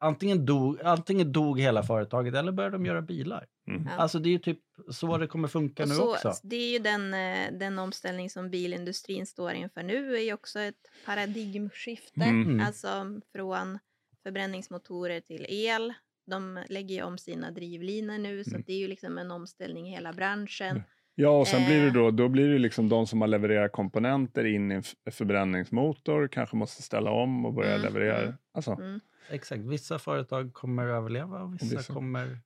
Antingen 0.00 0.46
dog, 0.46 0.80
antingen 0.84 1.32
dog 1.32 1.60
hela 1.60 1.82
företaget 1.82 2.34
eller 2.34 2.52
började 2.52 2.74
de 2.76 2.86
göra 2.86 3.02
bilar. 3.02 3.46
Mm. 3.70 3.88
Alltså 3.98 4.18
det 4.18 4.28
är 4.28 4.30
ju 4.30 4.38
typ 4.38 4.58
så 4.90 5.18
det 5.18 5.26
kommer 5.26 5.48
funka 5.48 5.82
Och 5.82 5.88
nu 5.88 5.94
så, 5.94 6.14
också. 6.14 6.34
Det 6.42 6.56
är 6.56 6.72
ju 6.72 6.78
den, 6.78 7.14
eh, 7.14 7.58
den 7.58 7.78
omställning 7.78 8.30
som 8.30 8.50
bilindustrin 8.50 9.26
står 9.26 9.52
inför 9.52 9.82
nu 9.82 10.16
är 10.16 10.20
ju 10.20 10.32
också 10.32 10.60
ett 10.60 10.74
paradigmskifte. 11.06 12.24
Mm. 12.24 12.60
Alltså 12.60 13.20
från 13.32 13.78
förbränningsmotorer 14.22 15.20
till 15.20 15.46
el. 15.48 15.94
De 16.26 16.64
lägger 16.68 16.94
ju 16.94 17.02
om 17.02 17.18
sina 17.18 17.50
drivlinor 17.50 18.18
nu 18.18 18.44
så 18.44 18.50
Mm. 18.50 18.62
det 18.66 18.72
är 18.72 18.78
ju 18.78 18.88
liksom 18.88 19.18
en 19.18 19.30
omställning 19.30 19.88
i 19.88 19.90
hela 19.90 20.12
branschen. 20.12 20.82
Ja, 21.14 21.30
och 21.40 21.48
sen 21.48 21.64
blir 21.66 21.80
det 21.80 21.86
Eh. 21.86 21.92
då, 21.92 22.10
då 22.10 22.28
blir 22.28 22.48
det 22.48 22.58
liksom 22.58 22.88
de 22.88 23.06
som 23.06 23.20
har 23.20 23.28
levererat 23.28 23.72
komponenter 23.72 24.44
in 24.44 24.72
i 24.72 24.74
en 24.74 24.82
förbränningsmotor 25.10 26.28
kanske 26.28 26.56
måste 26.56 26.82
ställa 26.82 27.10
om 27.10 27.46
och 27.46 27.54
börja 27.54 27.70
Mm, 27.74 27.82
leverera. 27.82 28.22
mm. 28.22 28.34
Alltså, 28.54 28.72
Mm. 28.72 29.00
Exakt, 29.30 29.60
vissa 29.62 29.98
företag 29.98 30.52
kommer 30.54 30.86
överleva 30.86 31.42
och 31.42 31.54
vissa 31.54 31.76
vissa- 31.76 31.92
kommer 31.94 32.38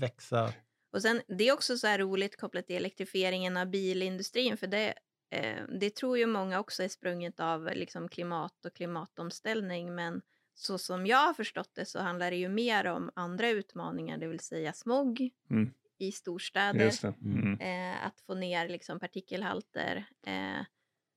växa. 0.00 0.52
Och 0.92 1.02
sen, 1.02 1.20
det 1.28 1.48
är 1.48 1.52
också 1.52 1.76
så 1.76 1.86
här 1.86 1.98
roligt 1.98 2.36
kopplat 2.40 2.66
till 2.66 2.76
elektrifieringen 2.76 3.56
av 3.56 3.66
bilindustrin 3.66 4.56
för 4.56 4.66
det, 4.66 4.94
eh, 5.30 5.62
det 5.80 5.94
tror 5.94 6.18
ju 6.18 6.26
många 6.26 6.60
också 6.60 6.82
är 6.82 6.88
sprunget 6.88 7.40
av 7.40 7.70
liksom 7.74 8.08
klimat 8.08 8.64
och 8.66 8.74
klimatomställning 8.74 9.94
men 9.94 10.22
så 10.58 10.78
som 10.78 11.06
jag 11.06 11.18
har 11.26 11.34
förstått 11.34 11.70
det 11.74 11.84
så 11.84 11.98
handlar 12.00 12.30
det 12.30 12.36
ju 12.36 12.48
mer 12.48 12.84
om 12.86 13.10
andra 13.14 13.48
utmaningar, 13.48 14.18
det 14.18 14.26
vill 14.26 14.40
säga 14.40 14.72
smog 14.72 15.30
Mm. 15.50 15.70
i 15.98 16.12
storstäder, 16.12 16.84
just 16.84 17.02
det. 17.02 17.14
Mm. 17.24 17.42
Mm. 17.42 17.60
eh, 17.92 18.06
att 18.06 18.20
få 18.20 18.34
ner 18.34 18.68
liksom 18.68 19.00
partikelhalter. 19.00 20.04
Eh, 20.26 20.32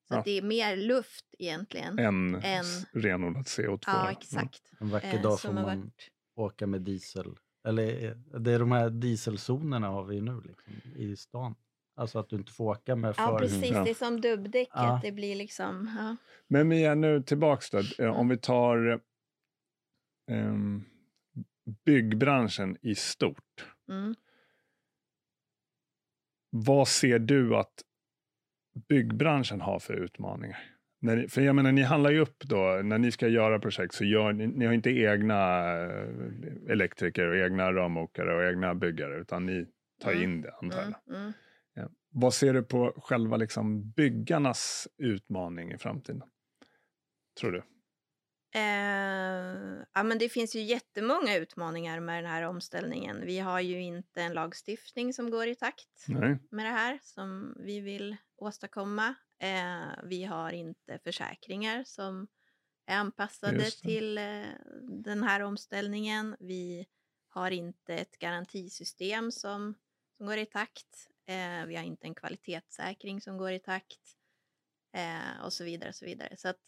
så 0.08 0.14
Ja. 0.16 0.20
att 0.20 0.26
det 0.26 0.38
är 0.38 0.42
mer 0.42 0.76
luft 0.78 1.26
egentligen. 1.40 2.00
En, 2.00 2.36
En- 2.36 2.42
s- 2.62 2.86
renodlad 2.94 3.44
CO2. 3.46 3.80
ja, 3.88 4.12
exakt. 4.12 4.62
En 4.80 4.90
vacker 4.90 5.16
Eh, 5.16 5.22
dag 5.22 5.42
får 5.42 5.48
som 5.48 5.58
har 5.58 5.64
man 5.66 5.80
varit... 5.82 6.10
åka 6.36 6.68
med 6.68 6.82
diesel. 6.82 7.36
Eller 7.68 8.06
eh, 8.06 8.12
det 8.40 8.52
är 8.52 8.60
de 8.60 8.72
här 8.72 8.90
dieselzonerna 8.90 9.88
har 9.88 10.04
vi 10.04 10.22
nu 10.22 10.42
liksom, 10.46 10.74
i 10.96 11.16
stan. 11.16 11.56
Alltså 11.96 12.20
att 12.20 12.30
du 12.30 12.36
inte 12.36 12.52
får 12.52 12.66
åka 12.66 12.96
med 12.96 13.16
för... 13.16 13.24
Ja, 13.24 13.38
precis. 13.40 13.70
Ja. 13.72 13.84
Det 13.84 13.90
är 13.90 13.94
som 13.96 14.22
dubbdäcket. 14.22 14.74
Ja. 14.76 15.00
Det 15.04 15.12
blir 15.12 15.36
liksom... 15.36 15.96
Ja. 16.00 16.16
Men 16.48 16.68
Mia, 16.68 16.96
nu 16.96 17.22
tillbaks 17.24 17.70
då. 17.70 17.78
Eh, 17.78 17.84
Mm. 18.00 18.12
Om 18.16 18.28
vi 18.30 18.38
tar 18.38 19.02
ehm, 20.30 20.84
byggbranschen 21.86 22.78
i 22.82 22.96
stort. 22.96 23.66
Mm. 23.90 24.16
Vad 26.50 26.88
ser 26.88 27.20
du 27.20 27.56
att 27.56 27.74
byggbranschen 28.90 29.62
har 29.62 29.80
för 29.80 29.94
utmaningar? 29.94 30.60
När, 31.02 31.28
för 31.28 31.42
jag 31.42 31.56
menar, 31.56 31.72
ni 31.72 31.82
handlar 31.82 32.12
ju 32.12 32.20
upp 32.20 32.44
då, 32.44 32.82
när 32.84 32.98
ni 32.98 33.12
ska 33.12 33.28
göra 33.28 33.60
projekt 33.60 33.94
så 33.94 34.04
gör 34.06 34.34
ni, 34.34 34.48
ni 34.48 34.66
har 34.66 34.74
inte 34.74 34.90
egna 34.90 35.72
eh, 35.82 36.10
elektriker 36.70 37.28
och 37.28 37.36
egna 37.38 37.74
rörmokare 37.74 38.36
och 38.36 38.44
egna 38.44 38.76
byggare, 38.76 39.22
utan 39.22 39.46
ni 39.46 39.66
tar 40.02 40.12
Mm. 40.12 40.24
in 40.24 40.42
det 40.42 40.54
antar 40.62 40.78
jag. 40.80 41.16
Mm. 41.16 41.22
Mm. 41.22 41.34
Ja. 41.74 41.90
Vad 42.12 42.34
ser 42.34 42.54
du 42.54 42.64
på 42.64 42.94
själva 42.98 43.38
liksom 43.38 43.92
byggarnas 43.92 44.88
utmaning 44.98 45.72
i 45.72 45.78
framtiden? 45.78 46.24
Tror 47.40 47.52
du? 47.52 47.64
Eh, 48.52 49.84
ja, 49.94 50.04
men 50.04 50.18
det 50.18 50.30
finns 50.30 50.56
ju 50.56 50.62
jättemånga 50.62 51.36
utmaningar 51.36 52.00
med 52.00 52.24
den 52.24 52.32
här 52.32 52.44
omställningen. 52.44 53.26
Vi 53.26 53.40
har 53.40 53.60
ju 53.60 53.82
inte 53.82 54.22
en 54.22 54.34
lagstiftning 54.34 55.14
som 55.14 55.32
går 55.32 55.48
i 55.48 55.56
takt 55.56 56.06
Nej. 56.08 56.38
med 56.52 56.66
det 56.66 56.72
här 56.72 57.00
som 57.02 57.56
vi 57.60 57.80
vill 57.80 58.18
åstadkomma. 58.36 59.16
Eh, 59.40 60.04
vi 60.04 60.24
har 60.24 60.52
inte 60.52 61.00
försäkringar 61.04 61.84
som 61.84 62.28
är 62.86 62.98
anpassade 62.98 63.72
till 63.72 64.18
eh, 64.18 64.46
den 64.82 65.24
här 65.24 65.40
omställningen. 65.40 66.36
Vi 66.40 66.88
har 67.30 67.52
inte 67.52 67.96
ett 67.96 68.20
garantisystem 68.20 69.32
som, 69.32 69.76
som 70.18 70.26
går 70.26 70.38
i 70.38 70.46
takt. 70.46 71.10
Eh, 71.26 71.66
vi 71.66 71.76
har 71.76 71.84
inte 71.84 72.08
en 72.08 72.16
kvalitetssäkring 72.16 73.22
som 73.22 73.38
går 73.38 73.52
i 73.52 73.60
takt. 73.60 74.16
Eh, 74.94 75.46
och 75.46 75.54
så 75.54 75.64
vidare. 75.64 75.90
Och 75.90 75.96
så 75.96 76.06
vidare. 76.06 76.38
Så 76.38 76.48
att 76.50 76.62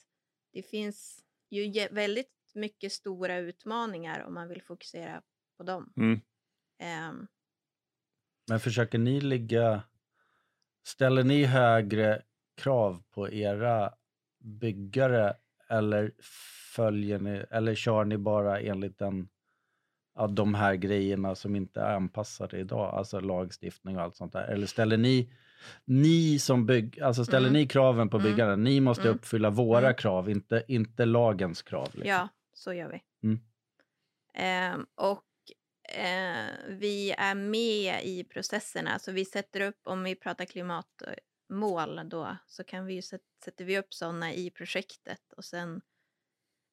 det 0.53 0.63
finns 0.63 1.23
ju 1.51 1.87
väldigt 1.91 2.51
mycket 2.53 2.91
stora 2.91 3.37
utmaningar 3.37 4.23
om 4.23 4.33
man 4.33 4.49
vill 4.49 4.61
fokusera 4.61 5.21
på 5.57 5.63
dem. 5.63 5.93
Mm. 5.97 6.21
Ehm, 6.79 7.27
Men 8.49 8.59
försöker 8.59 8.97
ni 8.97 9.21
ligga... 9.21 9.83
Ställer 10.83 11.23
ni 11.23 11.43
högre 11.45 12.21
krav 12.55 13.03
på 13.11 13.29
era 13.29 13.93
byggare 14.39 15.37
eller 15.69 16.13
följer 16.75 17.19
ni, 17.19 17.45
eller 17.49 17.75
kör 17.75 18.05
ni 18.05 18.17
bara 18.17 18.59
enligt 18.59 18.97
den, 18.97 19.29
ja, 20.15 20.27
de 20.27 20.53
här 20.53 20.75
grejerna 20.75 21.35
som 21.35 21.55
inte 21.55 21.81
är 21.81 21.95
anpassade 21.95 22.57
idag, 22.59 22.95
alltså 22.95 23.19
lagstiftning 23.19 23.97
och 23.97 24.03
allt 24.03 24.15
sånt 24.15 24.33
där? 24.33 24.43
Eller 24.47 24.67
ställer 24.67 24.97
ni, 24.97 25.33
ni 25.85 26.39
som 26.39 26.65
bygg, 26.65 27.01
alltså 27.01 27.25
ställer 27.25 27.47
Mm. 27.49 27.61
ni 27.61 27.67
kraven 27.67 28.09
på 28.09 28.17
Mm. 28.17 28.31
byggarna, 28.31 28.55
ni 28.55 28.79
måste 28.79 29.03
Mm. 29.03 29.15
uppfylla 29.15 29.49
våra 29.49 29.79
Mm. 29.87 29.95
krav, 29.95 30.29
inte, 30.29 30.63
inte 30.67 31.05
lagens 31.05 31.61
krav? 31.61 31.85
Liksom. 31.93 32.09
Ja, 32.09 32.27
så 32.53 32.73
gör 32.73 32.89
vi. 32.89 33.01
Ehm, 34.33 34.85
och 34.95 35.23
eh, 35.97 36.45
vi 36.67 37.11
är 37.17 37.35
med 37.35 38.01
i 38.05 38.23
processerna. 38.23 38.99
Så 38.99 39.11
vi 39.11 39.25
sätter 39.25 39.61
upp, 39.61 39.79
om 39.83 40.03
vi 40.03 40.15
pratar 40.15 40.45
klimatmål 40.45 42.09
då, 42.09 42.37
så 42.47 42.63
kan 42.63 42.85
vi 42.85 43.01
sätter 43.01 43.65
vi 43.65 43.79
upp 43.79 43.93
sådana 43.93 44.33
i 44.33 44.49
projektet 44.49 45.33
och 45.37 45.45
sen 45.45 45.81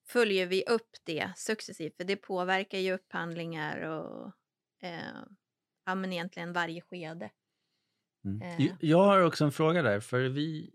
följer 0.09 0.47
vi 0.47 0.65
upp 0.65 0.91
det 1.05 1.33
successivt. 1.37 1.97
För 1.97 2.05
det 2.05 2.17
påverkar 2.17 2.79
ju 2.79 2.93
upphandlingar 2.93 3.81
och 3.81 4.33
eh, 4.83 4.99
ja, 5.87 5.95
men 5.95 6.13
egentligen 6.13 6.53
varje 6.53 6.81
skede. 6.81 7.31
Mm. 8.25 8.43
Eh. 8.43 8.73
Jag- 8.81 9.05
har 9.05 9.23
också 9.23 9.45
en 9.45 9.53
fråga 9.53 9.83
där, 9.83 10.01
för 10.01 10.21
vi 10.21 10.71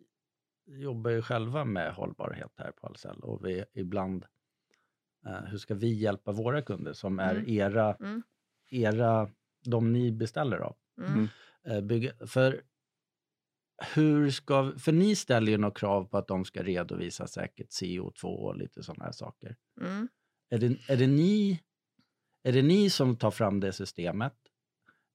jobbar 0.66 1.12
ju 1.12 1.22
själva 1.22 1.66
med 1.66 1.94
hållbarhet 1.94 2.52
här 2.58 2.72
på 2.72 2.88
Ahlsell 2.88 3.20
och 3.20 3.46
vi 3.46 3.66
ibland, 3.74 4.26
eh, 5.26 5.44
hur 5.46 5.58
ska 5.58 5.74
vi 5.76 5.94
hjälpa 5.94 6.32
våra 6.32 6.62
kunder 6.62 6.94
som 6.94 7.20
är 7.20 7.36
Mm. 7.36 7.50
era, 7.50 7.94
Mm. 7.96 8.24
era, 8.70 9.30
de 9.66 9.94
ni 9.94 10.12
beställer 10.12 10.58
av? 10.58 10.76
Mm. 11.02 11.28
Eh, 11.68 11.82
bygga, 11.82 12.12
för 12.28 12.62
hur 13.94 14.32
ska, 14.32 14.74
för 14.80 14.92
ni 14.92 15.16
ställer 15.16 15.52
ju 15.52 15.58
några 15.58 15.74
krav 15.74 16.06
på 16.06 16.18
att 16.18 16.28
de 16.28 16.46
ska 16.46 16.64
redovisa 16.64 17.28
säkert 17.28 17.70
CO2 17.70 18.24
och 18.24 18.58
lite 18.58 18.84
sådana 18.84 19.06
här 19.06 19.12
saker. 19.12 19.56
Mm. 19.82 20.08
Är 20.50 20.58
det, 20.58 20.78
är, 20.88 20.98
det 20.98 21.08
ni, 21.08 21.60
är 22.44 22.52
det 22.52 22.62
ni 22.62 22.90
som 22.90 23.16
tar 23.18 23.32
fram 23.32 23.60
det 23.60 23.74
systemet? 23.74 24.34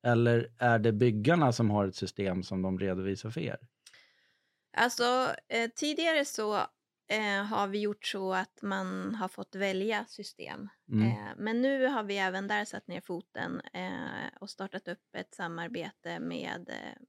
Eller 0.03 0.53
är 0.59 0.79
det 0.79 0.93
byggarna 0.93 1.53
som 1.53 1.71
har 1.71 1.87
ett 1.87 1.97
system 1.97 2.43
som 2.43 2.63
de 2.63 2.79
redovisar 2.79 3.31
för 3.31 3.41
er? 3.41 3.59
Alltså 4.77 5.35
eh, 5.49 5.71
tidigare 5.71 6.25
så 6.25 6.57
eh, 7.09 7.45
har 7.45 7.67
vi 7.67 7.79
gjort 7.79 8.07
så 8.07 8.35
att 8.35 8.63
man 8.63 9.15
har 9.15 9.29
fått 9.29 9.55
välja 9.55 10.05
system. 10.05 10.69
Mm. 10.93 11.09
Eh, 11.09 11.33
men 11.37 11.63
nu 11.63 11.87
har 11.87 12.03
vi 12.03 12.19
även 12.19 12.47
där 12.49 12.65
satt 12.65 12.89
ner 12.89 13.01
foten 13.01 13.61
eh, 13.61 14.29
och 14.41 14.51
startat 14.51 14.89
upp 14.89 15.15
ett 15.17 15.35
samarbete 15.35 16.21
med, 16.21 16.69
eh, 16.69 17.03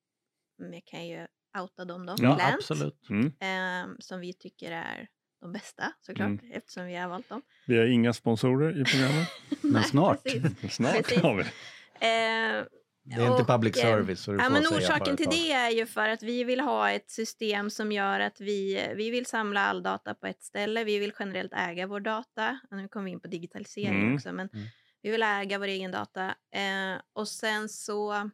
med 0.68 0.84
ju 0.94 1.28
outa 1.60 1.86
dem 1.86 2.06
då, 2.06 2.12
Ja, 2.20 2.36
Plant, 2.36 2.56
absolut. 2.56 3.10
Mm. 3.10 3.26
eh, 3.28 3.96
som 4.00 4.20
vi 4.20 4.34
tycker 4.34 4.72
är 4.72 5.08
de 5.42 5.52
bästa 5.52 5.92
såklart 6.02 6.40
eftersom 6.52 6.86
vi 6.86 6.96
har 6.96 7.10
valt 7.10 7.30
dem. 7.30 7.42
Vi 7.68 7.78
har 7.78 7.86
inga 7.86 8.14
sponsorer 8.14 8.82
i 8.82 8.86
programmet. 8.86 9.28
Men 9.62 9.84
snart. 9.84 10.24
precis. 10.24 10.42
Snart 10.76 10.94
Precis. 10.96 11.22
har 11.22 11.36
vi. 11.36 11.42
Eh, 11.42 12.66
Det 13.04 13.16
är 13.16 13.22
inte 13.32 13.42
Och, 13.42 13.48
public 13.48 13.78
eh, 13.78 13.82
service. 13.82 14.20
Så 14.22 14.32
du 14.32 14.38
Ja, 14.38 14.44
får 14.44 14.52
men 14.52 14.64
säga 14.64 14.78
orsaken 14.78 15.18
till 15.18 15.30
det 15.30 15.52
är 15.52 15.70
ju 15.70 15.86
för 15.86 16.10
att 16.10 16.24
vi 16.24 16.44
vill 16.44 16.60
ha 16.60 16.92
ett 16.92 17.10
system 17.12 17.70
som 17.70 17.92
gör 17.92 18.20
att 18.20 18.42
vi, 18.42 18.88
vi 18.96 19.10
vill 19.10 19.26
samla 19.26 19.62
all 19.62 19.84
data 19.84 20.14
på 20.14 20.28
ett 20.28 20.44
ställe. 20.44 20.84
Vi 20.84 21.00
vill 21.00 21.14
generellt 21.20 21.54
äga 21.54 21.88
vår 21.88 22.00
data. 22.00 22.60
Och 22.72 22.78
Nu 22.78 22.88
kommer 22.88 23.06
vi 23.06 23.12
in 23.12 23.20
på 23.20 23.28
digitalisering 23.28 24.02
Mm. 24.02 24.16
också. 24.16 24.32
Men 24.32 24.50
Mm. 24.54 24.66
Vi 25.02 25.12
vill 25.12 25.24
äga 25.24 25.60
vår 25.60 25.68
egen 25.68 25.92
data. 25.92 26.26
Eh, 26.54 27.02
och 27.14 27.28
sen 27.28 27.70
så 27.70 28.30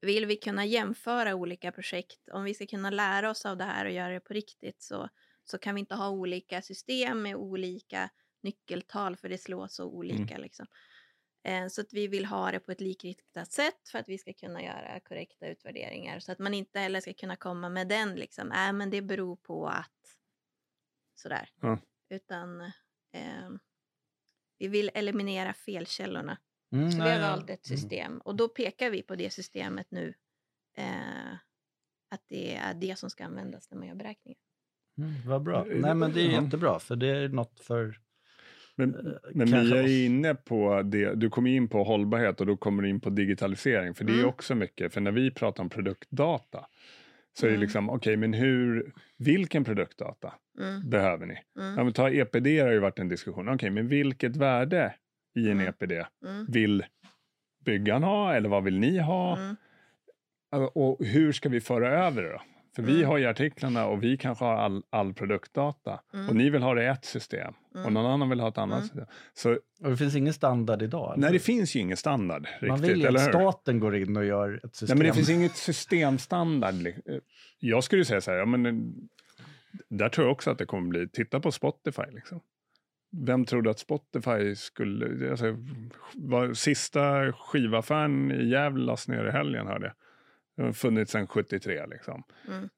vill 0.00 0.26
vi 0.26 0.36
kunna 0.36 0.64
jämföra 0.64 1.34
olika 1.34 1.72
projekt. 1.72 2.28
Om 2.32 2.44
vi 2.44 2.54
ska 2.54 2.66
kunna 2.66 2.90
lära 2.90 3.30
oss 3.30 3.46
av 3.46 3.56
det 3.56 3.64
här 3.64 3.84
och 3.84 3.90
göra 3.90 4.12
det 4.12 4.20
på 4.20 4.34
riktigt 4.34 4.82
så, 4.82 5.08
så 5.44 5.58
kan 5.58 5.74
vi 5.74 5.80
inte 5.80 5.94
ha 5.94 6.10
olika 6.10 6.62
system 6.62 7.22
med 7.22 7.36
olika 7.36 8.10
nyckeltal 8.42 9.16
för 9.16 9.28
det 9.28 9.38
slår 9.38 9.66
så 9.66 9.84
olika. 9.84 10.34
Mm. 10.34 10.42
Liksom. 10.42 10.66
Eh, 11.42 11.66
så 11.68 11.80
att 11.80 11.92
vi 11.92 12.08
vill 12.08 12.24
ha 12.24 12.50
det 12.50 12.60
på 12.60 12.72
ett 12.72 12.80
likriktat 12.80 13.52
sätt 13.52 13.88
för 13.92 13.98
att 13.98 14.08
vi 14.08 14.18
ska 14.18 14.32
kunna 14.32 14.62
göra 14.62 15.00
korrekta 15.00 15.48
utvärderingar. 15.48 16.20
Så 16.20 16.32
att 16.32 16.38
man 16.38 16.54
inte 16.54 16.78
heller 16.78 17.00
ska 17.00 17.14
kunna 17.14 17.36
komma 17.36 17.68
med 17.68 17.88
den 17.88 18.14
liksom, 18.14 18.52
äh, 18.52 18.72
men 18.72 18.90
det 18.90 19.02
beror 19.02 19.36
på 19.36 19.66
att 19.66 20.18
sådär. 21.14 21.48
Ja. 21.60 21.78
Utan 22.08 22.60
eh, 23.12 23.50
vi 24.58 24.68
vill 24.68 24.90
eliminera 24.94 25.52
felkällorna. 25.52 26.38
Mm, 26.72 26.90
Så 26.90 27.02
vi 27.02 27.10
har 27.10 27.20
valt 27.20 27.50
ett 27.50 27.66
system 27.66 28.18
och 28.18 28.36
då 28.36 28.48
pekar 28.48 28.90
vi 28.90 29.02
på 29.02 29.16
det 29.16 29.30
systemet 29.30 29.86
nu. 29.90 30.14
Eh, 30.78 31.32
att 32.10 32.22
det 32.28 32.56
är 32.56 32.74
det 32.74 32.98
som 32.98 33.10
ska 33.10 33.24
användas 33.24 33.70
när 33.70 33.78
man 33.78 33.88
gör 33.88 33.94
beräkningar. 33.94 34.38
Mm, 34.98 35.28
vad 35.28 35.42
bra. 35.42 35.66
Eh, 35.70 35.76
Nej, 35.76 35.94
men 35.94 36.12
det 36.12 36.20
är 36.20 36.26
jättebra, 36.28 36.78
för 36.78 36.96
det 36.96 37.06
är 37.08 37.28
något 37.28 37.60
för... 37.60 37.98
Men, 38.76 38.94
eh, 38.94 39.00
men 39.34 39.50
Mia 39.50 39.76
är 39.82 40.06
inne 40.06 40.34
på 40.34 40.82
det, 40.82 41.14
du 41.14 41.30
kommer 41.30 41.50
in 41.50 41.68
på 41.68 41.84
hållbarhet 41.84 42.40
och 42.40 42.46
då 42.46 42.56
kommer 42.56 42.82
du 42.82 42.88
in 42.88 43.00
på 43.00 43.10
digitalisering. 43.10 43.94
För 43.94 44.04
det 44.04 44.20
är 44.20 44.24
Mm. 44.24 44.28
också 44.28 44.54
mycket, 44.54 44.94
för 44.94 45.00
när 45.00 45.12
vi 45.12 45.30
pratar 45.30 45.62
om 45.62 45.70
produktdata 45.70 46.66
så 47.32 47.46
är 47.46 47.50
det 47.50 47.56
Mm. 47.56 47.60
liksom, 47.62 47.90
okej 47.90 48.16
men 48.16 48.34
hur, 48.34 48.92
vilken 49.18 49.64
produktdata 49.64 50.34
Mm, 50.58 50.88
behöver 50.90 51.26
ni? 51.26 51.34
mm, 51.56 51.78
Ja, 51.78 51.84
men 51.84 51.92
ta 51.92 52.10
EPD 52.10 52.60
har 52.60 52.70
ju 52.72 52.78
varit 52.78 52.98
en 52.98 53.08
diskussion, 53.08 53.48
okej 53.48 53.70
men 53.70 53.88
vilket 53.88 54.36
värde 54.36 54.94
i 55.38 55.50
en 55.50 55.60
Mm. 55.60 55.68
EPD 55.68 55.92
mm, 56.24 56.46
vill 56.48 56.84
byggaren 57.64 58.02
ha 58.02 58.34
eller 58.34 58.48
vad 58.48 58.64
vill 58.64 58.78
ni 58.78 58.98
ha? 58.98 59.36
mm, 59.36 59.56
Och 60.74 61.04
hur 61.04 61.32
ska 61.32 61.48
vi 61.48 61.60
föra 61.60 62.06
över 62.06 62.22
det 62.22 62.32
då? 62.32 62.42
För 62.76 62.82
vi 62.82 62.94
Mm. 62.96 63.06
har 63.08 63.18
ju 63.18 63.26
artiklarna 63.26 63.86
och 63.86 64.02
vi 64.02 64.16
kanske 64.16 64.44
har 64.44 64.54
all, 64.56 64.82
all 64.90 65.14
produktdata 65.14 66.00
Mm. 66.14 66.28
och 66.28 66.36
ni 66.36 66.50
vill 66.50 66.62
ha 66.62 66.74
det 66.74 66.82
i 66.82 66.86
ett 66.86 67.04
system 67.04 67.54
och 67.74 67.80
Mm. 67.80 67.92
någon 67.94 68.06
annan 68.06 68.28
vill 68.28 68.40
ha 68.40 68.48
ett 68.48 68.58
annat 68.58 68.76
Mm. 68.78 68.88
system. 68.88 69.04
Så 69.34 69.50
Och 69.84 69.90
det 69.90 69.96
finns 69.96 70.14
ingen 70.16 70.32
standard 70.32 70.82
idag? 70.82 71.12
eller? 71.12 71.22
nej, 71.22 71.32
det 71.32 71.38
finns 71.38 71.76
ju 71.76 71.80
ingen 71.80 71.96
standard 71.96 72.42
riktigt, 72.46 72.68
Man 72.68 72.80
vill 72.80 73.00
ju 73.00 73.06
eller 73.06 73.18
att 73.20 73.28
staten 73.28 73.80
går 73.80 73.96
in 73.96 74.16
och 74.16 74.24
gör 74.24 74.54
ett 74.54 74.62
Nej, 74.62 74.70
system. 74.74 74.98
men 74.98 75.06
det 75.06 75.12
finns 75.12 75.30
inget 75.30 75.56
systemstandard. 75.56 76.86
eh, 76.86 76.92
Jag 77.60 77.84
skulle 77.84 78.04
säga 78.04 78.20
så 78.20 78.30
här, 78.30 78.38
ja, 78.38 78.44
men, 78.46 78.66
eh, 78.66 78.72
där 79.88 80.08
tror 80.08 80.26
jag 80.26 80.32
också 80.32 80.50
att 80.50 80.58
det 80.58 80.66
kommer 80.66 80.88
bli, 80.88 81.08
titta 81.08 81.40
på 81.40 81.52
Spotify 81.52 82.02
liksom. 82.10 82.40
Vem 83.10 83.44
trodde 83.44 83.70
att 83.70 83.78
Spotify 83.78 84.54
skulle, 84.56 85.30
alltså, 85.30 85.56
var 86.14 86.54
sista 86.54 87.32
skivaffären 87.32 88.32
i 88.32 88.48
Gävle 88.48 88.84
lades 88.84 89.08
ner 89.08 89.24
i 89.24 89.30
helgen 89.30 89.66
hörde 89.66 89.86
jag. 89.86 89.94
Det 90.56 90.62
har 90.62 90.72
funnits 90.72 91.12
sedan 91.12 91.26
73 91.26 91.86
liksom. 91.86 92.22
Mm. 92.48 92.68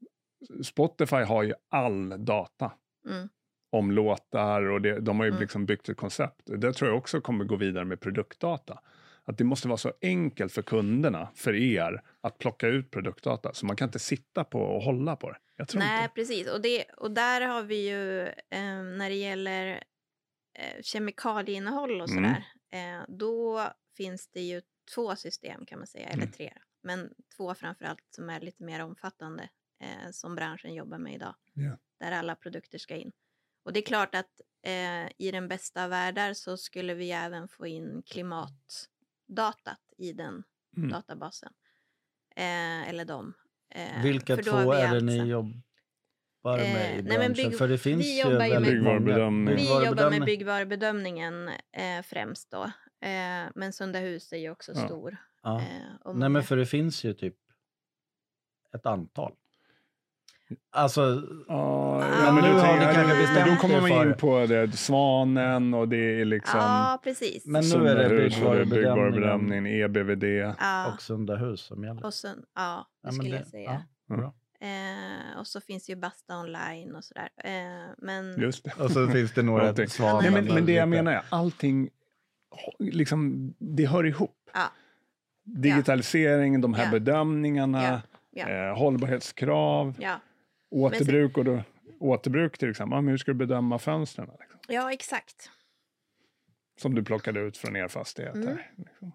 Spotify 0.65 1.17
har 1.17 1.43
ju 1.43 1.55
all 1.69 2.25
data 2.25 2.73
mm, 3.09 3.29
om 3.73 3.91
låtar 3.91 4.63
och 4.63 4.81
det, 4.83 5.01
de 5.01 5.19
har 5.19 5.27
ju 5.27 5.31
Mm. 5.31 5.41
liksom 5.41 5.67
byggt 5.67 5.89
ett 5.89 5.97
koncept. 5.97 6.43
Det 6.45 6.73
tror 6.73 6.91
jag 6.91 6.99
också 6.99 7.21
kommer 7.21 7.45
gå 7.45 7.57
vidare 7.57 7.85
med 7.85 8.01
produktdata. 8.01 8.81
Att 9.25 9.39
det 9.39 9.45
måste 9.45 9.69
vara 9.69 9.77
så 9.77 9.93
enkelt 10.03 10.53
för 10.53 10.63
kunderna, 10.63 11.29
för 11.35 11.55
er, 11.55 12.03
att 12.21 12.39
plocka 12.39 12.69
ut 12.69 12.91
produktdata. 12.91 13.53
Så 13.55 13.67
man 13.67 13.77
kan 13.77 13.89
inte 13.89 13.99
sitta 13.99 14.45
på 14.45 14.61
och 14.61 14.83
hålla 14.83 15.17
på 15.17 15.31
det. 15.31 15.39
Nej, 15.75 16.03
inte. 16.03 16.15
precis. 16.15 16.51
Och, 16.51 16.61
det, 16.63 16.85
och 16.97 17.11
där 17.11 17.41
har 17.41 17.63
vi 17.63 17.89
ju, 17.89 18.23
eh, 18.27 18.83
när 18.99 19.09
det 19.09 19.17
gäller 19.17 19.83
eh, 20.61 20.83
kemikalieinnehåll 20.83 22.01
och 22.01 22.09
Mm. 22.09 22.25
sådär, 22.25 22.45
eh, 22.71 23.05
då 23.09 23.69
finns 23.97 24.29
det 24.29 24.41
ju 24.41 24.63
två 24.95 25.17
system 25.17 25.67
kan 25.67 25.79
man 25.79 25.87
säga, 25.87 26.07
eller 26.09 26.23
Mm. 26.23 26.33
tre. 26.33 26.53
Men 26.83 27.15
två 27.37 27.55
framförallt 27.55 28.05
som 28.11 28.31
är 28.31 28.41
lite 28.41 28.63
mer 28.65 28.81
omfattande, 28.85 29.49
eh, 29.81 30.11
som 30.11 30.35
branschen 30.35 30.75
jobbar 30.75 30.99
med 30.99 31.15
idag. 31.15 31.35
Ja. 31.53 31.79
Där 32.01 32.13
alla 32.13 32.35
produkter 32.37 32.79
ska 32.79 32.97
in. 32.97 33.13
Och 33.63 33.73
det 33.73 33.81
är 33.81 33.85
klart 33.85 34.15
att 34.15 34.41
eh, 34.63 35.07
i 35.19 35.31
den 35.33 35.49
bästa 35.49 35.85
av 35.85 35.91
världar 35.91 36.35
så 36.35 36.57
skulle 36.57 36.95
vi 36.95 37.11
även 37.11 37.49
få 37.49 37.67
in 37.67 38.03
klimatdatat 38.07 39.81
i 39.97 40.13
den 40.13 40.43
Mm. 40.77 40.91
databasen. 40.91 41.53
Eh, 42.37 42.89
eller 42.89 43.05
de. 43.05 43.35
Eh, 43.69 44.03
Vilka 44.03 44.37
två 44.37 44.73
är 44.73 44.95
det 44.95 45.01
ni 45.01 45.17
jobbar 45.17 45.63
med 46.45 46.61
Eh, 46.61 46.99
i 46.99 47.03
nej, 47.03 47.03
men 47.03 47.19
branschen? 47.19 47.35
bygg- 47.35 47.59
För 47.59 47.69
det 47.69 47.79
finns 47.79 48.05
vi 48.05 48.17
ju 48.17 48.23
jobbar 48.23 48.33
ju 48.47 48.53
med- 48.53 48.63
väldigt 48.63 48.83
många. 48.83 48.99
Vi 49.01 49.13
jobbar 49.13 49.31
med 49.31 49.57
Byggvarubedömning. 49.57 50.25
byggvarubedömningen 50.25 51.49
eh, 51.49 52.03
främst 52.05 52.51
då. 52.51 52.63
Eh, 53.07 53.51
men 53.55 53.73
Sunda 53.73 53.99
hus 53.99 54.33
är 54.33 54.37
ju 54.37 54.51
också 54.51 54.73
Ja. 54.75 54.87
stor. 54.87 55.17
Ja. 55.43 55.61
Eh, 55.61 56.13
Nej, 56.15 56.29
men 56.29 56.43
för 56.43 56.57
det 56.57 56.67
finns 56.67 57.05
ju 57.05 57.13
typ 57.15 57.35
ett 58.75 58.87
antal. 58.87 59.33
Alltså, 60.71 61.01
Ja, 61.49 62.05
Ja, 62.25 62.33
men, 62.33 62.45
nu 62.45 62.49
du 62.51 62.55
har 62.55 62.61
tänker, 62.61 62.85
men 62.87 62.95
kanske 62.95 63.15
då 63.15 63.21
bestämt 63.21 63.61
kommer 63.61 63.77
er 63.77 63.81
man 63.99 64.09
in 64.09 64.15
på 64.17 64.47
det, 64.47 64.73
Svanen 64.77 65.75
och 65.75 65.89
det 65.89 66.21
är 66.21 66.25
liksom 66.25 66.61
Ja, 66.61 67.01
precis. 67.05 67.47
Men 67.47 67.63
nu 67.65 67.89
är 67.89 67.95
det 67.97 68.09
Sundahus 68.09 68.35
byggvarubedömningen 68.35 68.71
byggvarubedömning, 68.71 69.67
EBVD. 69.67 70.55
ja, 70.61 70.93
och 70.95 71.03
Sunda 71.03 71.37
hus 71.37 71.61
som 71.61 71.85
gäller. 71.85 72.05
och 72.07 72.15
sen, 72.15 72.43
ja, 72.55 72.89
det 73.03 73.09
Ja, 73.09 73.13
skulle 73.13 73.31
det- 73.31 73.37
jag 73.37 73.47
säga. 73.47 73.83
ja, 74.09 74.17
bra. 74.17 74.35
Eh, 74.61 75.39
och 75.39 75.47
så 75.47 75.61
finns 75.61 75.91
ju 75.91 75.97
Basta 75.97 76.41
online 76.41 76.95
och 76.95 77.05
sådär. 77.05 77.29
Eh, 77.37 77.95
men 77.99 78.41
Just 78.41 78.65
det. 78.65 78.73
Och 78.85 78.91
så 78.91 79.09
finns 79.09 79.33
det 79.35 79.43
några 79.43 79.75
svanar. 79.89 80.23
Nej, 80.23 80.31
men, 80.31 80.45
men 80.55 80.67
det 80.67 80.73
jag 80.73 80.89
menar 80.89 81.13
är, 81.13 81.23
allting, 81.29 81.91
liksom, 82.79 83.55
det 83.59 83.87
hör 83.87 84.07
ihop. 84.07 84.51
Ja. 84.55 84.73
Digitalisering, 85.45 86.61
de 86.61 86.75
här 86.75 86.85
Ja. 86.85 86.91
bedömningarna, 86.91 87.83
Ja. 87.83 88.01
Ja. 88.33 88.49
Eh, 88.49 88.79
hållbarhetskrav, 88.79 89.95
ja. 90.01 90.21
återbruk 90.71 91.39
och 91.39 91.45
då, 91.45 91.63
återbruk 92.01 92.59
till 92.59 92.71
exempel. 92.71 92.97
Men 93.03 93.09
hur 93.09 93.19
ska 93.19 93.31
du 93.31 93.39
bedöma 93.39 93.79
fönstren? 93.79 94.29
Liksom, 94.41 94.59
ja, 94.69 94.93
exakt. 94.93 95.51
som 96.81 96.95
du 96.95 97.05
plockade 97.05 97.41
ut 97.41 97.57
från 97.57 97.77
er 97.77 97.89
fastighet. 97.89 98.35
Mm. 98.35 98.59
Liksom. 98.77 99.13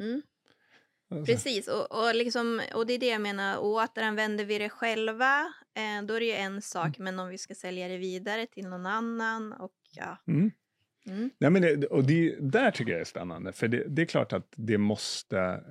Mm. 0.00 0.22
Alltså, 1.10 1.32
Precis, 1.32 1.68
och, 1.68 2.04
och, 2.04 2.14
liksom, 2.14 2.60
och 2.74 2.86
det 2.86 2.92
är 2.92 2.98
det 2.98 3.08
jag 3.08 3.20
menar. 3.20 3.58
Återanvänder 3.58 4.44
vi 4.44 4.58
det 4.58 4.68
själva, 4.68 5.40
eh, 5.74 6.06
då 6.06 6.14
är 6.14 6.20
det 6.20 6.26
ju 6.26 6.32
en 6.32 6.62
sak. 6.62 6.98
Men 6.98 7.18
om 7.18 7.28
vi 7.28 7.38
ska 7.38 7.54
sälja 7.54 7.88
det 7.88 7.96
vidare 7.96 8.46
till 8.46 8.68
någon 8.68 8.86
annan 8.86 9.52
och 9.52 9.72
ja. 9.96 10.16
Mm. 10.26 10.50
Mm. 11.06 11.30
Nej, 11.38 11.50
men 11.50 11.62
det, 11.62 11.86
och 11.86 12.04
det, 12.04 12.36
där 12.40 12.70
tycker 12.70 12.92
jag 12.92 13.00
är 13.00 13.04
spännande. 13.04 13.52
För 13.52 13.68
det, 13.68 13.84
det 13.88 14.02
är 14.02 14.06
klart 14.06 14.32
att 14.32 14.52
det 14.56 14.78
måste 14.78 15.64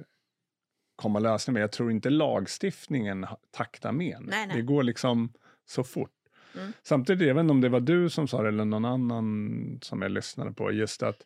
komma 0.95 1.19
lösningar. 1.19 1.53
Men 1.53 1.61
jag 1.61 1.71
tror 1.71 1.91
inte 1.91 2.09
lagstiftningen 2.09 3.25
taktar 3.51 3.91
med. 3.91 4.17
Nej, 4.21 4.47
nej. 4.47 4.55
Det 4.55 4.61
går 4.61 4.83
liksom 4.83 5.33
så 5.65 5.83
fort. 5.83 6.11
Mm. 6.55 6.73
Samtidigt, 6.83 7.27
inte 7.27 7.39
om 7.39 7.61
det 7.61 7.69
var 7.69 7.79
du 7.79 8.09
som 8.09 8.27
sa 8.27 8.41
det 8.41 8.47
eller 8.47 8.65
någon 8.65 8.85
annan 8.85 9.79
som 9.81 10.01
jag 10.01 10.11
lyssnade 10.11 10.53
på, 10.53 10.71
just 10.71 11.03
att 11.03 11.25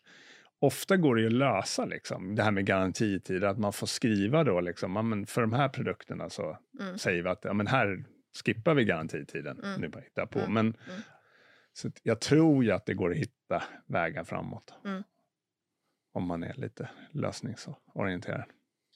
ofta 0.61 0.97
går 0.97 1.15
det 1.15 1.21
ju 1.21 1.27
att 1.27 1.33
lösa 1.33 1.85
liksom, 1.85 2.35
det 2.35 2.43
här 2.43 2.51
med 2.51 2.65
garantitider, 2.65 3.47
att 3.47 3.57
man 3.59 3.73
får 3.73 3.87
skriva 3.87 4.43
då 4.43 4.61
liksom, 4.61 4.95
ja, 4.95 5.01
men 5.01 5.25
för 5.25 5.41
de 5.41 5.53
här 5.53 5.69
produkterna 5.69 6.29
så 6.29 6.57
Mm. 6.79 6.97
säger 6.97 7.23
vi 7.23 7.29
att 7.29 7.43
ja, 7.43 7.53
men 7.53 7.67
här 7.67 8.05
skippar 8.45 8.73
vi 8.75 8.85
garantitiden. 8.85 9.59
Mm. 9.63 9.81
Nu 9.81 9.87
bara 9.87 9.99
hitta 10.03 10.27
på. 10.27 10.39
Mm. 10.39 10.53
Men, 10.53 10.65
Mm. 10.65 11.01
Så 11.73 11.91
jag 12.03 12.21
tror 12.21 12.63
ju 12.63 12.71
att 12.71 12.85
det 12.85 12.93
går 12.93 13.11
att 13.11 13.17
hitta 13.17 13.63
vägar 13.85 14.23
framåt. 14.23 14.73
Mm. 14.85 15.03
Om 16.13 16.23
man 16.27 16.43
är 16.43 16.53
lite 16.53 16.89
lösningsorienterad. 17.11 18.43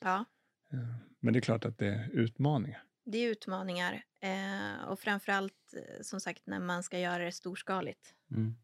Ja, 0.01 0.25
Eh, 0.73 0.79
Men 1.19 1.33
det 1.33 1.39
är 1.39 1.41
klart 1.41 1.65
att 1.65 1.77
det 1.77 1.87
är 1.87 2.09
utmaningar. 2.13 2.83
det 3.05 3.17
är 3.17 3.29
utmaningar. 3.31 4.03
Eh, 4.21 4.87
och 4.89 4.99
framförallt, 4.99 5.53
eh, 5.77 6.01
som 6.01 6.19
sagt, 6.19 6.41
när 6.47 6.59
man 6.59 6.83
ska 6.83 6.99
göra 6.99 7.23
det 7.25 7.31
storskaligt. 7.31 8.13
Mm. 8.31 8.55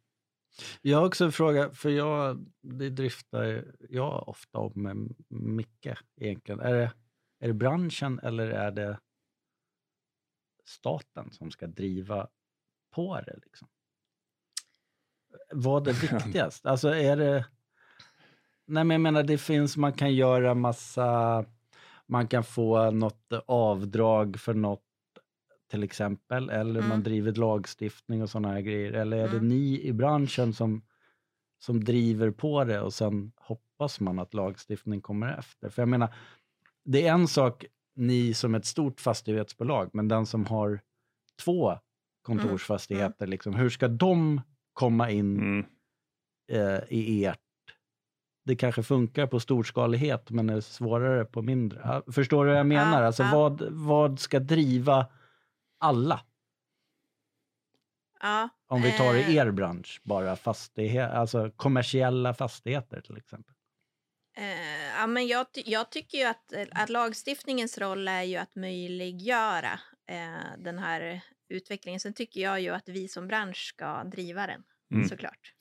Jag 0.82 0.98
har 0.98 1.06
också 1.06 1.26
en 1.26 1.32
fråga, 1.32 1.72
för 1.72 1.90
jag, 1.90 2.46
det 2.62 2.90
driftar 2.90 3.74
jag 3.90 4.30
ofta 4.30 4.58
om 4.58 4.72
med 4.76 5.16
Micke 5.28 5.88
egentligen. 6.16 6.60
Är 6.60 6.74
det, 6.74 6.92
är 7.40 7.48
det 7.48 7.54
branschen 7.54 8.20
eller 8.24 8.48
är 8.48 8.72
det 8.72 9.00
staten 10.66 11.32
som 11.32 11.52
ska 11.52 11.68
driva 11.68 12.28
på 12.92 13.22
det? 13.22 13.40
Liksom? 13.44 13.68
Vad 15.52 15.88
är 15.88 15.94
viktigast? 16.24 16.66
Alltså 16.66 16.90
är 16.90 17.18
det... 17.18 17.46
Nej 18.66 18.84
men 18.84 18.96
jag 18.96 19.02
menar 19.02 19.24
det 19.24 19.38
finns, 19.38 19.78
man 19.78 19.94
kan 19.94 20.16
göra 20.16 20.54
massa, 20.54 21.46
man 22.06 22.28
kan 22.28 22.44
få 22.44 22.92
något 22.92 23.34
avdrag 23.46 24.40
för 24.40 24.54
något 24.54 24.91
till 25.72 25.84
exempel, 25.84 26.50
eller 26.50 26.80
Mm. 26.80 26.90
man 26.90 27.04
driver 27.04 27.32
lagstiftning 27.34 28.22
och 28.22 28.30
sådana 28.30 28.54
här 28.54 28.62
grejer. 28.62 28.92
Eller 28.94 29.18
är 29.18 29.28
det 29.28 29.36
Mm. 29.38 29.48
ni 29.50 29.82
i 29.84 29.94
branschen 29.94 30.54
som, 30.54 30.82
som 31.60 31.84
driver 31.84 32.32
på 32.32 32.64
det 32.64 32.82
och 32.82 32.94
sen 32.94 33.32
hoppas 33.38 34.00
man 34.00 34.20
att 34.20 34.34
lagstiftning 34.34 35.02
kommer 35.02 35.38
efter? 35.40 35.70
För 35.70 35.82
jag 35.82 35.90
menar, 35.90 36.14
det 36.86 37.08
är 37.08 37.14
en 37.14 37.28
sak 37.28 37.66
ni 37.96 38.34
som 38.34 38.56
ett 38.56 38.66
stort 38.66 39.00
fastighetsbolag, 39.02 39.90
men 39.94 40.08
den 40.08 40.26
som 40.26 40.46
har 40.46 40.80
två 41.40 41.78
kontorsfastigheter, 42.22 43.28
liksom, 43.28 43.54
hur 43.56 43.70
ska 43.70 43.88
de 43.88 44.42
komma 44.74 45.10
in 45.10 45.38
Mm. 45.40 45.66
eh, 46.52 46.80
i 46.90 47.26
ert 47.26 47.38
det 48.46 48.56
kanske 48.56 48.84
funkar 48.84 49.28
på 49.28 49.40
storskalighet 49.40 50.30
men 50.30 50.50
är 50.50 50.62
svårare 50.62 51.26
på 51.26 51.42
mindre. 51.42 52.02
Förstår 52.12 52.46
du 52.46 52.52
vad 52.52 52.60
jag 52.60 52.66
menar? 52.68 53.02
Alltså. 53.04 53.24
Vad, 53.32 53.62
vad 53.72 54.20
ska 54.20 54.40
driva 54.40 55.06
alla? 55.82 56.22
Ja, 58.22 58.50
Om 58.68 58.82
vi 58.82 58.92
tar 58.92 59.16
i 59.16 59.22
eh, 59.22 59.36
er 59.36 59.52
bransch, 59.52 60.02
bara 60.04 60.36
fastighet, 60.36 61.12
alltså 61.12 61.52
kommersiella 61.56 62.34
fastigheter 62.34 63.02
till 63.02 63.18
exempel. 63.18 63.54
Eh, 64.38 64.88
ja, 65.00 65.08
men 65.08 65.28
jag, 65.28 65.46
jag 65.54 65.90
tycker 65.92 66.18
ju 66.18 66.24
att, 66.24 66.54
att 66.72 66.90
lagstiftningens 66.90 67.78
roll 67.78 68.08
är 68.08 68.24
ju 68.24 68.38
att 68.38 68.56
möjliggöra 68.56 69.80
eh, 70.08 70.58
den 70.58 70.80
här 70.80 71.22
utvecklingen. 71.50 72.00
Sen 72.00 72.14
tycker 72.14 72.42
jag 72.42 72.62
ju 72.62 72.70
att 72.70 72.90
vi 72.90 73.08
som 73.08 73.28
bransch 73.28 73.68
ska 73.76 74.04
driva 74.04 74.48
den, 74.48 74.64
Mm. 74.94 75.08
såklart. 75.10 75.54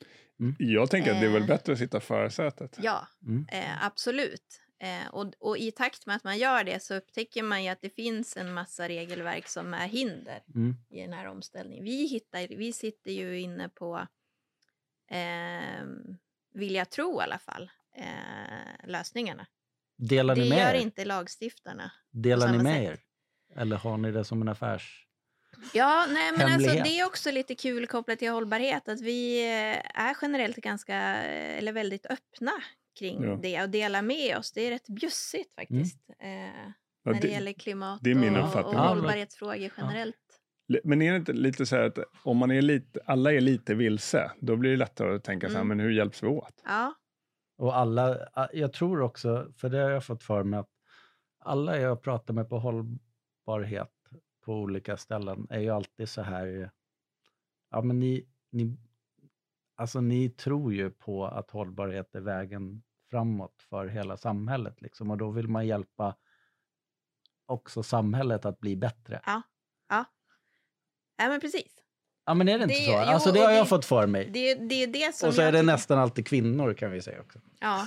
Jag 0.59 0.91
tänker 0.91 1.11
att 1.15 1.21
det 1.21 1.27
är 1.27 1.33
väl 1.33 1.43
Eh. 1.43 1.49
bättre 1.49 1.73
att 1.73 1.79
sitta 1.79 1.99
i 1.99 2.01
förarsätet. 2.01 2.77
Ja, 2.83 3.07
Mm. 3.23 3.47
eh, 3.53 3.85
absolut. 3.87 4.63
Eh, 4.83 5.07
och, 5.13 5.33
och 5.39 5.59
i 5.59 5.71
takt 5.73 6.07
med 6.07 6.17
att 6.17 6.25
man 6.25 6.39
gör 6.39 6.65
det 6.65 6.83
så 6.83 6.95
upptäcker 6.95 7.43
man 7.43 7.69
att 7.69 7.81
det 7.83 7.91
finns 7.91 8.37
en 8.37 8.53
massa 8.53 8.89
regelverk 8.89 9.49
som 9.49 9.75
är 9.75 9.89
hinder 9.89 10.43
Mm. 10.55 10.77
i 10.91 11.01
den 11.01 11.13
här 11.13 11.27
omställningen. 11.27 11.85
Vi, 11.85 12.07
hittar, 12.07 12.57
vi 12.57 12.73
sitter 12.73 13.11
ju 13.11 13.41
inne 13.41 13.69
på, 13.69 14.07
eh, 15.11 15.85
vill 16.55 16.75
jag 16.75 16.91
tro 16.91 17.21
i 17.21 17.25
alla 17.25 17.39
fall, 17.39 17.71
eh, 17.97 18.87
lösningarna. 18.89 19.47
Delar 19.97 20.35
Det 20.35 20.43
ni 20.43 20.49
med 20.49 20.59
gör 20.59 20.75
er? 20.75 20.81
inte 20.81 21.05
lagstiftarna. 21.05 21.91
Delar 22.11 22.53
ni 22.53 22.59
med 22.59 22.75
sätt. 22.91 23.01
er? 23.55 23.61
Eller 23.61 23.77
har 23.77 23.97
ni 23.99 24.11
det 24.13 24.25
som 24.25 24.43
en 24.43 24.49
affärs... 24.49 25.07
Ja, 25.75 26.07
nej, 26.09 26.33
men 26.37 26.53
alltså, 26.53 26.71
det 26.83 26.99
är 27.01 27.07
också 27.07 27.31
lite 27.31 27.55
kul 27.55 27.87
kopplat 27.87 28.19
till 28.19 28.31
hållbarhet 28.31 28.89
att 28.89 29.01
vi 29.01 29.41
eh, 29.43 30.01
är 30.01 30.17
generellt 30.23 30.57
ganska, 30.57 30.95
eh, 31.25 31.59
eller 31.59 31.73
väldigt 31.73 32.07
öppna 32.07 32.53
kring 33.01 33.23
Ja. 33.25 33.39
det 33.43 33.63
och 33.63 33.71
delar 33.71 34.03
med 34.03 34.37
oss. 34.39 34.53
Det 34.53 34.61
är 34.67 34.71
rätt 34.71 34.89
bjussigt 34.89 35.55
faktiskt. 35.55 36.11
Eh, 36.19 36.29
Ja, 37.03 37.13
när 37.13 37.21
det, 37.21 37.27
det- 37.27 37.33
gäller 37.33 37.53
klimat 37.53 38.01
det 38.03 38.11
är 38.11 38.15
min 38.15 38.37
och, 38.37 38.57
och 38.57 38.75
hållbarhetsfrågor 38.75 39.71
generellt. 39.77 40.17
Men 40.85 41.03
är 41.03 41.11
det 41.11 41.17
inte 41.17 41.33
lite 41.33 41.67
så 41.67 41.77
här 41.77 41.83
att 41.83 41.99
om 42.25 42.37
man 42.37 42.51
är 42.51 42.63
lite, 42.63 43.01
alla 43.07 43.33
är 43.33 43.41
lite 43.41 43.75
vilse, 43.75 44.33
då 44.41 44.57
blir 44.57 44.71
det 44.71 44.77
lättare 44.77 45.15
att 45.15 45.25
tänka 45.25 45.47
så 45.47 45.53
här, 45.53 45.61
Mm. 45.61 45.69
men 45.69 45.81
hur 45.87 45.91
hjälps 45.93 46.23
vi 46.23 46.27
åt? 46.27 46.63
Ja, 46.65 46.95
Och 47.59 47.77
alla, 47.77 48.19
jag 48.53 48.73
tror 48.73 49.01
också, 49.01 49.53
för 49.57 49.69
det 49.69 49.79
har 49.79 49.91
jag 49.91 50.05
fått 50.05 50.23
för 50.23 50.43
mig 50.45 50.61
att 50.61 50.71
alla 51.39 51.79
jag 51.79 52.03
pratar 52.03 52.35
med 52.35 52.49
på 52.49 52.59
hållbarhet 52.59 53.93
på 54.45 54.53
olika 54.55 54.97
ställen 54.97 55.47
är 55.51 55.61
ju 55.61 55.71
alltid 55.71 56.09
så 56.09 56.23
här, 56.23 56.71
ja 57.71 57.83
men 57.83 57.99
ni, 58.01 58.27
ni, 58.53 58.77
alltså 59.77 60.01
ni 60.01 60.29
tror 60.31 60.75
ju 60.75 60.91
på 60.91 61.27
att 61.27 61.51
hållbarhet 61.51 62.15
är 62.15 62.21
vägen 62.21 62.83
framåt 63.11 63.63
för 63.71 63.87
hela 63.87 64.17
samhället 64.17 64.81
liksom 64.81 65.11
och 65.11 65.19
då 65.19 65.31
vill 65.31 65.49
man 65.49 65.67
hjälpa 65.67 66.17
också 67.47 67.83
samhället 67.83 68.45
att 68.45 68.61
bli 68.61 68.77
bättre. 68.77 69.21
ja 69.27 69.43
men 71.29 71.41
precis. 71.41 71.77
Ja 72.25 72.35
men 72.35 72.49
är 72.49 72.59
det 72.59 72.63
inte 72.65 72.75
Det- 72.75 72.81
så? 72.85 72.91
jo, 72.91 72.97
Alltså 72.97 73.33
det 73.33 73.41
har 73.41 73.51
jag 73.53 73.65
det- 73.65 73.69
fått 73.69 73.85
för 73.85 74.07
mig. 74.07 74.31
Det, 74.31 74.55
det 74.55 74.83
är 74.83 74.87
det 74.87 75.15
som 75.15 75.29
Och 75.29 75.35
så 75.35 75.41
är 75.41 75.45
jag 75.45 75.55
det 75.55 75.59
tycker- 75.61 75.73
nästan 75.73 75.99
alltid 75.99 76.27
kvinnor 76.27 76.75
kan 76.75 76.91
vi 76.91 77.03
säga 77.03 77.21
också. 77.21 77.41
Ja, 77.61 77.87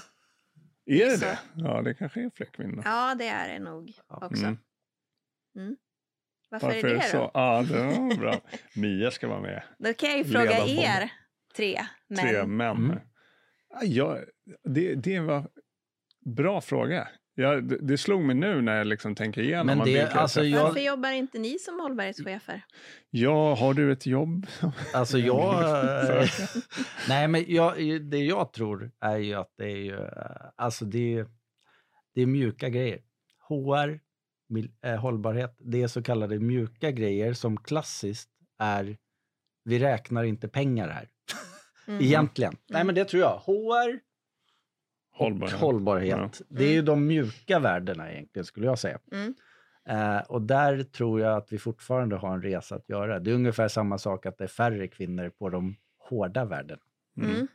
Är 0.85 1.05
det 1.05 1.17
Så. 1.17 1.25
det? 1.25 1.39
Ja, 1.55 1.81
det 1.81 1.93
kanske 1.93 2.21
är 2.21 2.29
fler 2.35 2.47
kvinnor. 2.47 2.81
ja, 2.85 3.15
det 3.15 3.27
är 3.27 3.53
det 3.53 3.59
nog 3.59 3.93
också. 4.07 4.43
Mm. 4.45 4.57
Varför, 6.49 6.67
Varför 6.67 6.87
är 6.87 6.95
det, 6.95 7.01
så? 7.03 7.17
då? 7.17 7.31
Ja, 7.33 7.63
det 7.69 7.83
var 7.83 8.17
bra. 8.17 8.41
Mia 8.75 9.11
ska 9.11 9.27
vara 9.27 9.41
med. 9.41 9.63
Då 9.79 9.93
kan 9.93 10.09
jag 10.09 10.17
ju 10.17 10.23
fråga 10.25 10.65
er 10.65 11.11
tre 11.55 11.85
män. 12.07 12.19
Tre 12.19 12.45
män. 12.45 12.77
Mm. 12.77 12.99
Ja, 13.73 13.83
jag, 13.83 14.19
det, 14.63 14.95
det 14.95 15.19
var 15.19 15.47
bra 16.25 16.61
fråga. 16.61 17.07
Ja, 17.35 17.61
det, 17.61 17.77
det 17.77 17.97
slog 17.97 18.21
mig 18.23 18.35
nu 18.35 18.61
när 18.61 18.77
jag 18.77 18.87
liksom 18.87 19.15
tänker 19.15 19.41
igenom. 19.41 19.67
Men 19.67 19.79
det- 19.85 20.11
alltså, 20.11 20.43
jag- 20.43 20.63
Varför 20.63 20.79
jobbar 20.79 21.11
inte 21.11 21.39
ni 21.39 21.59
som 21.59 21.79
hållbarhetschefer? 21.79 22.65
Ja, 23.09 23.55
har 23.55 23.73
du 23.73 23.91
ett 23.91 24.05
jobb? 24.05 24.47
Alltså 24.93 25.17
jag... 25.17 25.55
nej, 27.09 27.27
men 27.27 27.45
jag, 27.47 28.01
det 28.01 28.17
jag 28.17 28.53
tror 28.53 28.91
är 28.99 29.17
ju 29.17 29.33
att 29.33 29.53
det 29.57 29.71
är 29.71 29.77
ju... 29.77 29.95
eh, 29.95 30.49
Alltså 30.55 30.85
det 30.85 31.17
är, 31.17 31.27
det 32.15 32.21
är 32.21 32.25
mjuka 32.25 32.69
grejer. 32.69 33.01
HR, 33.49 33.99
eh, 34.85 34.95
hållbarhet, 34.99 35.55
det 35.59 35.81
är 35.83 35.87
så 35.87 36.03
kallade 36.03 36.39
mjuka 36.39 36.91
grejer 36.91 37.33
som 37.33 37.57
klassiskt 37.57 38.29
är... 38.59 38.97
Vi 39.65 39.79
räknar 39.79 40.23
inte 40.23 40.47
pengar 40.47 40.89
här. 40.89 41.09
Mm. 41.87 42.01
Egentligen. 42.01 42.55
Nej, 42.69 42.83
men 42.83 42.95
det 42.95 43.05
tror 43.05 43.21
jag. 43.21 43.37
HR 43.37 43.99
och 45.13 45.19
Hållbarhet. 45.19 45.59
hållbarhet. 45.59 46.41
Det 46.49 46.63
är 46.65 46.71
ju 46.71 46.81
de 46.81 47.07
mjuka 47.07 47.59
värdena 47.59 48.11
egentligen, 48.11 48.45
skulle 48.45 48.65
jag 48.65 48.79
säga. 48.79 48.99
Mm. 49.11 49.33
Eh, 49.89 50.21
och 50.21 50.41
där 50.41 50.83
tror 50.83 51.21
jag 51.21 51.37
att 51.37 51.53
vi 51.53 51.57
fortfarande 51.57 52.15
har 52.15 52.33
en 52.33 52.41
resa 52.41 52.75
att 52.75 52.89
göra. 52.89 53.19
Det 53.19 53.31
är 53.31 53.35
ungefär 53.35 53.67
samma 53.67 53.97
sak 53.97 54.25
att 54.25 54.37
det 54.37 54.43
är 54.43 54.47
färre 54.47 54.87
kvinnor 54.87 55.29
på 55.29 55.49
de 55.49 55.75
hårda 56.09 56.45
värdena. 56.45 56.81
Mm. 57.17 57.47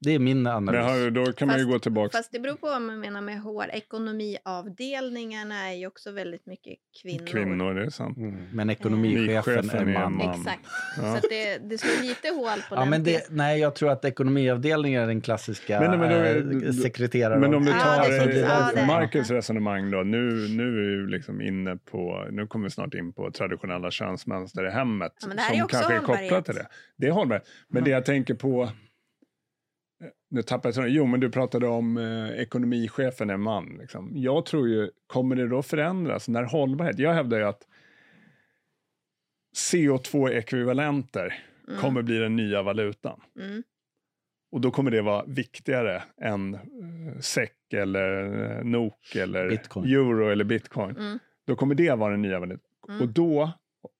Det 0.00 0.10
är 0.14 0.18
min 0.18 0.46
analys. 0.46 0.84
Har, 0.84 1.10
då 1.10 1.32
kan 1.32 1.48
man 1.48 1.56
ju 1.58 1.64
Fast- 1.64 1.72
gå 1.72 1.78
tillbaka. 1.78 2.16
Fast 2.18 2.32
det 2.32 2.40
beror 2.40 2.54
på 2.56 2.66
vad 2.66 2.82
man 2.82 3.00
menar 3.00 3.20
med 3.20 3.40
HR. 3.42 3.70
Ekonomiavdelningarna 3.72 5.68
är 5.70 5.74
ju 5.74 5.86
också 5.86 6.10
väldigt 6.12 6.46
mycket 6.46 6.76
kvinnor. 7.02 7.26
Kvinnor, 7.26 7.74
det 7.74 7.84
är 7.86 7.90
sant. 7.90 8.16
Mm. 8.18 8.46
Men 8.52 8.70
ekonomichefen 8.70 9.70
är 9.70 9.74
är 9.76 9.84
man. 9.84 10.16
man. 10.16 10.30
Exakt. 10.30 10.60
Ja. 10.96 11.02
Så 11.02 11.16
att 11.16 11.22
det, 11.30 11.58
det 11.58 11.78
slår 11.78 12.02
lite 12.08 12.28
hål 12.28 12.58
på 12.68 12.74
Ja, 12.74 12.80
den 12.80 12.90
men 12.90 13.04
det, 13.04 13.26
nej, 13.30 13.60
jag 13.60 13.74
tror 13.74 13.90
att 13.90 14.04
ekonomiavdelningen 14.04 15.02
är 15.02 15.06
den 15.06 15.20
klassiska 15.20 15.80
Men- 15.80 16.00
men 16.00 16.60
då- 16.66 16.72
sekreteraren. 16.72 17.40
Men 17.40 17.54
om 17.54 17.64
du 17.64 17.70
Ja, 17.70 17.78
tar 17.78 18.10
det 18.10 18.16
eh, 18.32 18.38
ja, 18.40 18.70
det 18.74 18.80
är- 18.80 18.86
Marcus 18.86 19.30
resonemang 19.30 19.90
då. 19.90 20.02
Nu, 20.02 20.48
nu 20.48 20.62
är 20.62 21.04
vi 21.06 21.10
liksom 21.10 21.40
inne 21.40 21.76
på, 21.76 22.26
nu 22.30 22.46
kommer 22.46 22.64
vi 22.64 22.70
snart 22.70 22.94
in 22.94 23.12
på 23.12 23.30
traditionella 23.30 23.90
könsmönster 23.90 24.66
i 24.68 24.70
hemmet. 24.70 25.12
Ja, 25.20 25.26
men 25.28 25.36
det 25.36 25.42
här 25.42 25.50
är 25.50 25.54
som 25.56 25.64
också 25.64 25.76
kanske 25.76 25.94
är 25.94 26.00
kopplat 26.00 26.44
till 26.44 26.54
det. 26.54 26.66
Det 26.96 27.06
är 27.06 27.10
hållbarhet. 27.10 27.44
Men 27.68 27.84
det 27.84 27.90
jag 27.90 28.04
tänker 28.04 28.34
på, 28.34 28.68
nu 30.30 30.42
tappade 30.42 30.68
jag 30.68 30.74
tråden. 30.74 30.92
Jo, 30.92 31.06
men 31.06 31.20
du 31.20 31.30
pratade 31.30 31.66
om 31.66 31.96
eh, 31.96 32.40
ekonomichefen 32.40 33.30
är 33.30 33.36
man. 33.36 33.76
Liksom. 33.80 34.12
Jag 34.14 34.46
tror 34.46 34.68
ju, 34.68 34.90
kommer 35.06 35.36
det 35.36 35.48
då 35.48 35.62
förändras 35.62 36.28
när 36.28 36.42
hållbarhet, 36.42 36.98
jag 36.98 37.14
hävdar 37.14 37.38
ju 37.38 37.44
att 37.44 37.62
CO2-ekvivalenter 39.56 41.32
Mm. 41.68 41.80
kommer 41.80 42.02
bli 42.02 42.18
den 42.18 42.36
nya 42.36 42.62
valutan. 42.62 43.20
Mm. 43.40 43.62
Och 44.52 44.60
då 44.60 44.70
kommer 44.70 44.90
det 44.90 45.02
vara 45.02 45.24
viktigare 45.26 46.02
än 46.20 46.54
eh, 46.54 46.60
SEK 47.20 47.72
eller 47.74 48.42
eh, 48.58 48.64
NOK 48.64 49.14
eller 49.16 49.48
Bitcoin. 49.48 49.86
euro 49.92 50.28
eller 50.28 50.44
bitcoin. 50.44 50.96
Mm. 50.96 51.18
Då 51.46 51.56
kommer 51.56 51.74
det 51.74 51.94
vara 51.94 52.10
den 52.10 52.22
nya 52.22 52.38
valutan. 52.40 52.70
Mm. 52.88 53.00
Och 53.00 53.08
då, 53.08 53.52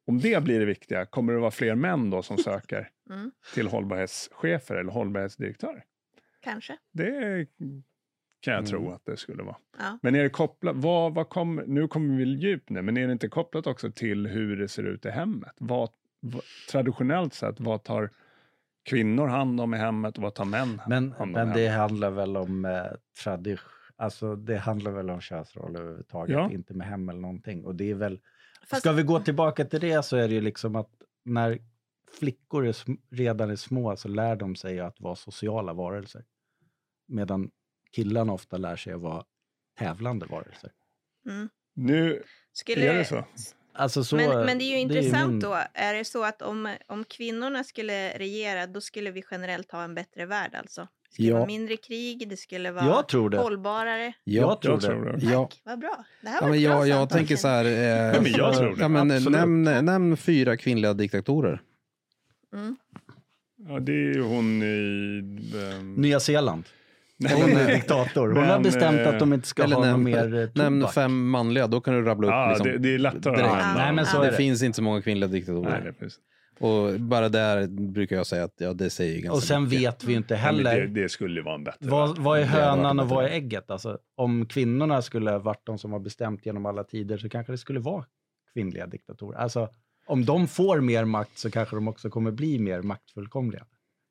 om 0.06 0.18
det 0.20 0.42
blir 0.42 0.60
det 0.60 0.66
viktiga, 0.66 1.06
kommer 1.06 1.32
det 1.32 1.38
vara 1.38 1.50
fler 1.50 1.74
män 1.74 2.10
då 2.10 2.22
som 2.22 2.38
söker 2.44 2.88
Mm. 3.10 3.30
till 3.54 3.66
hållbarhetschefer 3.68 4.74
eller 4.74 4.92
hållbarhetsdirektörer? 4.92 5.84
Kanske. 6.40 6.76
Det 6.92 7.46
kan 8.40 8.54
jag 8.54 8.58
Mm. 8.58 8.70
tro 8.70 8.90
att 8.92 9.04
det 9.04 9.16
skulle 9.16 9.42
vara. 9.42 9.56
Ja. 9.78 9.98
Men 10.02 10.14
är 10.14 10.22
det 10.22 10.28
kopplat, 10.30 10.76
vad, 10.76 11.14
vad 11.14 11.28
kom, 11.28 11.56
nu 11.66 11.88
kommer 11.88 12.16
vi 12.16 12.24
djupt 12.24 12.70
nu, 12.70 12.82
men 12.82 12.96
är 12.96 13.06
det 13.06 13.12
inte 13.12 13.28
kopplat 13.28 13.66
också 13.66 13.90
till 13.92 14.26
hur 14.26 14.56
det 14.56 14.68
ser 14.68 14.82
ut 14.82 15.06
i 15.06 15.10
hemmet? 15.10 15.52
Vad, 15.58 15.90
vad, 16.20 16.42
traditionellt 16.70 17.34
sett, 17.34 17.60
vad 17.60 17.82
tar 17.84 18.10
kvinnor 18.84 19.26
hand 19.26 19.60
om 19.60 19.74
i 19.74 19.76
hemmet 19.76 20.16
och 20.16 20.22
vad 20.22 20.34
tar 20.34 20.44
män 20.44 20.80
Men, 20.88 21.12
hand 21.12 21.22
om 21.22 21.30
men 21.32 21.48
det 21.56 21.68
hemmet? 21.68 21.78
handlar 21.78 22.10
väl 22.10 22.36
om 22.36 22.64
eh, 22.64 22.82
tradition. 23.24 23.70
Alltså 23.98 24.36
det 24.36 24.56
handlar 24.56 24.90
väl 24.90 25.10
om 25.10 25.20
könsroll 25.20 25.76
överhuvudtaget, 25.76 26.34
Ja. 26.34 26.50
inte 26.50 26.74
med 26.74 26.86
hem 26.86 27.08
eller 27.08 27.20
någonting. 27.20 27.64
Och 27.64 27.74
det 27.74 27.90
är 27.90 27.94
väl, 27.94 28.20
Fast, 28.66 28.80
ska 28.82 28.92
vi 28.92 29.02
gå 29.02 29.20
tillbaka 29.20 29.64
till 29.64 29.80
det 29.80 30.04
så 30.04 30.16
är 30.16 30.28
det 30.28 30.34
ju 30.34 30.40
liksom 30.40 30.76
att 30.76 30.90
när 31.24 31.58
flickor 32.18 32.66
är 32.66 32.76
redan 33.10 33.50
är 33.50 33.56
små 33.56 33.96
så 33.96 34.08
lär 34.08 34.36
de 34.36 34.56
sig 34.56 34.80
att 34.80 35.00
vara 35.00 35.16
sociala 35.16 35.72
varelser. 35.72 36.24
Medan 37.08 37.50
killarna 37.92 38.32
ofta 38.32 38.56
lär 38.56 38.76
sig 38.76 38.92
att 38.92 39.00
vara 39.00 39.24
tävlande 39.78 40.26
varelser. 40.26 40.70
mm. 41.28 41.48
Nu 41.74 42.22
Skulle, 42.52 42.88
är 42.90 42.94
det 42.94 43.04
så. 43.04 43.24
Alltså 43.78 44.04
så, 44.04 44.16
men, 44.16 44.46
men 44.46 44.58
det 44.58 44.64
är 44.64 44.70
ju 44.70 44.78
intressant 44.78 45.30
min- 45.30 45.40
då. 45.40 45.58
Är 45.74 45.94
det 45.94 46.04
så 46.04 46.24
att 46.24 46.42
om, 46.42 46.74
om 46.86 47.04
kvinnorna 47.04 47.64
skulle 47.64 48.18
regera, 48.18 48.66
då 48.66 48.80
skulle 48.80 49.10
vi 49.10 49.22
generellt 49.30 49.72
ha 49.72 49.82
en 49.84 49.94
bättre 49.94 50.26
värld 50.26 50.54
alltså? 50.54 50.80
Det 51.08 51.12
skulle 51.14 51.28
Ja. 51.28 51.34
vara 51.36 51.46
mindre 51.46 51.76
krig, 51.76 52.28
det 52.28 52.36
skulle 52.36 52.70
vara 52.72 52.84
Jag 52.86 53.08
tror 53.08 53.30
det. 53.30 53.38
hållbarare. 53.38 54.12
Jag 54.24 54.60
tror 54.62 54.72
jag 54.74 54.80
det. 54.80 54.86
tror 54.86 55.04
det. 55.04 55.12
Tack, 55.12 55.32
Ja. 55.32 55.48
vad 55.64 55.78
bra. 55.78 56.04
Det 56.22 56.28
här 56.28 56.36
Ja, 56.36 56.40
var 56.40 56.48
men 56.50 56.58
ett 56.58 56.64
bra 56.68 56.86
jag, 56.86 57.00
jag 57.00 57.10
tänker 57.10 57.36
så 57.36 57.48
här. 57.48 57.64
Eh, 57.64 57.70
Ja, 58.14 58.20
men 58.22 58.32
jag 58.32 58.56
tror 58.56 58.76
det. 58.76 58.82
Ja, 58.82 58.88
men, 58.88 59.08
nämn, 59.32 59.84
nämn 59.86 60.16
fyra 60.16 60.56
kvinnliga 60.56 60.92
diktatorer. 60.94 61.62
Mm. 62.54 62.76
Ja, 63.68 63.80
det 63.80 63.92
är 63.92 64.14
ju 64.14 64.22
hon 64.22 64.62
i... 64.62 65.18
ehm, 65.72 65.94
Nya 65.94 66.20
Zeeland. 66.20 66.64
Hon 67.18 67.50
är 67.56 67.74
diktator. 67.74 68.26
Hon 68.28 68.34
Men, 68.40 68.48
har 68.50 68.60
bestämt 68.60 69.00
att 69.00 69.18
de 69.18 69.32
inte 69.32 69.48
ska 69.48 69.62
eller 69.62 69.76
ha 69.76 69.84
någon 69.84 69.90
nämn- 69.90 70.04
mer 70.32 70.42
eh, 70.42 70.48
Nämn 70.54 70.80
tobak. 70.80 70.94
fem 70.94 71.28
manliga, 71.30 71.66
då 71.66 71.80
kan 71.80 71.94
du 71.94 72.02
rabbla 72.02 72.26
upp. 72.26 72.32
Ja, 72.32 72.48
liksom, 72.48 72.66
det, 72.66 72.78
det 72.78 72.94
är 72.94 72.98
lättare 72.98 73.36
direkt. 73.36 73.52
att. 73.54 73.76
Nej, 73.76 73.92
men 73.92 74.06
så 74.06 74.20
det 74.20 74.26
är 74.26 74.30
det. 74.30 74.36
finns 74.36 74.62
inte 74.62 74.76
så 74.76 74.82
många 74.82 75.02
kvinnliga 75.02 75.28
diktatorer. 75.28 75.94
Nej. 76.00 76.10
Och 76.60 77.00
bara 77.00 77.28
där 77.28 77.66
brukar 77.92 78.16
jag 78.16 78.26
säga 78.26 78.44
att 78.44 78.54
ja, 78.58 78.72
det 78.72 78.90
säger 78.90 79.14
ganska 79.20 79.32
Och 79.32 79.42
sen 79.42 79.64
mycket. 79.64 79.80
vet 79.80 80.04
vi 80.04 80.10
ju 80.12 80.16
inte 80.18 80.36
heller 80.36 80.80
det, 80.80 80.86
det 81.02 81.08
skulle 81.08 81.42
vara 81.42 81.54
en 81.54 81.64
bättre 81.64 81.88
vad, 81.90 82.18
vad 82.18 82.38
är 82.40 82.44
hönan 82.44 83.00
och 83.00 83.08
vad 83.08 83.24
är 83.24 83.28
ägget. 83.28 83.70
Alltså, 83.70 83.98
om 84.16 84.46
kvinnorna 84.46 85.02
skulle 85.02 85.38
varit 85.38 85.66
de 85.66 85.78
som 85.78 85.92
har 85.92 86.00
bestämt 86.00 86.46
genom 86.46 86.66
alla 86.66 86.84
tider 86.84 87.18
så 87.18 87.28
kanske 87.28 87.52
det 87.52 87.58
skulle 87.58 87.80
vara 87.80 88.04
kvinnliga 88.54 88.86
diktatorer. 88.86 89.38
Alltså, 89.38 89.68
om 90.06 90.24
de 90.24 90.48
får 90.48 90.80
mer 90.80 91.04
makt 91.04 91.38
så 91.38 91.50
kanske 91.50 91.76
de 91.76 91.88
också 91.88 92.10
kommer 92.10 92.30
bli 92.30 92.58
mer 92.58 92.82
maktfullkomliga. 92.82 93.64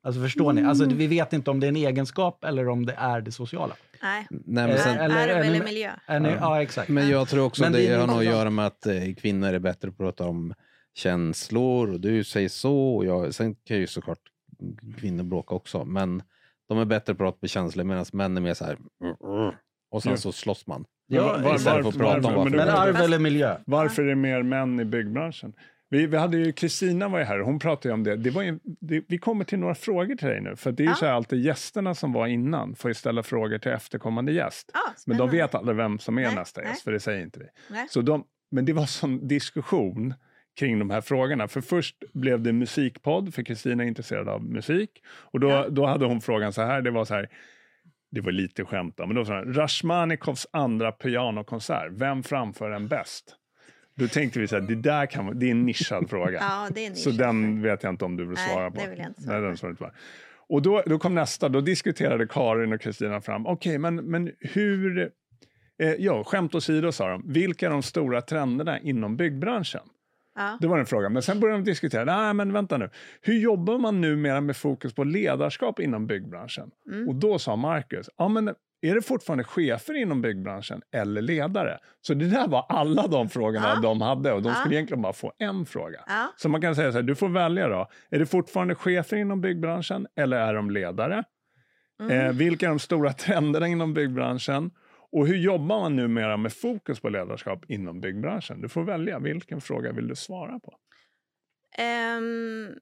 Alltså 0.04 0.22
förstår 0.22 0.54
ni? 0.54 0.64
Alltså, 0.64 0.86
vi 0.86 1.08
vet 1.08 1.34
inte 1.34 1.52
om 1.52 1.60
det 1.60 1.68
är 1.68 1.70
en 1.70 1.76
egenskap 1.76 2.44
eller 2.44 2.70
om 2.70 2.86
det 2.86 2.94
är 2.94 3.22
det 3.22 3.32
sociala. 3.32 3.76
Nej, 4.04 4.28
Nej, 4.30 4.40
men, 4.68 4.70
Eh, 4.70 4.78
sen, 4.78 4.98
eller- 4.98 5.16
arv 5.24 5.32
är 5.38 5.44
eller 5.50 5.64
miljö. 5.64 5.92
Är 6.06 6.20
ni, 6.20 6.30
Ja. 6.30 6.36
ja. 6.42 6.62
exakt. 6.62 6.90
men 6.90 7.10
jag 7.10 7.28
tror 7.28 7.46
också 7.46 7.62
Men 7.64 7.72
det, 7.72 7.88
det 7.88 7.96
har 7.96 8.08
nog 8.08 8.18
att 8.18 8.26
göra 8.26 8.50
med 8.50 8.66
att 8.68 8.86
eh, 8.86 8.94
kvinnor 9.18 9.54
är 9.54 9.60
bättre 9.60 9.88
på 9.88 9.94
att 9.94 9.98
prata 9.98 10.26
om 10.30 10.54
känslor 10.94 11.90
och 11.94 12.00
du 12.00 12.24
säger 12.24 12.50
så. 12.50 12.96
Och 12.96 13.06
jag, 13.06 13.34
sen 13.34 13.56
kan 13.56 13.78
ju 13.78 13.88
såklart 13.88 14.20
kvinnor 14.98 15.24
bråka 15.24 15.56
också, 15.56 15.86
men 15.86 16.24
de 16.70 16.80
är 16.80 16.86
bättre 16.86 17.06
på 17.06 17.24
att 17.24 17.28
prata 17.28 17.38
på 17.40 17.48
känslor 17.48 17.84
medan 17.84 18.06
män 18.14 18.38
är 18.38 18.42
mer 18.42 18.54
så 18.54 18.66
här 18.66 18.78
"Mm, 19.02 19.16
mm." 19.40 19.54
och 19.92 20.04
sen 20.04 20.18
så 20.18 20.32
slåss 20.32 20.68
man. 20.68 20.86
Ja, 21.08 21.22
Var- 21.24 21.42
prata 21.42 21.78
om 21.78 21.84
varför- 22.34 22.44
men 22.44 22.52
Men 22.58 22.70
arv 22.70 22.96
eller 22.96 23.20
miljö? 23.20 23.58
Varför 23.66 24.04
är 24.04 24.08
det 24.08 24.16
mer 24.16 24.44
män 24.44 24.80
i 24.80 24.86
byggbranschen? 24.86 25.54
Vi, 25.90 26.08
vi 26.08 26.18
hade 26.18 26.38
ju 26.38 26.52
Kristina 26.52 27.08
var 27.08 27.20
ju 27.20 27.26
här, 27.26 27.40
hon 27.40 27.60
pratade 27.60 27.94
om 27.94 28.04
det. 28.04 28.16
det, 28.16 28.30
var 28.30 28.42
ju, 28.42 28.60
det 28.64 29.04
vi 29.08 29.18
kommer 29.18 29.46
till 29.46 29.60
några 29.60 29.76
frågor 29.76 30.16
till 30.16 30.28
dig 30.28 30.42
nu, 30.42 30.56
för 30.56 30.72
det 30.72 30.84
är 30.84 30.86
ju 30.86 30.92
Ja. 30.92 30.96
så 30.96 31.06
här 31.06 31.14
alltid 31.14 31.40
gästerna 31.42 31.96
som 31.96 32.14
var 32.14 32.28
innan 32.28 32.76
får 32.76 32.90
ju 32.90 32.96
ställa 32.96 33.24
frågor 33.24 33.58
till 33.58 33.72
efterkommande 33.72 34.32
gäst. 34.32 34.72
Ja, 34.74 34.80
Men 35.08 35.18
de 35.18 35.30
vet 35.30 35.56
aldrig 35.56 35.78
vem 35.78 36.00
som 36.00 36.18
är 36.18 36.22
Nej, 36.22 36.36
nästa 36.36 36.62
nej. 36.62 36.70
gäst, 36.70 36.84
för 36.84 36.92
det 36.92 37.00
säger 37.00 37.22
inte 37.24 37.40
vi. 37.40 37.46
Nej. 37.70 37.88
Så 37.90 38.02
de, 38.02 38.24
men 38.52 38.66
det 38.66 38.74
var 38.74 38.86
sån 38.86 39.28
diskussion 39.28 40.14
kring 40.60 40.80
de 40.80 40.90
här 40.90 41.02
frågorna. 41.02 41.48
För 41.48 41.62
först 41.62 41.96
blev 42.14 42.42
det 42.42 42.54
musikpodd, 42.54 43.34
för 43.34 43.44
Kristina 43.44 43.84
är 43.84 43.88
intresserad 43.88 44.30
av 44.30 44.44
musik. 44.44 44.90
Och 45.08 45.40
då, 45.40 45.50
Ja. 45.50 45.70
då 45.70 45.86
hade 45.86 46.06
hon 46.06 46.22
frågan 46.22 46.54
så 46.54 46.62
här, 46.62 46.82
det 46.82 46.92
var 46.92 47.06
så 47.06 47.14
här, 47.14 47.30
det 48.12 48.22
var 48.22 48.32
lite 48.32 48.66
skämt 48.66 48.98
då, 48.98 49.06
men 49.06 49.16
då 49.16 49.26
sa 49.26 49.36
han, 49.36 49.54
Rashmanikovs 49.54 50.48
andra 50.52 50.92
pianokonsert, 50.92 51.92
vem 51.92 52.24
framför 52.24 52.70
den 52.70 52.88
bäst? 52.88 53.36
Då 53.96 54.08
tänkte 54.08 54.40
vi 54.40 54.48
så 54.48 54.56
här, 54.56 54.62
det 54.62 54.76
där 54.76 55.06
kan 55.06 55.40
det 55.40 55.46
är 55.48 55.52
en 55.52 55.66
nischad 55.66 56.10
fråga. 56.10 56.40
Ja, 56.42 56.68
det 56.74 56.86
är 56.86 56.90
en 56.90 56.96
Så 56.96 57.10
nisch. 57.10 57.20
den 57.20 57.62
vet 57.62 57.84
jag 57.84 57.90
inte 57.94 58.06
om 58.06 58.18
du 58.18 58.26
vill 58.26 58.34
Nej, 58.36 58.50
svara 58.50 58.72
på. 58.72 58.78
det 58.82 58.90
vill 58.90 59.00
jag 59.00 59.08
inte 59.08 59.22
svara 59.22 59.34
Nej, 59.36 59.42
på. 59.44 59.48
den 59.48 59.58
svarar 59.58 59.72
inte 59.72 59.84
på. 59.84 59.92
Och 60.48 60.62
då, 60.62 60.84
då 60.86 61.00
kom 61.00 61.16
nästa, 61.16 61.50
då 61.50 61.62
diskuterade 61.62 62.28
Karin 62.28 62.74
och 62.74 62.82
Kristina 62.82 63.22
fram, 63.22 63.48
okej, 63.48 63.78
men, 63.78 63.96
men 63.96 64.32
hur, 64.40 65.12
eh, 65.80 65.90
ja, 65.94 66.24
skämt 66.24 66.56
åsido 66.56 66.92
sa 66.92 67.08
de, 67.10 67.34
vilka 67.34 67.66
är 67.66 67.70
de 67.70 67.84
stora 67.84 68.22
trenderna 68.22 68.80
inom 68.80 69.18
byggbranschen? 69.18 69.82
Ja. 70.36 70.58
Det 70.62 70.68
var 70.68 70.80
en 70.80 70.86
fråga, 70.86 71.10
men 71.10 71.22
sen 71.22 71.40
började 71.40 71.60
de 71.62 71.64
diskutera, 71.66 72.06
nej 72.24 72.34
men 72.34 72.54
vänta 72.54 72.78
nu, 72.78 72.90
hur 73.22 73.34
jobbar 73.34 73.78
man 73.78 74.02
numera 74.02 74.42
med 74.42 74.58
fokus 74.58 74.94
på 74.94 75.04
ledarskap 75.04 75.80
inom 75.80 76.08
byggbranschen? 76.08 76.72
Mm. 76.92 77.10
Och 77.10 77.16
då 77.16 77.40
sa 77.40 77.56
Marcus, 77.56 78.10
ja 78.18 78.28
men 78.28 78.54
är 78.90 78.96
det 78.96 79.02
fortfarande 79.02 79.44
chefer 79.44 79.94
inom 79.94 80.22
byggbranschen 80.22 80.82
eller 80.92 81.22
ledare? 81.22 81.80
Så 82.02 82.14
det 82.14 82.28
där 82.30 82.48
var 82.48 82.66
alla 82.70 83.08
de 83.08 83.30
frågorna 83.38 83.74
Ja. 83.76 83.82
de 83.82 84.02
hade 84.02 84.32
och 84.34 84.42
de 84.42 84.50
Ja. 84.50 84.56
skulle 84.56 84.76
egentligen 84.76 85.02
bara 85.02 85.14
få 85.14 85.34
en 85.38 85.66
fråga. 85.66 86.04
Ja. 86.08 86.34
Så 86.38 86.50
man 86.50 86.62
kan 86.62 86.76
säga 86.76 86.92
så 86.92 86.98
här, 86.98 87.04
du 87.04 87.16
får 87.16 87.30
välja 87.30 87.68
då. 87.68 87.88
Är 88.10 88.20
det 88.20 88.26
fortfarande 88.26 88.76
chefer 88.76 89.18
inom 89.18 89.42
byggbranschen 89.42 90.08
eller 90.16 90.38
är 90.38 90.54
de 90.54 90.70
ledare? 90.72 91.24
Mm. 92.00 92.12
Eh, 92.28 92.34
vilka 92.34 92.66
är 92.66 92.70
de 92.70 92.80
stora 92.80 93.14
trenderna 93.14 93.68
inom 93.68 93.94
byggbranschen? 93.94 94.72
Och 95.12 95.28
hur 95.28 95.38
jobbar 95.38 95.80
man 95.80 95.96
numera 95.96 96.38
med 96.38 96.54
fokus 96.54 97.00
på 97.00 97.10
ledarskap 97.10 97.66
inom 97.72 98.02
byggbranschen? 98.02 98.62
Du 98.62 98.70
får 98.70 98.84
välja, 98.84 99.20
vilken 99.20 99.62
fråga 99.62 99.92
vill 99.92 100.08
du 100.08 100.16
svara 100.16 100.60
på? 100.60 100.74
Ehm, 101.78 102.74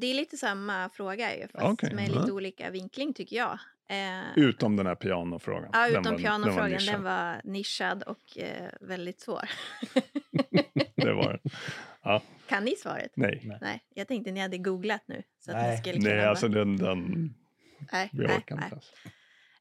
det 0.00 0.06
är 0.06 0.14
lite 0.14 0.36
samma 0.36 0.88
fråga 0.88 1.36
ju, 1.36 1.48
fast 1.48 1.64
Okej, 1.66 1.94
med 1.94 2.08
ja. 2.08 2.20
lite 2.20 2.32
olika 2.32 2.70
vinkling 2.70 3.12
tycker 3.14 3.36
jag. 3.36 3.58
Eh, 3.90 4.38
Utom 4.44 4.76
den 4.76 4.86
här 4.86 4.94
pianofrågan. 4.94 5.70
ja, 5.72 5.80
Den 5.80 5.90
utom 5.90 6.02
var- 6.02 6.10
den 6.10 6.12
var 6.12 6.18
pianofrågan, 6.18 6.70
nischad. 6.70 6.94
den 6.94 7.02
var 7.02 7.40
nischad 7.44 8.02
och 8.02 8.38
eh, 8.38 8.70
väldigt 8.80 9.20
svår. 9.20 9.50
Det 10.96 11.12
var 11.14 11.28
den. 11.32 11.40
Ja, 12.02 12.22
kan 12.48 12.64
ni 12.64 12.76
svaret? 12.76 13.12
nej. 13.16 13.40
Nej. 13.44 13.58
Nej, 13.60 13.84
jag 13.94 14.08
tänkte 14.08 14.32
ni 14.32 14.40
hade 14.40 14.58
googlat 14.58 15.04
nu. 15.06 15.22
Så 15.38 15.50
att 15.50 15.56
Nej. 15.56 15.70
ni 15.70 15.76
skulle 15.76 16.00
kunna 16.00 16.14
Nej, 16.14 16.24
alltså 16.26 16.48
den, 16.48 16.76
den 16.76 17.34
nej, 17.92 18.08
vi 18.12 18.26
nej, 18.26 18.36
orkar 18.36 18.56
nej. 18.56 18.64
inte. 18.64 18.74
Alltså. 18.76 18.92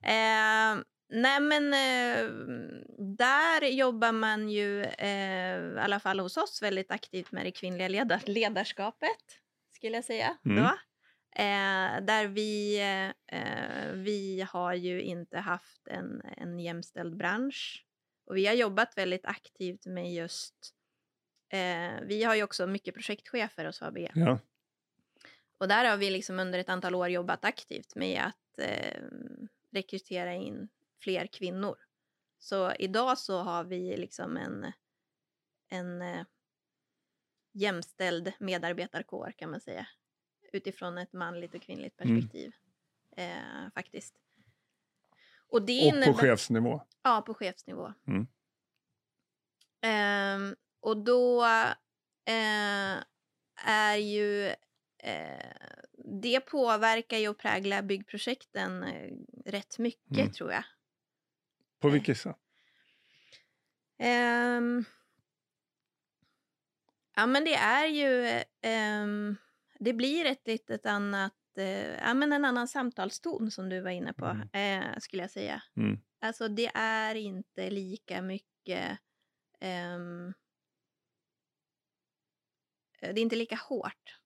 Eh, 0.03 0.85
nej 1.21 1.39
men 1.39 1.73
eh, 1.73 2.31
där 3.17 3.67
jobbar 3.67 4.11
man 4.11 4.49
ju, 4.49 4.83
eh, 4.83 5.57
i 5.75 5.79
alla 5.79 5.99
fall 5.99 6.19
hos 6.19 6.37
oss, 6.37 6.61
väldigt 6.61 6.91
aktivt 6.91 7.31
med 7.31 7.45
det 7.45 7.51
kvinnliga 7.51 7.87
leda- 7.87 8.19
ledarskapet. 8.25 9.17
Skulle 9.75 9.95
jag 9.97 10.03
säga. 10.05 10.37
Mm. 10.45 10.63
Då. 10.63 10.69
Eh, 11.39 12.01
där 12.01 12.27
vi, 12.27 12.79
eh, 13.27 13.91
vi 13.93 14.45
har 14.49 14.73
ju 14.73 15.01
inte 15.01 15.37
haft 15.37 15.87
en, 15.87 16.21
en 16.37 16.59
jämställd 16.59 17.17
bransch. 17.17 17.85
Och 18.25 18.37
vi 18.37 18.47
har 18.47 18.53
jobbat 18.53 18.97
väldigt 18.97 19.25
aktivt 19.25 19.85
med 19.85 20.13
just, 20.13 20.55
eh, 21.49 22.01
vi 22.01 22.23
har 22.23 22.35
ju 22.35 22.43
också 22.43 22.67
mycket 22.67 22.93
projektchefer 22.93 23.65
hos 23.65 23.81
ABG. 23.81 24.11
Ja. 24.15 24.39
Och 25.57 25.67
där 25.67 25.85
har 25.85 25.97
vi 25.97 26.09
liksom 26.09 26.39
under 26.39 26.59
ett 26.59 26.69
antal 26.69 26.95
år 26.95 27.07
jobbat 27.07 27.45
aktivt 27.45 27.95
med 27.95 28.23
att 28.23 28.59
eh, 28.59 29.01
rekrytera 29.71 30.33
in 30.33 30.69
fler 31.01 31.27
kvinnor. 31.27 31.77
Så 32.39 32.73
idag 32.73 33.17
så 33.17 33.37
har 33.37 33.63
vi 33.63 33.97
liksom 33.97 34.37
en, 34.37 34.71
en 35.69 36.01
eh, 36.01 36.25
jämställd 37.53 38.33
medarbetarkår 38.39 39.33
kan 39.37 39.51
man 39.51 39.61
säga. 39.61 39.87
Utifrån 40.53 40.97
ett 40.97 41.13
manligt 41.13 41.55
och 41.55 41.61
kvinnligt 41.61 42.01
Mm. 42.01 42.15
perspektiv. 42.15 42.55
Eh, 43.17 43.71
faktiskt. 43.73 44.15
Och 45.49 45.61
det 45.61 45.93
Och 45.93 46.03
på 46.03 46.13
chefsnivå. 46.13 46.81
Ja, 47.03 47.23
på 47.25 47.33
chefsnivå. 47.33 47.93
Mm. 48.07 48.27
Ehm, 49.81 50.55
och 50.79 50.97
då 51.03 51.45
eh, 52.25 53.03
är 53.65 53.95
ju... 53.97 54.47
Eh, 54.97 55.51
det 56.21 56.39
påverkar 56.39 57.17
ju 57.17 57.29
och 57.29 57.37
präglar 57.37 57.81
byggprojekten 57.81 58.83
eh, 58.83 59.11
rätt 59.45 59.77
mycket, 59.79 60.17
Mm. 60.17 60.31
tror 60.31 60.51
jag. 60.51 60.63
På 61.79 61.89
vilket 61.89 62.17
sätt? 62.17 62.37
Ehm, 63.97 64.85
ja, 67.15 67.25
men 67.25 67.45
det 67.45 67.55
är 67.55 67.85
ju... 67.87 68.41
ehm, 68.61 69.35
det 69.79 69.93
blir 69.93 70.25
ett 70.25 70.47
litet 70.47 70.85
annat... 70.85 71.33
eh, 71.57 71.95
ja, 71.95 72.13
men 72.13 72.33
en 72.33 72.45
annan 72.45 72.67
samtalston 72.67 73.51
som 73.51 73.69
du 73.69 73.81
var 73.81 73.91
inne 73.91 74.13
på, 74.13 74.57
eh, 74.57 74.97
skulle 74.99 75.23
jag 75.23 75.31
säga. 75.31 75.63
Mm. 75.75 75.99
Alltså 76.19 76.47
det 76.47 76.71
är 76.73 77.15
inte 77.15 77.69
lika 77.69 78.21
mycket... 78.21 78.99
eh, 79.59 79.99
det 82.99 83.19
är 83.19 83.19
inte 83.19 83.35
lika 83.35 83.55
hårt 83.55 84.19